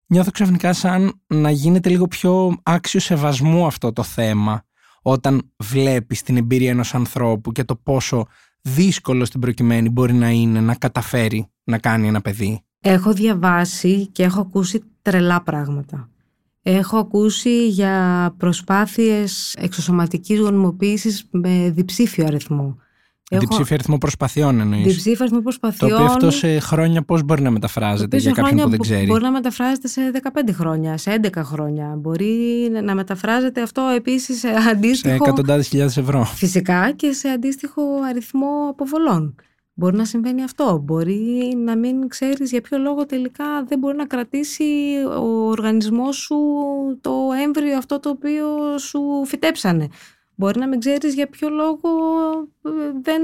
νιώθω 0.05 0.31
ξαφνικά 0.31 0.73
σαν 0.73 1.21
να 1.27 1.49
γίνεται 1.51 1.89
λίγο 1.89 2.07
πιο 2.07 2.57
άξιο 2.63 2.99
σεβασμού 2.99 3.65
αυτό 3.65 3.93
το 3.93 4.03
θέμα 4.03 4.65
όταν 5.01 5.51
βλέπεις 5.57 6.21
την 6.21 6.37
εμπειρία 6.37 6.69
ενός 6.69 6.95
ανθρώπου 6.95 7.51
και 7.51 7.63
το 7.63 7.75
πόσο 7.75 8.25
δύσκολο 8.61 9.25
στην 9.25 9.39
προκειμένη 9.39 9.89
μπορεί 9.89 10.13
να 10.13 10.29
είναι 10.29 10.61
να 10.61 10.75
καταφέρει 10.75 11.47
να 11.63 11.77
κάνει 11.77 12.07
ένα 12.07 12.21
παιδί. 12.21 12.61
Έχω 12.79 13.13
διαβάσει 13.13 14.07
και 14.07 14.23
έχω 14.23 14.41
ακούσει 14.41 14.83
τρελά 15.01 15.41
πράγματα. 15.41 16.09
Έχω 16.69 16.97
ακούσει 16.97 17.67
για 17.67 18.33
προσπάθειες 18.37 19.55
εξωσωματικής 19.59 20.39
γονιμοποίησης 20.39 21.27
με 21.31 21.71
διψήφιο 21.75 22.25
αριθμό. 22.25 22.77
Έχω... 23.29 23.41
Διψήφιο 23.41 23.75
αριθμό 23.75 23.97
προσπαθειών 23.97 24.59
εννοείς. 24.59 24.83
Διψήφιο 24.83 25.17
αριθμό 25.19 25.41
προσπαθειών. 25.41 25.89
Το 25.89 25.95
οποίο 25.95 26.05
αυτό 26.05 26.31
σε 26.31 26.59
χρόνια 26.59 27.01
πώς 27.01 27.23
μπορεί 27.23 27.41
να 27.41 27.51
μεταφράζεται 27.51 28.17
για 28.17 28.31
κάποιον 28.31 28.61
που 28.61 28.69
δεν 28.69 28.79
ξέρει; 28.79 29.05
Μπορεί 29.05 29.23
να 29.23 29.31
μεταφράζεται 29.31 29.87
σε 29.87 30.01
15 30.33 30.51
χρόνια, 30.51 30.97
σε 30.97 31.19
11 31.23 31.29
χρόνια. 31.43 31.95
Μπορεί 31.97 32.35
να 32.83 32.95
μεταφράζεται 32.95 33.61
αυτό 33.61 33.81
επίσης 33.95 34.39
σε 34.39 34.47
αντίστοιχο. 34.47 35.15
Σε 35.15 35.21
εκατοντάδες 35.23 35.67
χιλιάδες 35.67 35.97
ευρώ. 35.97 36.25
Φυσικά 36.25 36.91
και 36.91 37.11
σε 37.11 37.27
αντίστοιχο 37.27 37.81
αριθμό 38.09 38.67
αποβολών. 38.69 39.35
Μπορεί 39.79 39.95
να 39.95 40.05
συμβαίνει 40.05 40.43
αυτό. 40.43 40.81
Μπορεί 40.83 41.53
να 41.57 41.77
μην 41.77 42.07
ξέρεις 42.07 42.51
για 42.51 42.61
ποιο 42.61 42.77
λόγο 42.77 43.05
τελικά 43.05 43.63
δεν 43.63 43.79
μπορεί 43.79 43.97
να 43.97 44.05
κρατήσει 44.05 44.63
ο 45.19 45.47
οργανισμός 45.47 46.15
σου 46.15 46.37
το 47.01 47.29
έμβριο 47.43 47.77
αυτό 47.77 47.99
το 47.99 48.09
οποίο 48.09 48.77
σου 48.77 49.01
φυτέψανε. 49.25 49.87
Μπορεί 50.35 50.59
να 50.59 50.67
μην 50.67 50.79
ξέρεις 50.79 51.13
για 51.13 51.27
ποιο 51.27 51.49
λόγο 51.49 51.89
ε, 52.61 52.69
δεν 53.01 53.21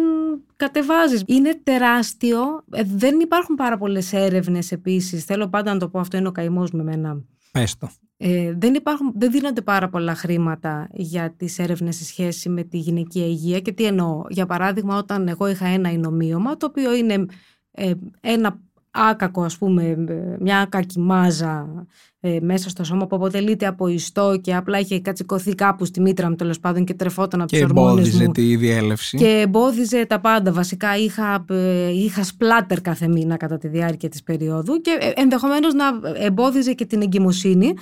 κατεβάζεις. 0.55 1.23
Είναι 1.25 1.59
τεράστιο. 1.63 2.63
Ε, 2.71 2.83
δεν 2.85 3.19
υπάρχουν 3.19 3.55
πάρα 3.55 3.77
πολλές 3.77 4.13
έρευνες 4.13 4.71
επίσης. 4.71 5.25
Θέλω 5.25 5.47
πάντα 5.47 5.73
να 5.73 5.79
το 5.79 5.89
πω 5.89 5.99
αυτό 5.99 6.17
είναι 6.17 6.27
ο 6.27 6.31
καημός 6.31 6.71
με 6.71 6.83
μένα. 6.83 7.21
Πες 7.51 7.77
το. 7.77 7.89
Ε, 8.17 8.53
δεν, 8.57 8.73
υπάρχουν, 8.73 9.11
δεν 9.15 9.31
δίνονται 9.31 9.61
πάρα 9.61 9.89
πολλά 9.89 10.15
χρήματα 10.15 10.89
για 10.93 11.33
τις 11.37 11.59
έρευνες 11.59 11.95
σε 11.95 12.05
σχέση 12.05 12.49
με 12.49 12.63
τη 12.63 12.77
γυναικεία 12.77 13.25
υγεία 13.25 13.59
και 13.59 13.71
τι 13.71 13.85
εννοώ. 13.85 14.23
Για 14.29 14.45
παράδειγμα 14.45 14.97
όταν 14.97 15.27
εγώ 15.27 15.47
είχα 15.47 15.65
ένα 15.65 15.91
εινομίωμα 15.91 16.57
το 16.57 16.65
οποίο 16.65 16.95
είναι 16.95 17.25
ε, 17.71 17.91
ένα 18.21 18.59
άκακο 18.93 19.43
ας 19.43 19.57
πούμε 19.57 19.95
μια 20.39 20.59
άκακη 20.59 20.99
μάζα 20.99 21.85
ε, 22.19 22.37
μέσα 22.41 22.69
στο 22.69 22.83
σώμα 22.83 23.07
που 23.07 23.15
αποτελείται 23.15 23.65
από 23.65 23.87
ιστό 23.87 24.39
και 24.41 24.55
απλά 24.55 24.79
είχε 24.79 24.99
κατσικωθεί 24.99 25.55
κάπου 25.55 25.85
στη 25.85 26.01
μήτρα 26.01 26.29
μου 26.29 26.35
τέλος 26.35 26.59
πάντων 26.59 26.85
και 26.85 26.93
τρεφόταν 26.93 27.41
από 27.41 27.51
τους 27.51 27.61
ορμόνες. 27.61 28.09
Και 28.09 28.09
εμπόδιζε 28.09 28.31
τη 28.31 28.55
διέλευση. 28.55 29.17
Και 29.17 29.27
εμπόδιζε 29.27 30.05
τα 30.05 30.19
πάντα. 30.19 30.51
Βασικά 30.51 30.97
είχα, 30.97 31.45
ε, 31.49 31.89
είχα 31.89 32.23
σπλάτερ 32.23 32.81
κάθε 32.81 33.07
μήνα 33.07 33.37
κατά 33.37 33.57
τη 33.57 33.67
διάρκεια 33.67 34.09
της 34.09 34.23
περίοδου 34.23 34.81
και 34.81 34.97
ε, 34.99 35.21
ενδεχομένως 35.21 35.73
να 35.73 35.85
εμπόδιζε 36.13 36.73
και 36.73 36.85
την 36.85 37.01
εγκυμοσύνη. 37.01 37.73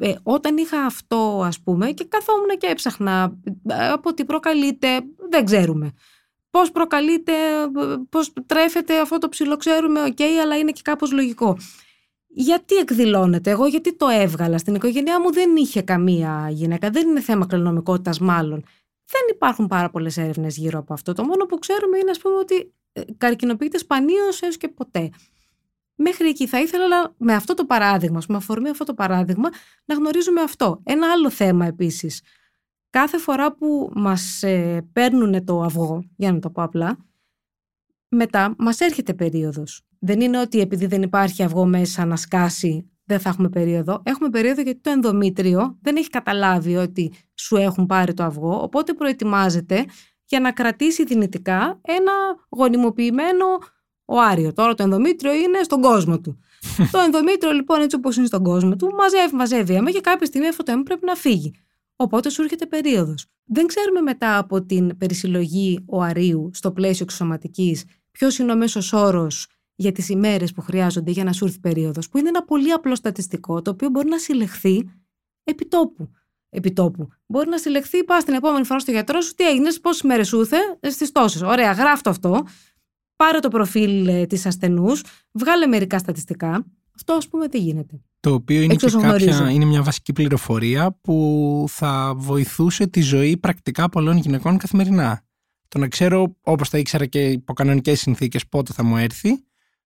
Ε, 0.00 0.14
όταν 0.22 0.56
είχα 0.56 0.80
αυτό 0.80 1.42
ας 1.44 1.60
πούμε 1.60 1.90
και 1.90 2.04
καθόμουν 2.04 2.48
και 2.58 2.66
έψαχνα 2.66 3.38
από 3.92 4.14
τι 4.14 4.24
προκαλείται 4.24 4.88
δεν 5.30 5.44
ξέρουμε. 5.44 5.92
Πώς 6.50 6.70
προκαλείται, 6.70 7.32
πώς 8.08 8.32
τρέφεται 8.46 9.00
αυτό. 9.00 9.18
Το 9.18 9.28
ψιλοξέρουμε, 9.28 10.02
οκ, 10.02 10.20
αλλά 10.42 10.58
είναι 10.58 10.70
και 10.70 10.80
κάπως 10.84 11.12
λογικό 11.12 11.56
γιατί 12.32 12.76
εκδηλώνεται. 12.76 13.50
Εγώ 13.50 13.66
γιατί 13.66 13.96
το 13.96 14.08
έβγαλα. 14.08 14.58
Στην 14.58 14.74
οικογένειά 14.74 15.20
μου 15.20 15.32
δεν 15.32 15.56
είχε 15.56 15.82
καμία 15.82 16.48
γυναίκα. 16.50 16.90
Δεν 16.90 17.08
είναι 17.08 17.20
θέμα 17.20 17.46
κληρονομικότητας, 17.46 18.18
μάλλον. 18.18 18.64
Δεν 19.04 19.20
υπάρχουν 19.30 19.66
πάρα 19.66 19.90
πολλές 19.90 20.16
έρευνες 20.16 20.56
γύρω 20.56 20.78
από 20.78 20.92
αυτό. 20.92 21.12
Το 21.12 21.24
μόνο 21.24 21.46
που 21.46 21.58
ξέρουμε 21.58 21.98
είναι, 21.98 22.10
ας 22.10 22.18
πούμε, 22.18 22.34
ότι 22.34 22.74
ε, 22.92 23.00
καρκινοποιείται 23.18 23.78
σπανίως 23.78 24.42
έως 24.42 24.56
και 24.56 24.68
ποτέ. 24.68 25.10
Μέχρι 26.02 26.28
εκεί 26.28 26.46
θα 26.46 26.60
ήθελα 26.60 27.14
με 27.16 27.34
αυτό 27.34 27.54
το 27.54 27.64
παράδειγμα, 27.64 28.20
με 28.28 28.36
αφορμή 28.36 28.68
αυτό 28.68 28.84
το 28.84 28.94
παράδειγμα, 28.94 29.48
να 29.84 29.94
γνωρίζουμε 29.94 30.40
αυτό. 30.40 30.80
Ένα 30.84 31.10
άλλο 31.10 31.30
θέμα 31.30 31.66
επίσης. 31.66 32.22
Κάθε 32.90 33.18
φορά 33.18 33.54
που 33.54 33.90
μας 33.94 34.42
ε, 34.42 34.88
παίρνουν 34.92 35.44
το 35.44 35.62
αυγό, 35.62 36.04
για 36.16 36.32
να 36.32 36.38
το 36.38 36.50
πω 36.50 36.62
απλά, 36.62 36.98
μετά 38.08 38.54
μας 38.58 38.80
έρχεται 38.80 39.14
περίοδος. 39.14 39.82
Δεν 39.98 40.20
είναι 40.20 40.40
ότι 40.40 40.60
επειδή 40.60 40.86
δεν 40.86 41.02
υπάρχει 41.02 41.42
αυγό 41.42 41.64
μέσα 41.64 42.04
να 42.04 42.16
σκάσει, 42.16 42.90
δεν 43.04 43.20
θα 43.20 43.28
έχουμε 43.28 43.48
περίοδο. 43.48 44.02
Έχουμε 44.02 44.28
περίοδο 44.28 44.62
γιατί 44.62 44.80
το 44.80 44.90
ενδομήτριο 44.90 45.78
δεν 45.82 45.96
έχει 45.96 46.08
καταλάβει 46.08 46.76
ότι 46.76 47.12
σου 47.34 47.56
έχουν 47.56 47.86
πάρει 47.86 48.14
το 48.14 48.22
αυγό, 48.22 48.62
οπότε 48.62 48.94
προετοιμάζεται 48.94 49.84
για 50.24 50.40
να 50.40 50.52
κρατήσει 50.52 51.04
δυνητικά 51.04 51.80
ένα 51.82 52.12
γονιμοποιημένο 52.48 53.46
οάριο. 54.10 54.52
Τώρα 54.52 54.74
το 54.74 54.82
ενδομήτριο 54.82 55.32
είναι 55.32 55.62
στον 55.62 55.80
κόσμο 55.80 56.20
του. 56.20 56.38
το 56.92 56.98
ενδομήτριο 56.98 57.52
λοιπόν 57.52 57.80
έτσι 57.80 57.96
όπως 57.96 58.16
είναι 58.16 58.26
στον 58.26 58.42
κόσμο 58.42 58.76
του 58.76 58.90
μαζεύει, 58.98 59.34
μαζεύει 59.34 59.74
αίμα 59.74 59.90
και 59.90 60.00
κάποια 60.00 60.26
στιγμή 60.26 60.48
αυτό 60.48 60.62
το 60.62 60.72
αίμα 60.72 60.82
πρέπει 60.82 61.06
να 61.06 61.14
φύγει. 61.14 61.54
Οπότε 61.96 62.30
σου 62.30 62.42
έρχεται 62.42 62.66
περίοδος. 62.66 63.26
Δεν 63.44 63.66
ξέρουμε 63.66 64.00
μετά 64.00 64.38
από 64.38 64.62
την 64.62 64.96
περισυλλογή 64.96 65.84
οαρίου 65.86 66.50
στο 66.52 66.72
πλαίσιο 66.72 67.04
εξωματική 67.08 67.76
ποιος 68.10 68.38
είναι 68.38 68.52
ο 68.52 68.56
μέσος 68.56 68.92
όρος 68.92 69.46
για 69.74 69.92
τις 69.92 70.08
ημέρες 70.08 70.52
που 70.52 70.60
χρειάζονται 70.60 71.10
για 71.10 71.24
να 71.24 71.32
σου 71.32 71.44
έρθει 71.44 71.60
περίοδος, 71.60 72.08
που 72.08 72.18
είναι 72.18 72.28
ένα 72.28 72.44
πολύ 72.44 72.72
απλό 72.72 72.94
στατιστικό, 72.94 73.62
το 73.62 73.70
οποίο 73.70 73.88
μπορεί 73.88 74.08
να 74.08 74.18
συλλεχθεί 74.18 74.90
επιτόπου. 75.44 76.10
Επιτόπου. 76.48 77.08
Μπορεί 77.26 77.48
να 77.48 77.58
συλλεχθεί, 77.58 78.04
πας 78.04 78.24
την 78.24 78.34
επόμενη 78.34 78.64
φορά 78.64 78.78
στο 78.78 78.90
γιατρό 78.90 79.20
σου, 79.20 79.34
τι 79.34 79.48
έγινε, 79.48 79.72
πόσες 79.82 80.02
μέρε 80.02 80.22
σου 80.22 80.38
ήρθε, 80.38 80.56
στις 80.90 81.12
τόσες. 81.12 81.42
Ωραία, 81.42 81.72
γράφτο 81.72 82.10
αυτό. 82.10 82.44
Πάρε 83.20 83.38
το 83.38 83.48
προφίλ 83.48 84.06
ε, 84.06 84.26
της 84.26 84.46
ασθενούς, 84.46 85.02
βγάλε 85.32 85.66
μερικά 85.66 85.98
στατιστικά. 85.98 86.66
Αυτό, 86.94 87.12
ας 87.12 87.28
πούμε, 87.28 87.48
τι 87.48 87.58
γίνεται. 87.58 88.00
Το 88.20 88.32
οποίο 88.32 88.60
είναι, 88.60 88.74
και 88.74 88.90
κάποια, 89.00 89.50
είναι 89.50 89.64
μια 89.64 89.82
βασική 89.82 90.12
πληροφορία 90.12 90.98
που 91.00 91.64
θα 91.68 92.12
βοηθούσε 92.16 92.86
τη 92.86 93.00
ζωή 93.00 93.36
πρακτικά 93.36 93.88
πολλών 93.88 94.16
γυναικών 94.16 94.58
καθημερινά. 94.58 95.22
Το 95.68 95.78
να 95.78 95.88
ξέρω, 95.88 96.36
όπως 96.42 96.68
θα 96.68 96.78
ήξερα 96.78 97.06
και 97.06 97.28
υπό 97.28 97.52
κανονικές 97.52 98.00
συνθήκες, 98.00 98.46
πότε 98.48 98.72
θα 98.72 98.84
μου 98.84 98.96
έρθει 98.96 99.44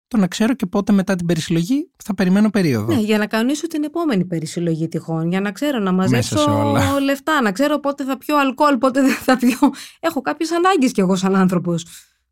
το 0.09 0.19
να 0.19 0.27
ξέρω 0.27 0.55
και 0.55 0.67
πότε 0.67 0.93
μετά 0.93 1.15
την 1.15 1.27
περισυλλογή 1.27 1.91
θα 2.05 2.15
περιμένω 2.15 2.51
περίοδο. 2.51 2.95
Ναι, 2.95 3.01
για 3.01 3.19
να 3.19 3.27
κανονίσω 3.27 3.67
την 3.67 3.85
επόμενη 3.85 4.25
περισυλλογή 4.25 4.89
τυχόν, 4.89 5.29
για 5.29 5.41
να 5.41 5.53
ξέρω 5.53 5.79
να 5.79 5.93
μαζέψω 5.93 6.65
λεφτά, 7.03 7.43
να 7.43 7.53
ξέρω 7.53 7.79
πότε 7.79 8.05
θα 8.05 8.19
πιω 8.19 8.39
αλκοόλ, 8.39 8.77
πότε 8.79 9.01
δεν 9.01 9.15
θα 9.15 9.37
πιω. 9.37 9.59
Έχω 10.01 10.21
κάποιες 10.21 10.51
ανάγκες 10.53 10.93
κι 10.93 11.01
εγώ 11.01 11.17
σαν 11.17 11.37
άνθρωπος. 11.37 11.85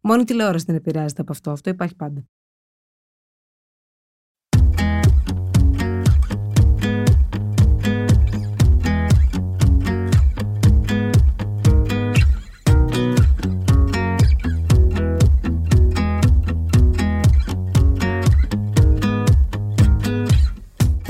Μόνο 0.03 0.21
η 0.21 0.25
τηλεόραση 0.25 0.65
δεν 0.65 0.77
επηρεάζεται 0.77 1.21
από 1.21 1.33
αυτό. 1.33 1.51
Αυτό 1.51 1.71
υπάρχει 1.71 1.97
πάντα. 1.97 2.25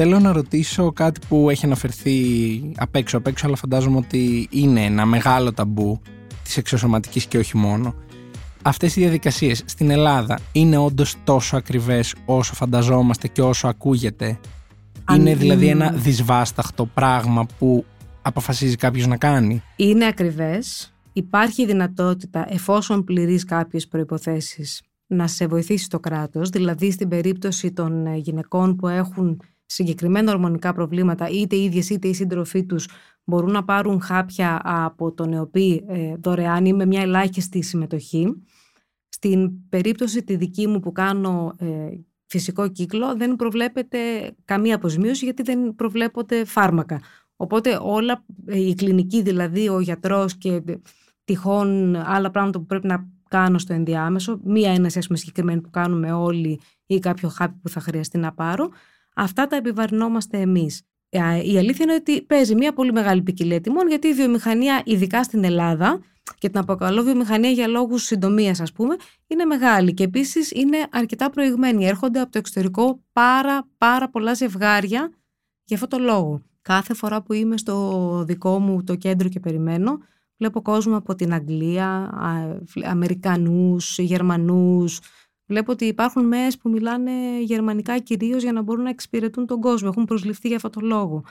Θέλω 0.03 0.18
να 0.18 0.33
ρωτήσω 0.33 0.92
κάτι 0.92 1.20
που 1.29 1.50
έχει 1.50 1.64
αναφερθεί 1.66 2.12
απ' 2.76 2.94
έξω, 2.94 3.16
απ' 3.16 3.26
έξω, 3.26 3.46
αλλά 3.46 3.57
φαντάζομαι 3.57 3.96
ότι 3.96 4.48
είναι 4.50 4.85
ένα 4.85 5.07
μεγάλο 5.07 5.53
ταμπού 5.53 6.00
της 6.42 6.57
εξωσωματικής 6.57 7.26
και 7.26 7.38
όχι 7.38 7.57
μόνο. 7.57 7.94
Αυτές 8.62 8.96
οι 8.96 9.01
διαδικασίες 9.01 9.62
στην 9.66 9.90
Ελλάδα 9.90 10.38
είναι 10.53 10.77
όντως 10.77 11.16
τόσο 11.25 11.57
ακριβές 11.57 12.14
όσο 12.25 12.55
φανταζόμαστε 12.55 13.29
και 13.29 13.42
όσο 13.42 13.68
ακούγεται; 13.68 14.38
είναι 15.14 15.35
δηλαδή 15.35 15.68
ένα 15.68 15.90
δυσβάσταχτο 15.90 16.87
πράγμα 16.87 17.46
που 17.59 17.85
αποφασίζει 18.23 18.77
κάποιος 18.77 19.07
να 19.07 19.16
κάνει; 19.16 19.62
Είναι 19.77 20.07
ακριβές. 20.07 20.92
Υπάρχει 21.12 21.66
δυνατότητα 21.66 22.46
εφόσον 22.49 23.05
πληρείς 23.05 23.44
κάποιες 23.44 23.88
προϋποθέσεις 23.88 24.83
να 25.07 25.27
σε 25.27 25.46
βοηθήσει 25.46 25.88
το 25.88 26.01
κράτος, 26.01 26.49
δηλαδή 26.49 26.90
στην 26.90 27.09
περίπτωση 27.09 27.73
των 27.73 28.14
γυναικών 28.14 28.77
που 28.77 28.88
έχουν 28.88 29.40
συγκεκριμένα 29.66 30.33
ορμονικά 30.33 30.73
προβλήματα, 30.73 31.29
είτε 31.29 31.57
οι 31.57 31.64
ίδιες 31.64 31.90
είτε 31.90 32.09
οι 32.09 32.14
σύντροφοί 32.14 32.64
τους 32.64 32.88
μπορούν 33.25 33.51
να 33.51 33.65
πάρουν 33.65 34.01
χάπια 34.01 34.61
από 34.65 35.13
τον 35.13 35.33
ΕΟΠΗ 35.33 35.85
ε, 35.89 36.15
δωρεάν 36.17 36.65
ή 36.65 36.73
με 36.73 36.87
μια 36.87 37.01
ελάχιστη 37.01 37.63
συμμετοχή. 37.63 38.43
Στην 39.09 39.68
περίπτωση 39.68 40.25
τη 40.25 40.37
δική 40.37 40.66
μου 40.66 40.81
που 40.81 40.93
κάνω 40.93 41.55
ε, 41.59 41.89
φυσικό 42.27 42.68
κύκλο 42.68 43.16
δεν 43.16 43.37
προβλέπεται 43.37 43.99
καμία 44.45 44.75
αποζημίωση 44.75 45.25
γιατί 45.25 45.43
δεν 45.43 45.75
προβλέπονται 45.75 46.45
φάρμακα. 46.45 47.01
Οπότε 47.37 47.79
όλα, 47.83 48.25
ε, 48.47 48.59
η 48.59 48.75
κλινική 48.75 49.23
δηλαδή, 49.23 49.68
ο 49.68 49.81
γιατρός 49.81 50.37
και 50.37 50.62
τυχόν 51.25 51.97
άλλα 51.97 52.31
πράγματα 52.31 52.59
που 52.59 52.66
πρέπει 52.66 52.87
να 52.87 53.09
κάνω 53.29 53.59
στο 53.59 53.73
ενδιάμεσο, 53.73 54.41
μία 54.45 54.73
έναση 54.73 54.99
ας 54.99 55.07
συγκεκριμένη 55.12 55.61
που 55.61 55.71
κάνουμε 55.71 56.12
όλοι 56.12 56.61
ή 56.87 56.99
κάποιο 56.99 57.29
χάπι 57.29 57.59
που 57.62 57.68
θα 57.68 57.81
χρειαστεί 57.81 58.18
να 58.18 58.33
πάρω, 58.33 58.68
Αυτά 59.14 59.47
τα 59.47 59.57
επιβαρυνόμαστε 59.57 60.39
εμείς. 60.39 60.83
Η 61.45 61.59
αλήθεια 61.59 61.85
είναι 61.85 61.95
ότι 61.95 62.23
παίζει 62.23 62.55
μια 62.55 62.73
πολύ 62.73 62.93
μεγάλη 62.93 63.23
ποικιλία 63.23 63.61
τιμών, 63.61 63.89
γιατί 63.89 64.09
η 64.09 64.15
βιομηχανία, 64.15 64.83
ειδικά 64.85 65.23
στην 65.23 65.45
Ελλάδα, 65.45 66.01
και 66.39 66.49
την 66.49 66.59
αποκαλώ 66.59 67.03
βιομηχανία 67.03 67.51
για 67.51 67.67
λόγους 67.67 68.03
συντομίας, 68.03 68.61
ας 68.61 68.73
πούμε, 68.73 68.97
είναι 69.27 69.45
μεγάλη 69.45 69.95
και 69.95 70.05
επίσης 70.05 70.51
είναι 70.51 70.77
αρκετά 70.91 71.31
προηγμένη. 71.31 71.87
Έρχονται 71.87 72.21
από 72.21 72.33
το 72.33 72.39
εξωτερικό 72.39 73.03
πάρα, 73.13 73.69
πάρα 73.79 74.11
πολλά 74.11 74.35
ζευγάρια 74.35 75.11
για 75.65 75.77
αυτό 75.77 75.87
το 75.87 75.99
λόγο. 75.99 76.43
κάθε 76.63 76.95
φορά 76.95 77.23
που 77.23 77.33
είμαι 77.33 77.57
στο 77.57 78.25
δικό 78.27 78.59
μου 78.59 78.85
το 78.85 78.95
κέντρο 78.95 79.29
και 79.29 79.41
περιμένω, 79.41 79.99
βλέπω 80.37 80.63
κόσμο 80.63 80.97
από 80.97 81.15
την 81.15 81.33
Αγγλία, 81.33 82.11
Αμερικανούς, 82.85 83.99
Γερμανούς. 83.99 85.01
Βλέπω 85.51 85.72
ότι 85.72 85.84
υπάρχουν 85.84 86.26
μέες 86.26 86.57
που 86.57 86.68
μιλάνε 86.68 87.40
γερμανικά 87.40 87.98
κυρίως 87.98 88.42
για 88.42 88.53
να 88.53 88.62
μπορούν 88.62 88.82
να 88.82 88.90
εξυπηρετούν 88.90 89.46
τον 89.46 89.61
κόσμο. 89.61 89.88
Έχουν 89.92 90.05
προσληφθεί 90.05 90.48
για 90.48 90.57
αυτό 90.57 90.70
το 90.70 90.80
λόγο. 90.80 91.24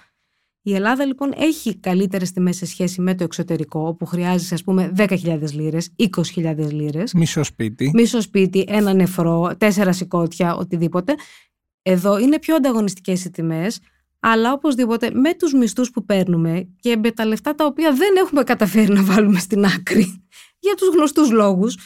Η 0.62 0.74
Ελλάδα 0.74 1.06
λοιπόν 1.06 1.32
έχει 1.36 1.76
καλύτερες 1.76 2.32
τιμές 2.32 2.56
σε 2.56 2.66
σχέση 2.66 3.02
με 3.02 3.16
το 3.16 3.24
εξωτερικό, 3.24 3.88
όπου 3.88 4.06
χρειάζεσαι, 4.06 4.54
ας 4.54 4.64
πούμε, 4.64 4.94
10.000 4.98 5.52
λίρες, 5.52 5.94
20.000 5.96 6.72
λίρες. 6.72 7.14
Μισό 7.14 7.44
σπίτι. 7.44 7.92
Μισό 7.94 8.22
σπίτι, 8.22 8.66
ένα 8.68 8.94
νεφρό, 8.94 9.56
τέσσερα 9.58 9.94
σηκώτια, 9.94 10.56
οτιδήποτε. 10.56 11.16
Εδώ 11.82 12.20
είναι 12.20 12.40
πιο 12.40 12.56
ανταγωνιστικές 12.56 13.26
οι 13.26 13.32
τιμές, 13.32 13.80
αλλά 14.20 14.52
οπωσδήποτε 14.52 15.12
με 15.14 15.34
τους 15.34 15.54
μισθούς 15.54 15.92
που 15.92 16.06
παίρνουμε 16.06 16.68
και 16.80 16.98
με 16.98 17.12
τα 17.12 17.26
λεφτά 17.26 17.56
τα 17.56 17.66
οποία 17.66 17.94
δεν 17.94 18.16
έχουμε 18.18 18.44
καταφέρει 18.44 18.94
να 18.94 19.04
βάλουμε 19.04 19.40
στην 19.40 19.66
άκρη, 19.66 20.24
για 20.66 20.76
τους 20.78 20.88
γνωστούς 20.96 21.32
λόγους, 21.32 21.78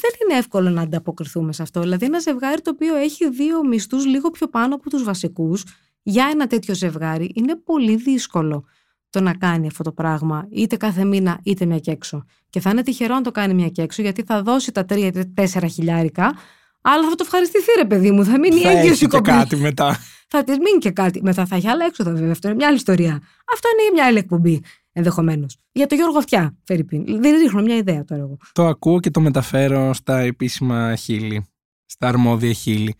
δεν 0.00 0.10
είναι 0.22 0.38
εύκολο 0.38 0.70
να 0.70 0.82
ανταποκριθούμε 0.82 1.52
σε 1.52 1.62
αυτό. 1.62 1.80
Δηλαδή, 1.80 2.04
ένα 2.04 2.18
ζευγάρι 2.18 2.60
το 2.60 2.70
οποίο 2.70 2.96
έχει 2.96 3.30
δύο 3.30 3.64
μισθούς 3.64 4.06
λίγο 4.06 4.30
πιο 4.30 4.48
πάνω 4.48 4.74
από 4.74 4.90
τους 4.90 5.02
βασικούς, 5.02 5.64
για 6.02 6.28
ένα 6.32 6.46
τέτοιο 6.46 6.74
ζευγάρι 6.74 7.32
είναι 7.34 7.56
πολύ 7.56 7.96
δύσκολο 7.96 8.64
το 9.10 9.20
να 9.20 9.34
κάνει 9.34 9.66
αυτό 9.66 9.82
το 9.82 9.92
πράγμα, 9.92 10.46
είτε 10.50 10.76
κάθε 10.76 11.04
μήνα 11.04 11.40
είτε 11.42 11.64
μια 11.64 11.78
και 11.78 11.90
έξω. 11.90 12.24
Και 12.50 12.60
θα 12.60 12.70
είναι 12.70 12.82
τυχερό 12.82 13.14
να 13.14 13.20
το 13.20 13.30
κάνει 13.30 13.54
μια 13.54 13.68
και 13.68 13.82
έξω, 13.82 14.02
γιατί 14.02 14.22
θα 14.22 14.42
δώσει 14.42 14.72
τα 14.72 14.84
τρία 14.84 15.06
ή 15.06 15.26
τέσσερα 15.26 15.66
χιλιάρικα, 15.66 16.34
αλλά 16.80 17.08
θα 17.08 17.14
το 17.14 17.22
ευχαριστηθεί, 17.26 17.70
ρε 17.78 17.84
παιδί 17.84 18.10
μου. 18.10 18.24
Θα 18.24 18.38
μείνει 18.38 18.60
έγκυος 18.60 19.00
η 19.00 19.06
και 19.06 19.20
κάτι 19.20 19.56
μετά. 19.56 19.98
Θα 20.28 20.44
τη 20.44 20.50
μείνει 20.50 20.78
και 20.78 20.90
κάτι. 20.90 21.22
Μετά 21.22 21.46
θα 21.46 21.56
έχει 21.56 21.68
άλλα 21.68 21.84
έξοδα, 21.84 22.12
βέβαια. 22.12 22.30
Αυτό 22.30 22.48
είναι 22.48 22.56
μια 22.56 22.66
άλλη 22.66 22.76
ιστορία. 22.76 23.22
Αυτό 23.52 23.68
είναι 23.72 23.92
μια 23.92 24.06
άλλη 24.06 24.18
εκπομπή, 24.18 24.62
ενδεχομένως. 24.98 25.56
Για 25.72 25.86
το 25.86 25.94
Γιώργο 25.94 26.18
Αυτιά, 26.18 26.56
Φερρυπίν. 26.64 27.04
Δεν 27.20 27.38
ρίχνω 27.38 27.62
μια 27.62 27.76
ιδέα 27.76 28.04
τώρα 28.04 28.22
εγώ. 28.22 28.36
Το 28.52 28.66
ακούω 28.66 29.00
και 29.00 29.10
το 29.10 29.20
μεταφέρω 29.20 29.92
στα 29.92 30.18
επίσημα 30.18 30.96
χείλη. 30.96 31.46
Στα 31.86 32.08
αρμόδια 32.08 32.52
χείλη. 32.52 32.94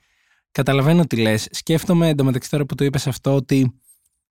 Καταλαβαίνω 0.51 1.07
τι 1.07 1.17
λες. 1.17 1.49
Σκέφτομαι 1.51 2.09
εντωμεταξύ 2.09 2.51
τώρα 2.51 2.65
που 2.65 2.75
το 2.75 2.85
είπες 2.85 3.07
αυτό 3.07 3.35
ότι 3.35 3.81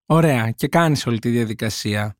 ωραία 0.06 0.52
και 0.52 0.68
κάνεις 0.68 1.08
όλη 1.08 1.20
τη 1.20 1.30
διαδικασία 1.30 2.18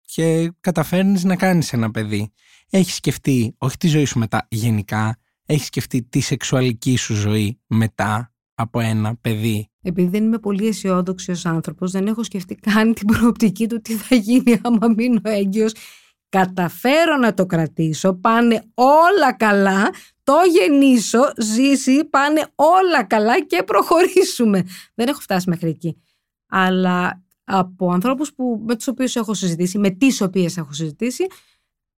και 0.00 0.52
καταφέρνεις 0.60 1.24
να 1.24 1.36
κάνεις 1.36 1.72
ένα 1.72 1.90
παιδί. 1.90 2.32
Έχεις 2.70 2.94
σκεφτεί 2.94 3.54
όχι 3.58 3.76
τη 3.76 3.88
ζωή 3.88 4.04
σου 4.04 4.18
μετά 4.18 4.46
γενικά, 4.50 5.18
έχεις 5.46 5.66
σκεφτεί 5.66 6.02
τη 6.02 6.20
σεξουαλική 6.20 6.96
σου 6.96 7.14
ζωή 7.14 7.60
μετά 7.66 8.29
από 8.60 8.80
ένα 8.80 9.16
παιδί. 9.20 9.70
Επειδή 9.82 10.08
δεν 10.08 10.24
είμαι 10.24 10.38
πολύ 10.38 10.66
αισιόδοξη 10.66 11.30
ως 11.30 11.46
άνθρωπος, 11.46 11.90
δεν 11.90 12.06
έχω 12.06 12.22
σκεφτεί 12.22 12.54
καν 12.54 12.94
την 12.94 13.06
προοπτική 13.06 13.68
του 13.68 13.80
τι 13.80 13.94
θα 13.94 14.14
γίνει 14.14 14.60
άμα 14.62 14.88
μείνω 14.96 15.20
έγκυος 15.22 15.72
καταφέρω 16.30 17.16
να 17.16 17.34
το 17.34 17.46
κρατήσω, 17.46 18.14
πάνε 18.14 18.62
όλα 18.74 19.32
καλά, 19.32 19.90
το 20.22 20.34
γεννήσω, 20.52 21.32
ζήσει, 21.36 22.04
πάνε 22.04 22.46
όλα 22.54 23.04
καλά 23.04 23.40
και 23.40 23.62
προχωρήσουμε. 23.62 24.64
Δεν 24.94 25.08
έχω 25.08 25.20
φτάσει 25.20 25.48
μέχρι 25.48 25.68
εκεί. 25.68 26.02
Αλλά 26.48 27.22
από 27.44 27.90
ανθρώπους 27.90 28.34
που, 28.34 28.62
με 28.66 28.76
τους 28.76 28.88
οποίους 28.88 29.16
έχω 29.16 29.34
συζητήσει, 29.34 29.78
με 29.78 29.90
τις 29.90 30.20
οποίες 30.20 30.56
έχω 30.56 30.72
συζητήσει, 30.72 31.26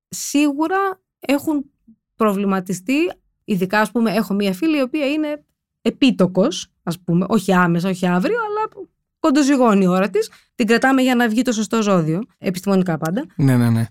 σίγουρα 0.08 1.00
έχουν 1.18 1.70
προβληματιστεί, 2.16 3.12
ειδικά 3.44 3.80
ας 3.80 3.90
πούμε 3.90 4.12
έχω 4.12 4.34
μία 4.34 4.52
φίλη 4.52 4.78
η 4.78 4.82
οποία 4.82 5.06
είναι 5.06 5.44
επίτοκος, 5.82 6.66
ας 6.82 7.00
πούμε, 7.00 7.26
όχι 7.28 7.52
άμεσα, 7.52 7.88
όχι 7.88 8.06
αύριο, 8.06 8.36
αλλά 8.38 8.86
κοντοζυγώνει 9.18 9.84
η 9.84 9.86
ώρα 9.86 10.10
της, 10.10 10.30
την 10.54 10.66
κρατάμε 10.66 11.02
για 11.02 11.14
να 11.14 11.28
βγει 11.28 11.42
το 11.42 11.52
σωστό 11.52 11.82
ζώδιο, 11.82 12.22
επιστημονικά 12.38 12.98
πάντα. 12.98 13.26
Ναι, 13.36 13.56
ναι, 13.56 13.70
ναι. 13.70 13.86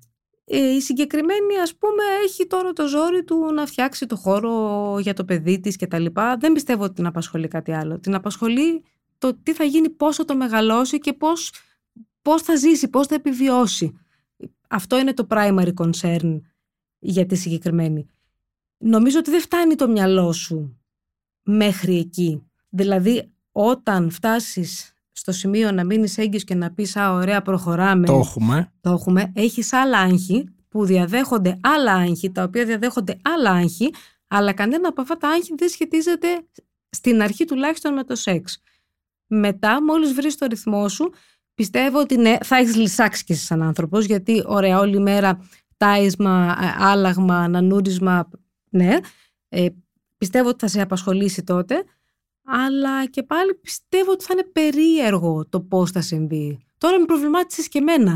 Ε, 0.45 0.75
η 0.75 0.81
συγκεκριμένη 0.81 1.59
ας 1.63 1.75
πούμε 1.75 2.03
έχει 2.25 2.47
τώρα 2.47 2.73
το 2.73 2.87
ζόρι 2.87 3.23
του 3.23 3.53
να 3.53 3.65
φτιάξει 3.65 4.05
το 4.05 4.15
χώρο 4.15 4.97
για 4.99 5.13
το 5.13 5.25
παιδί 5.25 5.59
της 5.59 5.75
και 5.75 5.87
τα 5.87 5.99
λοιπά. 5.99 6.37
Δεν 6.37 6.53
πιστεύω 6.53 6.83
ότι 6.83 6.93
την 6.93 7.05
απασχολεί 7.05 7.47
κάτι 7.47 7.71
άλλο. 7.71 7.99
Την 7.99 8.15
απασχολεί 8.15 8.83
το 9.17 9.33
τι 9.43 9.53
θα 9.53 9.63
γίνει, 9.63 9.89
πόσο 9.89 10.25
το 10.25 10.35
μεγαλώσει 10.35 10.99
και 10.99 11.13
πώς, 11.13 11.53
πώς 12.21 12.41
θα 12.41 12.55
ζήσει, 12.55 12.87
πώς 12.89 13.07
θα 13.07 13.15
επιβιώσει. 13.15 13.99
Αυτό 14.69 14.99
είναι 14.99 15.13
το 15.13 15.27
primary 15.29 15.73
concern 15.73 16.39
για 16.99 17.25
τη 17.25 17.35
συγκεκριμένη. 17.35 18.05
Νομίζω 18.77 19.19
ότι 19.19 19.31
δεν 19.31 19.41
φτάνει 19.41 19.75
το 19.75 19.89
μυαλό 19.89 20.31
σου 20.31 20.80
μέχρι 21.51 21.97
εκεί. 21.97 22.43
Δηλαδή 22.69 23.31
όταν 23.51 24.09
φτάσεις 24.09 24.93
στο 25.11 25.31
σημείο 25.31 25.71
να 25.71 25.83
μείνεις 25.83 26.17
έγκυος 26.17 26.43
και 26.43 26.55
να 26.55 26.71
πεις 26.71 26.95
Α, 26.95 27.13
ωραία, 27.13 27.41
προχωράμε. 27.41 28.05
Το 28.05 28.13
έχουμε. 28.13 28.71
Το 28.81 28.91
έχουμε. 28.91 29.31
Έχεις 29.35 29.73
άλλα 29.73 29.97
άγχη 29.97 30.49
που 30.69 30.85
διαδέχονται 30.85 31.59
άλλα 31.61 31.93
άγχη, 31.93 32.31
τα 32.31 32.43
οποία 32.43 32.65
διαδέχονται 32.65 33.17
άλλα 33.21 33.51
άγχη, 33.51 33.93
αλλά 34.27 34.53
κανένα 34.53 34.87
από 34.87 35.01
αυτά 35.01 35.17
τα 35.17 35.29
άγχη 35.29 35.53
δεν 35.57 35.69
σχετίζεται 35.69 36.27
στην 36.89 37.21
αρχή 37.21 37.45
τουλάχιστον 37.45 37.93
με 37.93 38.03
το 38.03 38.15
σεξ. 38.15 38.61
Μετά, 39.27 39.83
μόλις 39.83 40.13
βρεις 40.13 40.37
το 40.37 40.45
ρυθμό 40.45 40.89
σου, 40.89 41.13
πιστεύω 41.53 41.99
ότι 41.99 42.17
ναι, 42.17 42.37
θα 42.43 42.55
έχεις 42.57 42.75
λυσάξει 42.75 43.23
και 43.23 43.33
εσύ 43.33 43.45
σαν 43.45 43.61
άνθρωπος, 43.61 44.05
γιατί 44.05 44.43
ωραία, 44.45 44.79
όλη 44.79 44.99
μέρα 44.99 45.39
τάισμα, 45.77 46.57
ε, 46.61 46.83
άλλαγμα, 46.83 47.37
ανανούρισμα, 47.37 48.29
ναι. 48.69 48.97
Ε, 49.49 49.67
πιστεύω 50.21 50.49
ότι 50.49 50.59
θα 50.59 50.67
σε 50.67 50.81
απασχολήσει 50.81 51.43
τότε 51.43 51.83
αλλά 52.45 53.05
και 53.05 53.23
πάλι 53.23 53.55
πιστεύω 53.55 54.11
ότι 54.11 54.23
θα 54.23 54.33
είναι 54.33 54.43
περίεργο 54.51 55.45
το 55.49 55.61
πώς 55.61 55.91
θα 55.91 56.01
συμβεί. 56.01 56.59
Τώρα 56.77 56.99
με 56.99 57.05
προβλημάτισες 57.05 57.67
και 57.67 57.77
εμένα. 57.77 58.11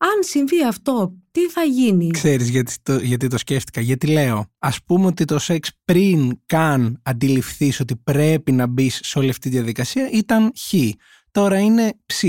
Αν 0.00 0.22
συμβεί 0.22 0.64
αυτό, 0.64 1.14
τι 1.30 1.48
θα 1.48 1.62
γίνει; 1.62 2.10
Ξέρεις 2.10 2.48
γιατί 2.48 2.74
το, 2.82 2.96
γιατί 2.96 3.26
το 3.26 3.38
σκέφτηκα. 3.38 3.80
Γιατί 3.80 4.06
λέω, 4.06 4.46
ας 4.58 4.82
πούμε 4.84 5.06
ότι 5.06 5.24
το 5.24 5.38
σεξ 5.38 5.70
πριν 5.84 6.38
καν 6.46 7.00
αντιληφθείς 7.02 7.80
ότι 7.80 7.96
πρέπει 7.96 8.52
να 8.52 8.66
μπεις 8.66 9.00
σε 9.02 9.18
όλη 9.18 9.30
αυτή 9.30 9.48
τη 9.48 9.56
διαδικασία 9.56 10.10
ήταν 10.12 10.52
χ. 10.56 10.74
Τώρα 11.30 11.58
είναι 11.58 11.92
ψ. 12.06 12.24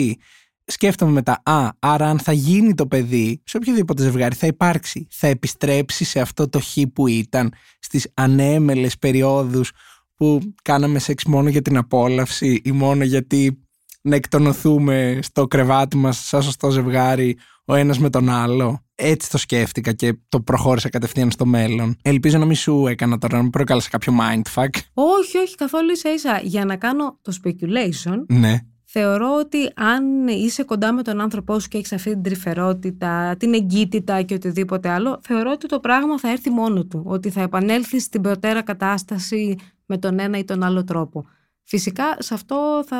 Σκέφτομαι 0.71 1.11
μετά, 1.11 1.41
α, 1.43 1.69
άρα 1.79 2.09
αν 2.09 2.19
θα 2.19 2.31
γίνει 2.31 2.73
το 2.73 2.87
παιδί, 2.87 3.41
σε 3.45 3.57
οποιοδήποτε 3.57 4.03
ζευγάρι 4.03 4.35
θα 4.35 4.47
υπάρξει, 4.47 5.07
θα 5.09 5.27
επιστρέψει 5.27 6.03
σε 6.03 6.19
αυτό 6.19 6.49
το 6.49 6.59
χ 6.59 6.77
που 6.93 7.07
ήταν 7.07 7.53
στις 7.79 8.11
ανέμελες 8.13 8.97
περιόδους 8.97 9.71
που 10.15 10.53
κάναμε 10.61 10.99
σεξ 10.99 11.23
μόνο 11.23 11.49
για 11.49 11.61
την 11.61 11.77
απόλαυση 11.77 12.61
ή 12.63 12.71
μόνο 12.71 13.03
γιατί 13.03 13.59
να 14.01 14.15
εκτονωθούμε 14.15 15.19
στο 15.21 15.47
κρεβάτι 15.47 15.97
μας 15.97 16.27
σαν 16.27 16.41
σωστό 16.41 16.69
ζευγάρι 16.69 17.37
ο 17.65 17.75
ένας 17.75 17.99
με 17.99 18.09
τον 18.09 18.29
άλλο. 18.29 18.83
Έτσι 18.95 19.29
το 19.29 19.37
σκέφτηκα 19.37 19.93
και 19.93 20.19
το 20.29 20.41
προχώρησα 20.41 20.89
κατευθείαν 20.89 21.31
στο 21.31 21.45
μέλλον. 21.45 21.95
Ελπίζω 22.01 22.37
να 22.37 22.45
μην 22.45 22.55
σου 22.55 22.87
έκανα 22.87 23.17
τώρα, 23.17 23.35
να 23.35 23.41
μην 23.41 23.51
προκάλεσα 23.51 23.89
κάποιο 23.89 24.13
mindfuck. 24.19 24.69
Όχι, 24.93 25.37
όχι, 25.37 25.55
καθόλου 25.55 25.91
ίσα 25.91 26.13
ίσα. 26.13 26.39
Για 26.43 26.65
να 26.65 26.75
κάνω 26.75 27.19
το 27.21 27.33
speculation, 27.43 28.23
ναι. 28.27 28.59
Θεωρώ 28.91 29.37
ότι 29.39 29.71
αν 29.75 30.27
είσαι 30.27 30.63
κοντά 30.63 30.93
με 30.93 31.01
τον 31.01 31.21
άνθρωπό 31.21 31.59
σου 31.59 31.67
και 31.67 31.77
έχεις 31.77 31.93
αυτή 31.93 32.09
την 32.09 32.21
τρυφερότητα, 32.21 33.35
την 33.39 33.53
εγκύτητα 33.53 34.21
και 34.21 34.33
οτιδήποτε 34.33 34.89
άλλο, 34.89 35.19
θεωρώ 35.21 35.51
ότι 35.51 35.67
το 35.67 35.79
πράγμα 35.79 36.19
θα 36.19 36.29
έρθει 36.29 36.49
μόνο 36.49 36.85
του. 36.85 37.03
Ότι 37.05 37.29
θα 37.29 37.41
επανέλθει 37.41 37.99
στην 37.99 38.21
προτέρα 38.21 38.61
κατάσταση 38.61 39.55
με 39.85 39.97
τον 39.97 40.19
ένα 40.19 40.37
ή 40.37 40.43
τον 40.43 40.63
άλλο 40.63 40.83
τρόπο. 40.83 41.25
Φυσικά 41.63 42.03
σε 42.19 42.33
αυτό 42.33 42.83
θα 42.87 42.97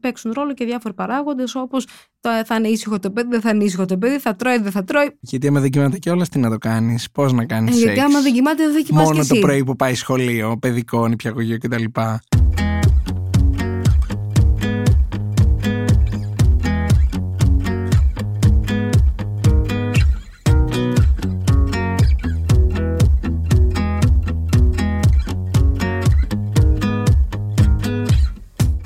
παίξουν 0.00 0.32
ρόλο 0.34 0.54
και 0.54 0.64
διάφοροι 0.64 0.94
παράγοντες, 0.94 1.54
όπως 1.54 1.86
θα 2.20 2.54
είναι 2.56 2.68
ήσυχο 2.68 2.98
το 2.98 3.10
παιδί, 3.10 3.28
δεν 3.30 3.40
θα 3.40 3.50
είναι 3.50 3.64
ήσυχο 3.64 3.84
το 3.84 3.98
παιδί, 3.98 4.18
θα 4.18 4.36
τρώει, 4.36 4.58
δεν 4.58 4.72
θα 4.72 4.84
τρώει. 4.84 5.18
Γιατί 5.20 5.46
άμα 5.46 5.60
δεν 5.60 5.70
κοιμάται 5.70 5.98
κιόλας, 5.98 6.28
τι 6.28 6.38
να 6.38 6.50
το 6.50 6.58
κάνεις, 6.58 7.10
πώς 7.10 7.32
να 7.32 7.44
κάνεις. 7.44 7.76
Ε, 7.76 7.78
γιατί 7.78 8.00
άμα 8.00 8.20
δεν 8.20 8.32
κοιμάται, 8.32 8.64
δεν 8.64 8.72
θα 8.72 8.80
κοιμάσαι. 8.80 9.12
Μόνο 9.12 9.26
το 9.26 9.38
πρωί 9.38 9.64
που 9.64 9.76
πάει 9.76 9.94
σχολείο, 9.94 10.56
παιδικό, 10.58 11.08
νηπιαγωγείο 11.08 11.58
κτλ. 11.58 11.84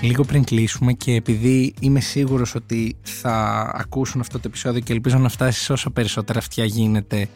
Λίγο 0.03 0.25
πριν 0.25 0.45
κλείσουμε 0.45 0.93
και 0.93 1.15
επειδή 1.15 1.75
είμαι 1.81 2.01
σίγουρος 2.01 2.55
ότι 2.55 2.97
θα 3.03 3.71
ακούσουν 3.75 4.21
αυτό 4.21 4.39
το 4.39 4.45
επεισόδιο 4.47 4.81
και 4.81 4.93
ελπίζω 4.93 5.19
να 5.19 5.29
φτάσει 5.29 5.65
σε 5.65 5.73
όσο 5.73 5.91
περισσότερα 5.91 6.39
αυτιά 6.39 6.65
γίνεται 6.65 7.29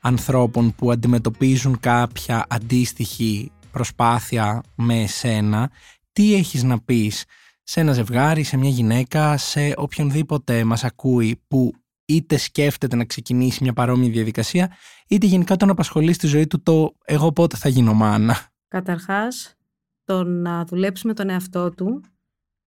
ανθρώπων 0.00 0.74
που 0.74 0.90
αντιμετωπίζουν 0.90 1.80
κάποια 1.80 2.44
αντίστοιχη 2.48 3.52
προσπάθεια 3.70 4.62
με 4.74 5.02
εσένα, 5.02 5.70
τι 6.12 6.34
έχεις 6.34 6.62
να 6.62 6.80
πεις 6.80 7.24
σε 7.62 7.80
ένα 7.80 7.92
ζευγάρι, 7.92 8.42
σε 8.42 8.56
μια 8.56 8.70
γυναίκα, 8.70 9.36
σε 9.36 9.72
οποιονδήποτε 9.76 10.64
μας 10.64 10.84
ακούει 10.84 11.42
που 11.48 11.72
είτε 12.04 12.36
σκέφτεται 12.36 12.96
να 12.96 13.04
ξεκινήσει 13.04 13.62
μια 13.62 13.72
παρόμοια 13.72 14.10
διαδικασία, 14.10 14.72
είτε 15.08 15.26
γενικά 15.26 15.56
τον 15.56 15.70
απασχολεί 15.70 16.12
στη 16.12 16.26
ζωή 16.26 16.46
του 16.46 16.62
το 16.62 16.94
εγώ 17.04 17.32
πότε 17.32 17.56
θα 17.56 17.68
γίνω 17.68 17.92
μάνα. 17.92 18.36
Καταρχάς, 18.68 19.56
το 20.04 20.24
να 20.24 20.64
δουλέψει 20.64 21.06
με 21.06 21.14
τον 21.14 21.28
εαυτό 21.28 21.70
του 21.70 22.02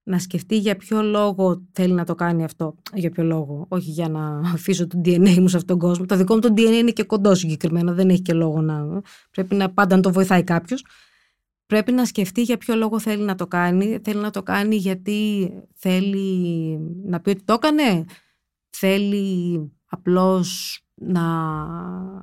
να 0.08 0.20
σκεφτεί 0.20 0.58
για 0.58 0.76
ποιο 0.76 1.02
λόγο 1.02 1.66
θέλει 1.72 1.94
να 1.94 2.06
το 2.06 2.16
κάνει 2.16 2.44
αυτό. 2.44 2.76
Για 2.94 3.10
ποιο 3.10 3.24
λόγο. 3.24 3.66
Όχι 3.70 3.90
για 3.90 4.10
να 4.10 4.40
αφήσω 4.40 4.88
το 4.88 5.02
DNA 5.06 5.38
μου 5.40 5.48
σε 5.48 5.58
αυτόν 5.58 5.80
τον 5.80 5.90
κόσμο. 5.90 6.06
Το 6.06 6.16
δικό 6.16 6.34
μου 6.34 6.40
το 6.40 6.54
DNA 6.58 6.74
είναι 6.74 6.92
και 6.92 7.04
κοντό 7.04 7.36
συγκεκριμένα. 7.36 7.94
Δεν 7.94 8.10
έχει 8.10 8.22
και 8.22 8.34
λόγο 8.34 8.62
να. 8.62 9.02
Πρέπει 9.32 9.56
να 9.56 9.70
πάντα 9.70 9.96
να 9.96 10.02
το 10.02 10.12
βοηθάει 10.12 10.44
κάποιος. 10.44 10.86
Πρέπει 11.66 11.92
να 11.92 12.06
σκεφτεί 12.06 12.42
για 12.42 12.58
ποιο 12.58 12.76
λόγο 12.76 13.00
θέλει 13.00 13.24
να 13.24 13.36
το 13.36 13.48
κάνει. 13.48 14.00
Θέλει 14.04 14.20
να 14.22 14.30
το 14.30 14.44
κάνει 14.44 14.76
γιατί 14.76 15.52
θέλει 15.74 16.78
να 17.06 17.20
πει 17.20 17.30
ότι 17.30 17.44
το 17.44 17.54
έκανε. 17.54 18.06
Θέλει 18.70 19.72
απλώς 19.86 20.80
να 20.96 21.22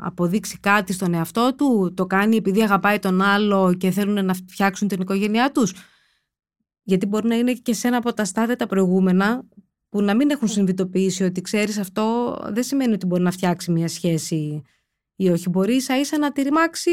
αποδείξει 0.01 0.59
κάτι 0.59 0.93
στον 0.93 1.15
εαυτό 1.15 1.55
του. 1.55 1.93
Το 1.97 2.07
κάνει 2.07 2.37
επειδή 2.37 2.63
αγαπάει 2.63 2.99
τον 2.99 3.21
άλλο 3.21 3.75
και 3.75 3.91
θέλουν 3.91 4.25
να 4.25 4.35
φτιάξουν 4.35 4.89
την 4.89 5.01
οικογένειά 5.01 5.53
τους 5.53 5.73
γιατί 6.83 7.07
μπορεί 7.07 7.29
να 7.29 7.35
είναι 7.35 7.53
και 7.53 7.75
σε 7.75 7.87
ένα 7.89 7.97
από 7.97 8.13
τα 8.13 8.25
στάδια 8.25 8.57
τα 8.57 8.67
προηγούμενα 8.67 9.43
που 9.89 10.03
να 10.03 10.15
μην 10.15 10.31
έχουν 10.31 10.49
συνειδητοποιήσει 10.49 11.25
ότι 11.25 11.41
ξέρεις 11.41 11.79
αυτό 11.79 12.37
δεν 12.53 12.63
σημαίνει 12.63 12.93
ότι 12.93 13.07
μπορεί 13.07 13.23
να 13.23 13.31
φτιάξει 13.31 13.71
μια 13.71 13.89
σχέση 13.89 14.63
ή 15.17 15.29
όχι. 15.29 15.49
Μπορεί 15.49 15.75
ίσα 15.75 15.99
ίσα 15.99 16.19
να 16.19 16.33
τη 16.33 16.43
ρημάξει, 16.43 16.91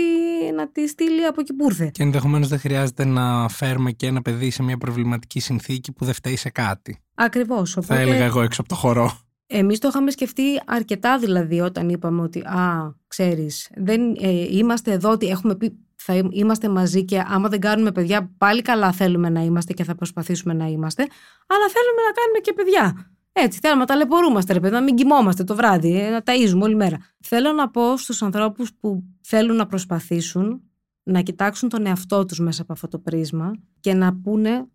να 0.56 0.72
τη 0.72 0.88
στείλει 0.88 1.26
από 1.26 1.42
εκεί 1.42 1.54
που 1.54 1.66
ήρθε. 1.66 1.90
Και 1.94 2.04
ενδεχομένως 2.04 2.48
δεν 2.48 2.60
χρειάζεται 2.60 3.06
να 3.06 3.50
φέρουμε 3.50 3.92
και 3.92 4.08
ένα 4.08 4.22
παιδί 4.22 4.50
σε 4.50 4.64
μια 4.64 4.78
προβληματική 4.78 5.40
συνθήκη 5.40 5.92
που 5.92 6.06
δεν 6.06 6.14
φταίει 6.14 6.36
σε 6.36 6.50
κάτι. 6.50 7.00
Ακριβώς. 7.16 7.78
Οπότε... 7.78 7.94
Θα 7.94 8.00
έλεγα 8.00 8.26
εγώ 8.26 8.42
έξω 8.42 8.62
από 8.62 8.70
το 8.70 8.76
χορό. 8.76 9.20
Εμείς 9.52 9.80
το 9.80 9.88
είχαμε 9.88 10.12
σκεφτεί 10.12 10.62
αρκετά 10.66 11.18
δηλαδή 11.18 11.60
όταν 11.60 11.90
είπαμε 11.90 12.22
ότι 12.22 12.40
Α, 12.40 12.96
ξέρεις, 13.08 13.70
δεν 13.76 14.16
ε, 14.20 14.30
είμαστε 14.50 14.92
εδώ 14.92 15.12
ότι 15.12 15.28
έχουμε 15.28 15.56
πει 15.56 15.78
θα 15.96 16.14
είμαστε 16.30 16.70
μαζί 16.70 17.06
και 17.06 17.24
άμα 17.28 17.50
δεν 17.50 17.60
κάνουμε 17.60 17.92
παιδιά 17.92 18.32
πάλι 18.38 18.62
καλά 18.62 18.92
θέλουμε 18.92 19.30
να 19.30 19.42
είμαστε 19.42 19.74
και 19.74 19.84
θα 19.84 19.96
προσπαθήσουμε 19.96 20.54
να 20.54 20.66
είμαστε 20.66 21.02
αλλά 21.48 21.66
θέλουμε 21.70 22.02
να 22.08 22.12
κάνουμε 22.12 22.40
και 22.42 22.54
παιδιά. 22.54 23.14
Έτσι, 23.32 23.60
θέλουμε 23.62 23.80
να 23.80 23.86
ταλαιπωρούμαστε, 23.86 24.54
ρε 24.54 24.60
παιδί, 24.60 24.74
να 24.74 24.82
μην 24.82 24.96
κοιμόμαστε 24.96 25.44
το 25.44 25.56
βράδυ, 25.56 26.00
ε, 26.00 26.10
να 26.10 26.22
ταΐζουμε 26.26 26.62
όλη 26.62 26.76
μέρα. 26.76 26.98
Θέλω 27.20 27.52
να 27.52 27.70
πω 27.70 27.98
στους 27.98 28.22
ανθρώπους 28.22 28.74
που 28.74 29.04
θέλουν 29.22 29.56
να 29.56 29.66
προσπαθήσουν 29.66 30.62
να 31.04 31.22
κοιτάξουν 31.22 31.70
τον 31.70 31.86
εαυτό 31.86 32.26
τους 32.26 32.40
μέσα 32.40 32.62
από 32.62 32.74
αυτό 32.74 32.88
το 32.88 33.00
πρίσμα 33.00 33.52
και 33.80 33.94
να 33.94 34.16
πούνε 34.16 34.68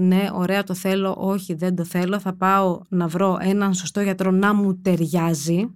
ναι, 0.00 0.28
ωραία 0.32 0.62
το 0.62 0.74
θέλω, 0.74 1.14
όχι 1.18 1.54
δεν 1.54 1.76
το 1.76 1.84
θέλω, 1.84 2.20
θα 2.20 2.34
πάω 2.34 2.80
να 2.88 3.08
βρω 3.08 3.36
έναν 3.40 3.74
σωστό 3.74 4.00
γιατρό 4.00 4.30
να 4.30 4.54
μου 4.54 4.78
ταιριάζει 4.78 5.70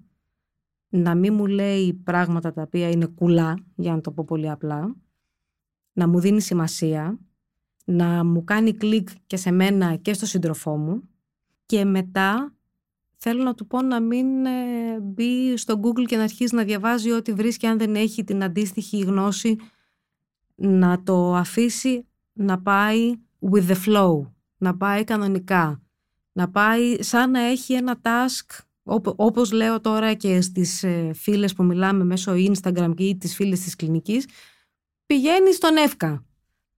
να 0.88 1.14
μην 1.14 1.34
μου 1.34 1.46
λέει 1.46 1.92
πράγματα 1.92 2.52
τα 2.52 2.62
οποία 2.62 2.90
είναι 2.90 3.06
κουλά, 3.06 3.58
για 3.74 3.92
να 3.94 4.00
το 4.00 4.12
πω 4.12 4.24
πολύ 4.24 4.50
απλά, 4.50 4.94
να 5.92 6.08
μου 6.08 6.20
δίνει 6.20 6.40
σημασία, 6.40 7.18
να 7.84 8.24
μου 8.24 8.44
κάνει 8.44 8.72
κλικ 8.72 9.08
και 9.26 9.36
σε 9.36 9.50
μένα 9.50 9.96
και 9.96 10.12
στο 10.12 10.26
σύντροφό 10.26 10.76
μου 10.76 11.02
και 11.66 11.84
μετά 11.84 12.54
θέλω 13.16 13.42
να 13.42 13.54
του 13.54 13.66
πω 13.66 13.82
να 13.82 14.00
μην 14.00 14.46
ε, 14.46 15.00
μπει 15.00 15.56
στο 15.56 15.80
Google 15.82 16.04
και 16.06 16.16
να 16.16 16.22
αρχίσει 16.22 16.54
να 16.54 16.64
διαβάζει 16.64 17.10
ό,τι 17.10 17.32
βρίσκει 17.32 17.66
αν 17.66 17.78
δεν 17.78 17.94
έχει 17.94 18.24
την 18.24 18.42
αντίστοιχη 18.42 18.98
γνώση 18.98 19.56
να 20.54 21.02
το 21.02 21.34
αφήσει 21.34 22.06
να 22.32 22.62
πάει 22.62 23.14
with 23.50 23.68
the 23.68 23.76
flow, 23.86 24.30
να 24.56 24.76
πάει 24.76 25.04
κανονικά, 25.04 25.82
να 26.32 26.50
πάει 26.50 27.02
σαν 27.02 27.30
να 27.30 27.40
έχει 27.40 27.72
ένα 27.72 28.00
task 28.02 28.58
όπως 29.16 29.52
λέω 29.52 29.80
τώρα 29.80 30.14
και 30.14 30.40
στις 30.40 30.82
ε, 30.82 31.12
φίλες 31.14 31.54
που 31.54 31.64
μιλάμε 31.64 32.04
μέσω 32.04 32.32
Instagram 32.32 32.92
και 32.96 33.16
τις 33.18 33.34
φίλες 33.34 33.60
της 33.60 33.76
κλινικής, 33.76 34.26
πηγαίνεις 35.06 35.56
στον 35.56 35.76
εύκα. 35.76 36.24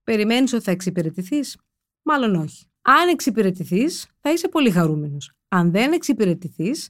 Περιμένεις 0.03 0.53
ότι 0.53 0.63
θα 0.63 0.71
εξυπηρετηθείς; 0.71 1.57
Μάλλον 2.01 2.35
όχι. 2.35 2.65
Αν 2.81 3.09
εξυπηρετηθείς, 3.09 4.07
θα 4.19 4.31
είσαι 4.31 4.47
πολύ 4.47 4.71
χαρούμενος. 4.71 5.31
Αν 5.47 5.71
δεν 5.71 5.91
εξυπηρετηθείς, 5.91 6.89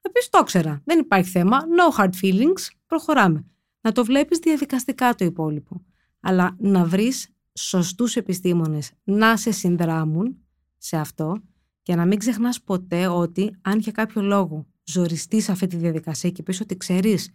θα 0.00 0.10
πεις 0.10 0.28
το 0.28 0.42
ξέρα. 0.42 0.82
Δεν 0.84 0.98
υπάρχει 0.98 1.30
θέμα. 1.30 1.60
No 1.60 2.00
hard 2.00 2.10
feelings. 2.22 2.68
Προχωράμε. 2.86 3.44
Να 3.80 3.92
το 3.92 4.04
βλέπεις 4.04 4.38
διαδικαστικά 4.38 5.14
το 5.14 5.24
υπόλοιπο. 5.24 5.84
Αλλά 6.20 6.56
να 6.58 6.84
βρεις 6.84 7.28
σωστούς 7.54 8.16
επιστήμονες 8.16 8.92
να 9.04 9.36
σε 9.36 9.50
συνδράμουν 9.50 10.36
σε 10.78 10.96
αυτό 10.96 11.42
και 11.82 11.94
να 11.94 12.06
μην 12.06 12.18
ξεχνάς 12.18 12.62
ποτέ 12.62 13.06
ότι 13.06 13.56
αν 13.62 13.78
για 13.78 13.92
κάποιο 13.92 14.22
λόγο 14.22 14.66
ζοριστείς 14.84 15.44
σε 15.44 15.52
αυτή 15.52 15.66
τη 15.66 15.76
διαδικασία 15.76 16.30
και 16.30 16.42
πεις 16.42 16.60
ότι 16.60 16.76
ξέρεις, 16.76 17.34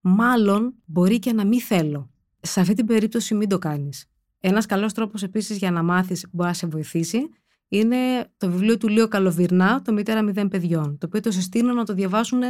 μάλλον 0.00 0.74
μπορεί 0.84 1.18
και 1.18 1.32
να 1.32 1.44
μην 1.44 1.60
θέλω. 1.60 2.10
Σε 2.40 2.60
αυτή 2.60 2.74
την 2.74 2.86
περίπτωση 2.86 3.34
μην 3.34 3.48
το 3.48 3.58
κάνεις. 3.58 4.06
Ένας 4.40 4.66
καλός 4.66 4.92
τρόπος 4.92 5.22
επίσης 5.22 5.56
για 5.56 5.70
να 5.70 5.82
μάθεις 5.82 6.26
μπορεί 6.30 6.48
να 6.48 6.54
σε 6.54 6.66
βοηθήσει 6.66 7.28
είναι 7.68 7.96
το 8.36 8.50
βιβλίο 8.50 8.76
του 8.76 8.88
Λίου 8.88 9.08
Καλοβυρνά, 9.08 9.82
το 9.82 9.92
Μητέρα 9.92 10.22
Μηδέν 10.22 10.48
Παιδιών, 10.48 10.98
το 10.98 11.06
οποίο 11.06 11.20
το 11.20 11.30
συστήνω 11.30 11.72
να 11.72 11.84
το 11.84 11.94
διαβάσουν 11.94 12.40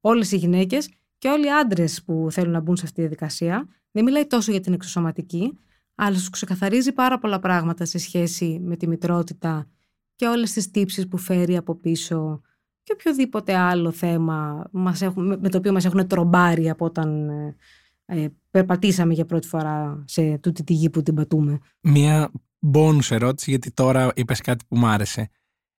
όλες 0.00 0.32
οι 0.32 0.36
γυναίκες 0.36 0.88
και 1.18 1.28
όλοι 1.28 1.46
οι 1.46 1.50
άντρες 1.50 2.02
που 2.02 2.26
θέλουν 2.30 2.52
να 2.52 2.60
μπουν 2.60 2.76
σε 2.76 2.82
αυτή 2.82 2.94
τη 2.94 3.00
διαδικασία. 3.00 3.68
Δεν 3.90 4.04
μιλάει 4.04 4.26
τόσο 4.26 4.50
για 4.50 4.60
την 4.60 4.72
εξωσωματική, 4.72 5.58
αλλά 5.96 6.18
σου 6.18 6.30
ξεκαθαρίζει 6.30 6.92
πάρα 6.92 7.18
πολλά 7.18 7.38
πράγματα 7.38 7.84
σε 7.84 7.98
σχέση 7.98 8.60
με 8.62 8.76
τη 8.76 8.88
μητρότητα 8.88 9.66
και 10.14 10.26
όλες 10.26 10.52
τις 10.52 10.70
τύψεις 10.70 11.08
που 11.08 11.16
φέρει 11.16 11.56
από 11.56 11.74
πίσω 11.74 12.40
και 12.82 12.92
οποιοδήποτε 12.92 13.56
άλλο 13.56 13.90
θέμα 13.90 14.68
μας 14.72 15.02
έχουν, 15.02 15.38
με 15.40 15.48
το 15.48 15.58
οποίο 15.58 15.72
μας 15.72 15.84
έχουν 15.84 16.06
τρομπάρει 16.06 16.70
από 16.70 16.84
όταν 16.84 17.28
ε, 17.28 17.56
ε, 18.04 18.28
περπατήσαμε 18.50 19.12
για 19.12 19.24
πρώτη 19.24 19.46
φορά 19.46 20.04
σε 20.06 20.38
τούτη 20.38 20.64
τη 20.64 20.72
γη 20.72 20.90
που 20.90 21.02
την 21.02 21.14
πατούμε. 21.14 21.58
Μία 21.80 22.30
bonus 22.72 23.10
ερώτηση 23.10 23.50
γιατί 23.50 23.70
τώρα 23.70 24.12
είπες 24.14 24.40
κάτι 24.40 24.64
που 24.68 24.78
μου 24.78 24.86
άρεσε. 24.86 25.28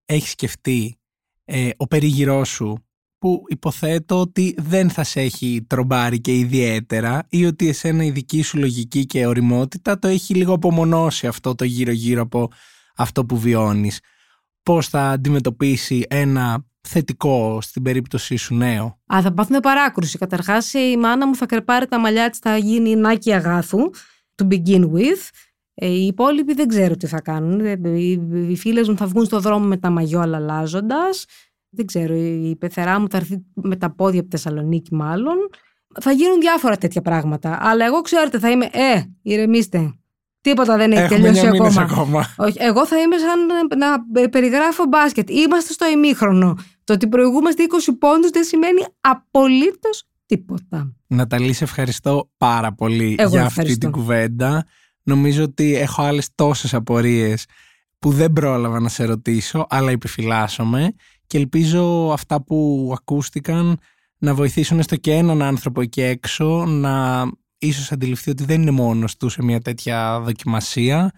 Έχεις 0.05 0.31
σκεφτεί 0.31 0.99
ε, 1.45 1.71
ο 1.77 1.87
περίγυρός 1.87 2.49
σου 2.49 2.85
που 3.19 3.43
υποθέτω 3.49 4.21
ότι 4.21 4.55
δεν 4.59 4.91
θα 4.91 5.05
σε 5.05 5.21
έχει 5.21 5.65
τρομπάρει 5.69 6.21
και 6.21 6.35
ιδιαίτερα 6.37 7.27
ή 7.29 7.47
ότι 7.47 7.69
εσένα 7.69 8.05
η 8.05 8.11
δική 8.11 8.43
σου 8.43 8.59
λογική 8.59 9.07
και 9.07 9.27
οριμότητα 9.27 9.99
το 9.99 10.09
έχει 10.09 10.35
λίγο 10.35 10.53
απομονώσει 10.53 11.27
αυτό 11.27 11.55
το 11.55 11.65
γύρω-γύρω 11.65 12.23
από 12.23 12.51
αυτό 12.97 13.25
που 13.25 13.39
βιώνεις 13.39 14.01
πώς 14.63 14.89
θα 14.89 15.11
αντιμετωπίσει 15.11 16.05
ένα 16.09 16.65
θετικό 16.89 17.59
στην 17.61 17.83
περίπτωσή 17.83 18.37
σου 18.37 18.55
νέο; 18.55 18.99
Α, 19.15 19.21
θα 19.23 19.33
πάθουμε 19.33 19.61
παράκρουση. 19.61 20.19
Καταρχάς 20.19 20.73
η 20.73 20.97
μάνα 20.97 21.27
μου 21.27 21.35
θα 21.35 21.47
κρεπάρει 21.47 21.87
τα 21.87 22.01
μαλλιά 22.01 22.31
της, 22.31 22.39
θα 22.39 22.57
γίνει 22.57 22.97
νάκι 22.97 23.33
αγάθου, 23.33 23.91
to 24.37 24.47
begin 24.49 24.83
with. 24.83 25.29
Ε, 25.75 25.87
οι 25.87 26.07
υπόλοιποι 26.07 26.55
δεν 26.55 26.69
ξέρω 26.69 26.97
τι 26.97 27.07
θα 27.07 27.21
κάνουν. 27.21 27.61
Ε, 27.61 27.79
οι 28.49 28.57
φίλες 28.57 28.89
μου 28.89 28.97
θα 28.97 29.07
βγουν 29.07 29.25
στο 29.25 29.41
δρόμο 29.41 29.67
με 29.67 29.77
τα 29.77 29.91
μαγιό 29.91 30.21
αλλάζοντας. 30.21 31.25
Δεν 31.77 31.87
ξέρω, 31.87 32.15
η 32.15 32.57
πεθερά 32.59 33.01
μου 33.01 33.09
θα 33.11 33.17
έρθει 33.17 33.45
με 33.55 33.77
τα 33.77 33.91
πόδια 33.91 34.21
από 34.21 34.29
τη 34.29 34.37
Θεσσαλονίκη 34.37 34.95
μάλλον. 34.95 35.37
Θα 36.01 36.13
γίνουν 36.13 36.41
διάφορα 36.41 36.77
τέτοια 36.77 37.03
πράγματα. 37.03 37.59
Αλλά 37.61 37.85
εγώ 37.85 38.01
ξέρετε 38.01 38.39
θα 38.39 38.51
είμαι, 38.51 38.65
ε, 38.65 39.03
ηρεμήστε. 39.23 39.95
Τίποτα 40.41 40.77
δεν 40.77 40.93
έχει 40.93 41.09
τελειώσει 41.09 41.47
ακόμα. 41.47 41.83
ακόμα. 41.83 42.35
Όχι, 42.37 42.57
εγώ 42.61 42.87
θα 42.87 42.97
είμαι 43.01 43.17
σαν 43.19 43.39
να 43.79 44.29
περιγράφω 44.29 44.85
μπάσκετ. 44.89 45.31
Είμαστε 45.31 45.73
στο 45.73 45.89
ημίχρονο. 45.89 46.59
Το 46.85 46.93
ότι 46.93 47.09
προηγούμαστε 47.09 47.63
20 47.63 47.97
πόντους 47.99 48.31
δεν 48.31 48.45
σημαίνει 48.45 48.85
απολύτως 49.01 50.09
τίποτα. 50.27 50.93
Ναταλή, 51.07 51.53
σε 51.53 51.65
ευχαριστώ 51.65 52.31
πάρα 52.37 52.73
πολύ 52.73 53.19
για 53.29 53.45
αυτή 53.45 53.79
την 53.79 53.91
κουβέντα. 53.91 54.67
Νομίζω 55.03 55.43
ότι 55.43 55.77
έχω 55.77 56.03
άλλες 56.03 56.29
τόσες 56.35 56.75
απορίες 56.75 57.45
που 57.99 58.11
δεν 58.11 58.33
πρόλαβα 58.33 58.81
να 58.81 58.89
σε 58.89 59.05
ρωτήσω, 59.05 59.67
αλλά 59.69 59.91
επιφυλάσσομαι 59.91 60.95
και 61.27 61.39
ελπίζω 61.39 62.13
αυτά 62.13 62.43
που 62.43 62.91
ακούστηκαν 62.95 63.79
να 64.19 64.35
βοηθήσουν 64.35 64.79
έστω 64.79 64.97
και 64.97 65.13
έναν 65.13 65.43
άνθρωπο 65.43 65.81
εκεί 65.81 66.03
έξω 66.03 66.65
να 66.67 67.27
ίσως 67.59 67.93
αντιληφθεί 67.93 68.31
ότι 68.31 68.45
δεν 68.45 68.61
είναι 68.63 68.71
μόνος 68.71 69.17
του 69.17 69.29
σε 69.29 69.43
μια 69.43 69.61
τέτοια 69.61 70.21
δοκιμασία 70.21 71.13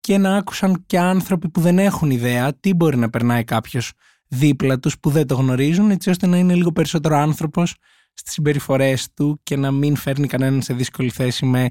και 0.00 0.18
να 0.18 0.36
άκουσαν 0.36 0.84
και 0.86 0.98
άνθρωποι 0.98 1.48
που 1.48 1.60
δεν 1.60 1.78
έχουν 1.78 2.10
ιδέα 2.10 2.54
τι 2.54 2.74
μπορεί 2.74 2.96
να 2.96 3.10
περνάει 3.10 3.44
κάποιος 3.44 3.92
δίπλα 4.28 4.78
τους 4.78 4.98
που 4.98 5.10
δεν 5.10 5.26
το 5.26 5.34
γνωρίζουν 5.34 5.90
έτσι 5.90 6.10
ώστε 6.10 6.26
να 6.26 6.36
είναι 6.36 6.54
λίγο 6.54 6.72
περισσότερο 6.72 7.16
άνθρωπος 7.16 7.74
στις 8.14 8.32
συμπεριφορές 8.32 9.12
του 9.14 9.40
και 9.42 9.56
να 9.56 9.70
μην 9.70 9.96
φέρνει 9.96 10.26
κανέναν 10.26 10.62
σε 10.62 10.74
δύσκολη 10.74 11.10
θέση 11.10 11.44
με 11.46 11.68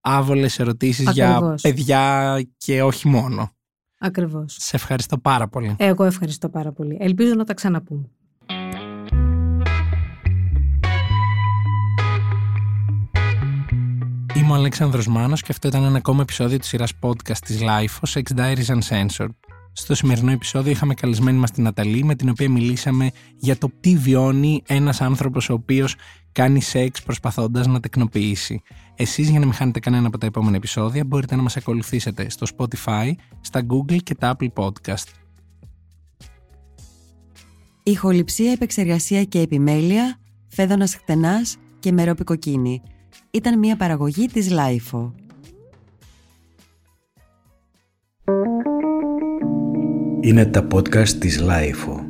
άβολες 0.00 0.58
ερωτήσεις 0.58 1.10
για 1.10 1.54
παιδιά 1.62 2.42
και 2.56 2.82
όχι 2.82 3.08
μόνο. 3.08 3.56
Ακριβώς. 4.06 4.56
Σε 4.58 4.76
ευχαριστώ 4.76 5.18
πάρα 5.18 5.48
πολύ. 5.48 5.74
Εγώ 5.78 6.04
ευχαριστώ 6.04 6.48
πάρα 6.48 6.72
πολύ. 6.72 6.96
Ελπίζω 7.00 7.34
να 7.34 7.44
τα 7.44 7.54
ξαναπούμε. 7.54 8.10
Είμαι 14.34 14.52
ο 14.52 14.54
Αλέξανδρος 14.54 15.06
Μάνος 15.06 15.42
και 15.42 15.48
αυτό 15.50 15.68
ήταν 15.68 15.84
ένα 15.84 15.96
ακόμα 15.96 16.22
επεισόδιο 16.22 16.58
της 16.58 16.68
σειράς 16.68 16.92
podcast 17.00 17.38
της 17.44 17.60
Life, 17.60 18.08
Sex 18.08 18.22
Diaries 18.36 18.78
Uncensored. 18.78 19.34
Στο 19.72 19.94
σημερινό 19.94 20.30
επεισόδιο 20.30 20.70
είχαμε 20.70 20.94
καλεσμένη 20.94 21.38
μας 21.38 21.50
την 21.50 21.62
Ναταλή 21.62 22.04
με 22.04 22.14
την 22.14 22.28
οποία 22.28 22.50
μιλήσαμε 22.50 23.10
για 23.36 23.58
το 23.58 23.70
τι 23.80 23.96
βιώνει 23.96 24.62
ένας 24.66 25.00
άνθρωπος 25.00 25.48
ο 25.48 25.52
οποίος 25.52 25.94
κάνει 26.32 26.60
σεξ 26.60 27.02
προσπαθώντας 27.02 27.66
να 27.66 27.80
τεκνοποιήσει. 27.80 28.62
Εσείς 28.96 29.28
για 29.28 29.38
να 29.38 29.44
μην 29.44 29.54
χάνετε 29.54 29.80
κανένα 29.80 30.06
από 30.06 30.18
τα 30.18 30.26
επόμενα 30.26 30.56
επεισόδια 30.56 31.04
μπορείτε 31.04 31.36
να 31.36 31.42
μας 31.42 31.56
ακολουθήσετε 31.56 32.30
στο 32.30 32.46
Spotify, 32.56 33.12
στα 33.40 33.66
Google 33.66 34.02
και 34.02 34.14
τα 34.14 34.36
Apple 34.36 34.48
Podcast. 34.54 35.08
Ηχοληψία, 37.82 38.52
επεξεργασία 38.52 39.24
και 39.24 39.40
επιμέλεια, 39.40 40.18
Φαίδωνας 40.48 40.94
Κτενάς 40.94 41.56
και 41.78 41.92
Μερόπη 41.92 42.31
Κοκκίνη. 42.31 42.82
Ήταν 43.30 43.58
μια 43.58 43.76
παραγωγή 43.76 44.26
της 44.26 44.50
LiFO. 44.50 45.14
Είναι 50.20 50.44
τα 50.44 50.66
podcast 50.72 51.08
της 51.08 51.40
Λάιφο. 51.40 52.03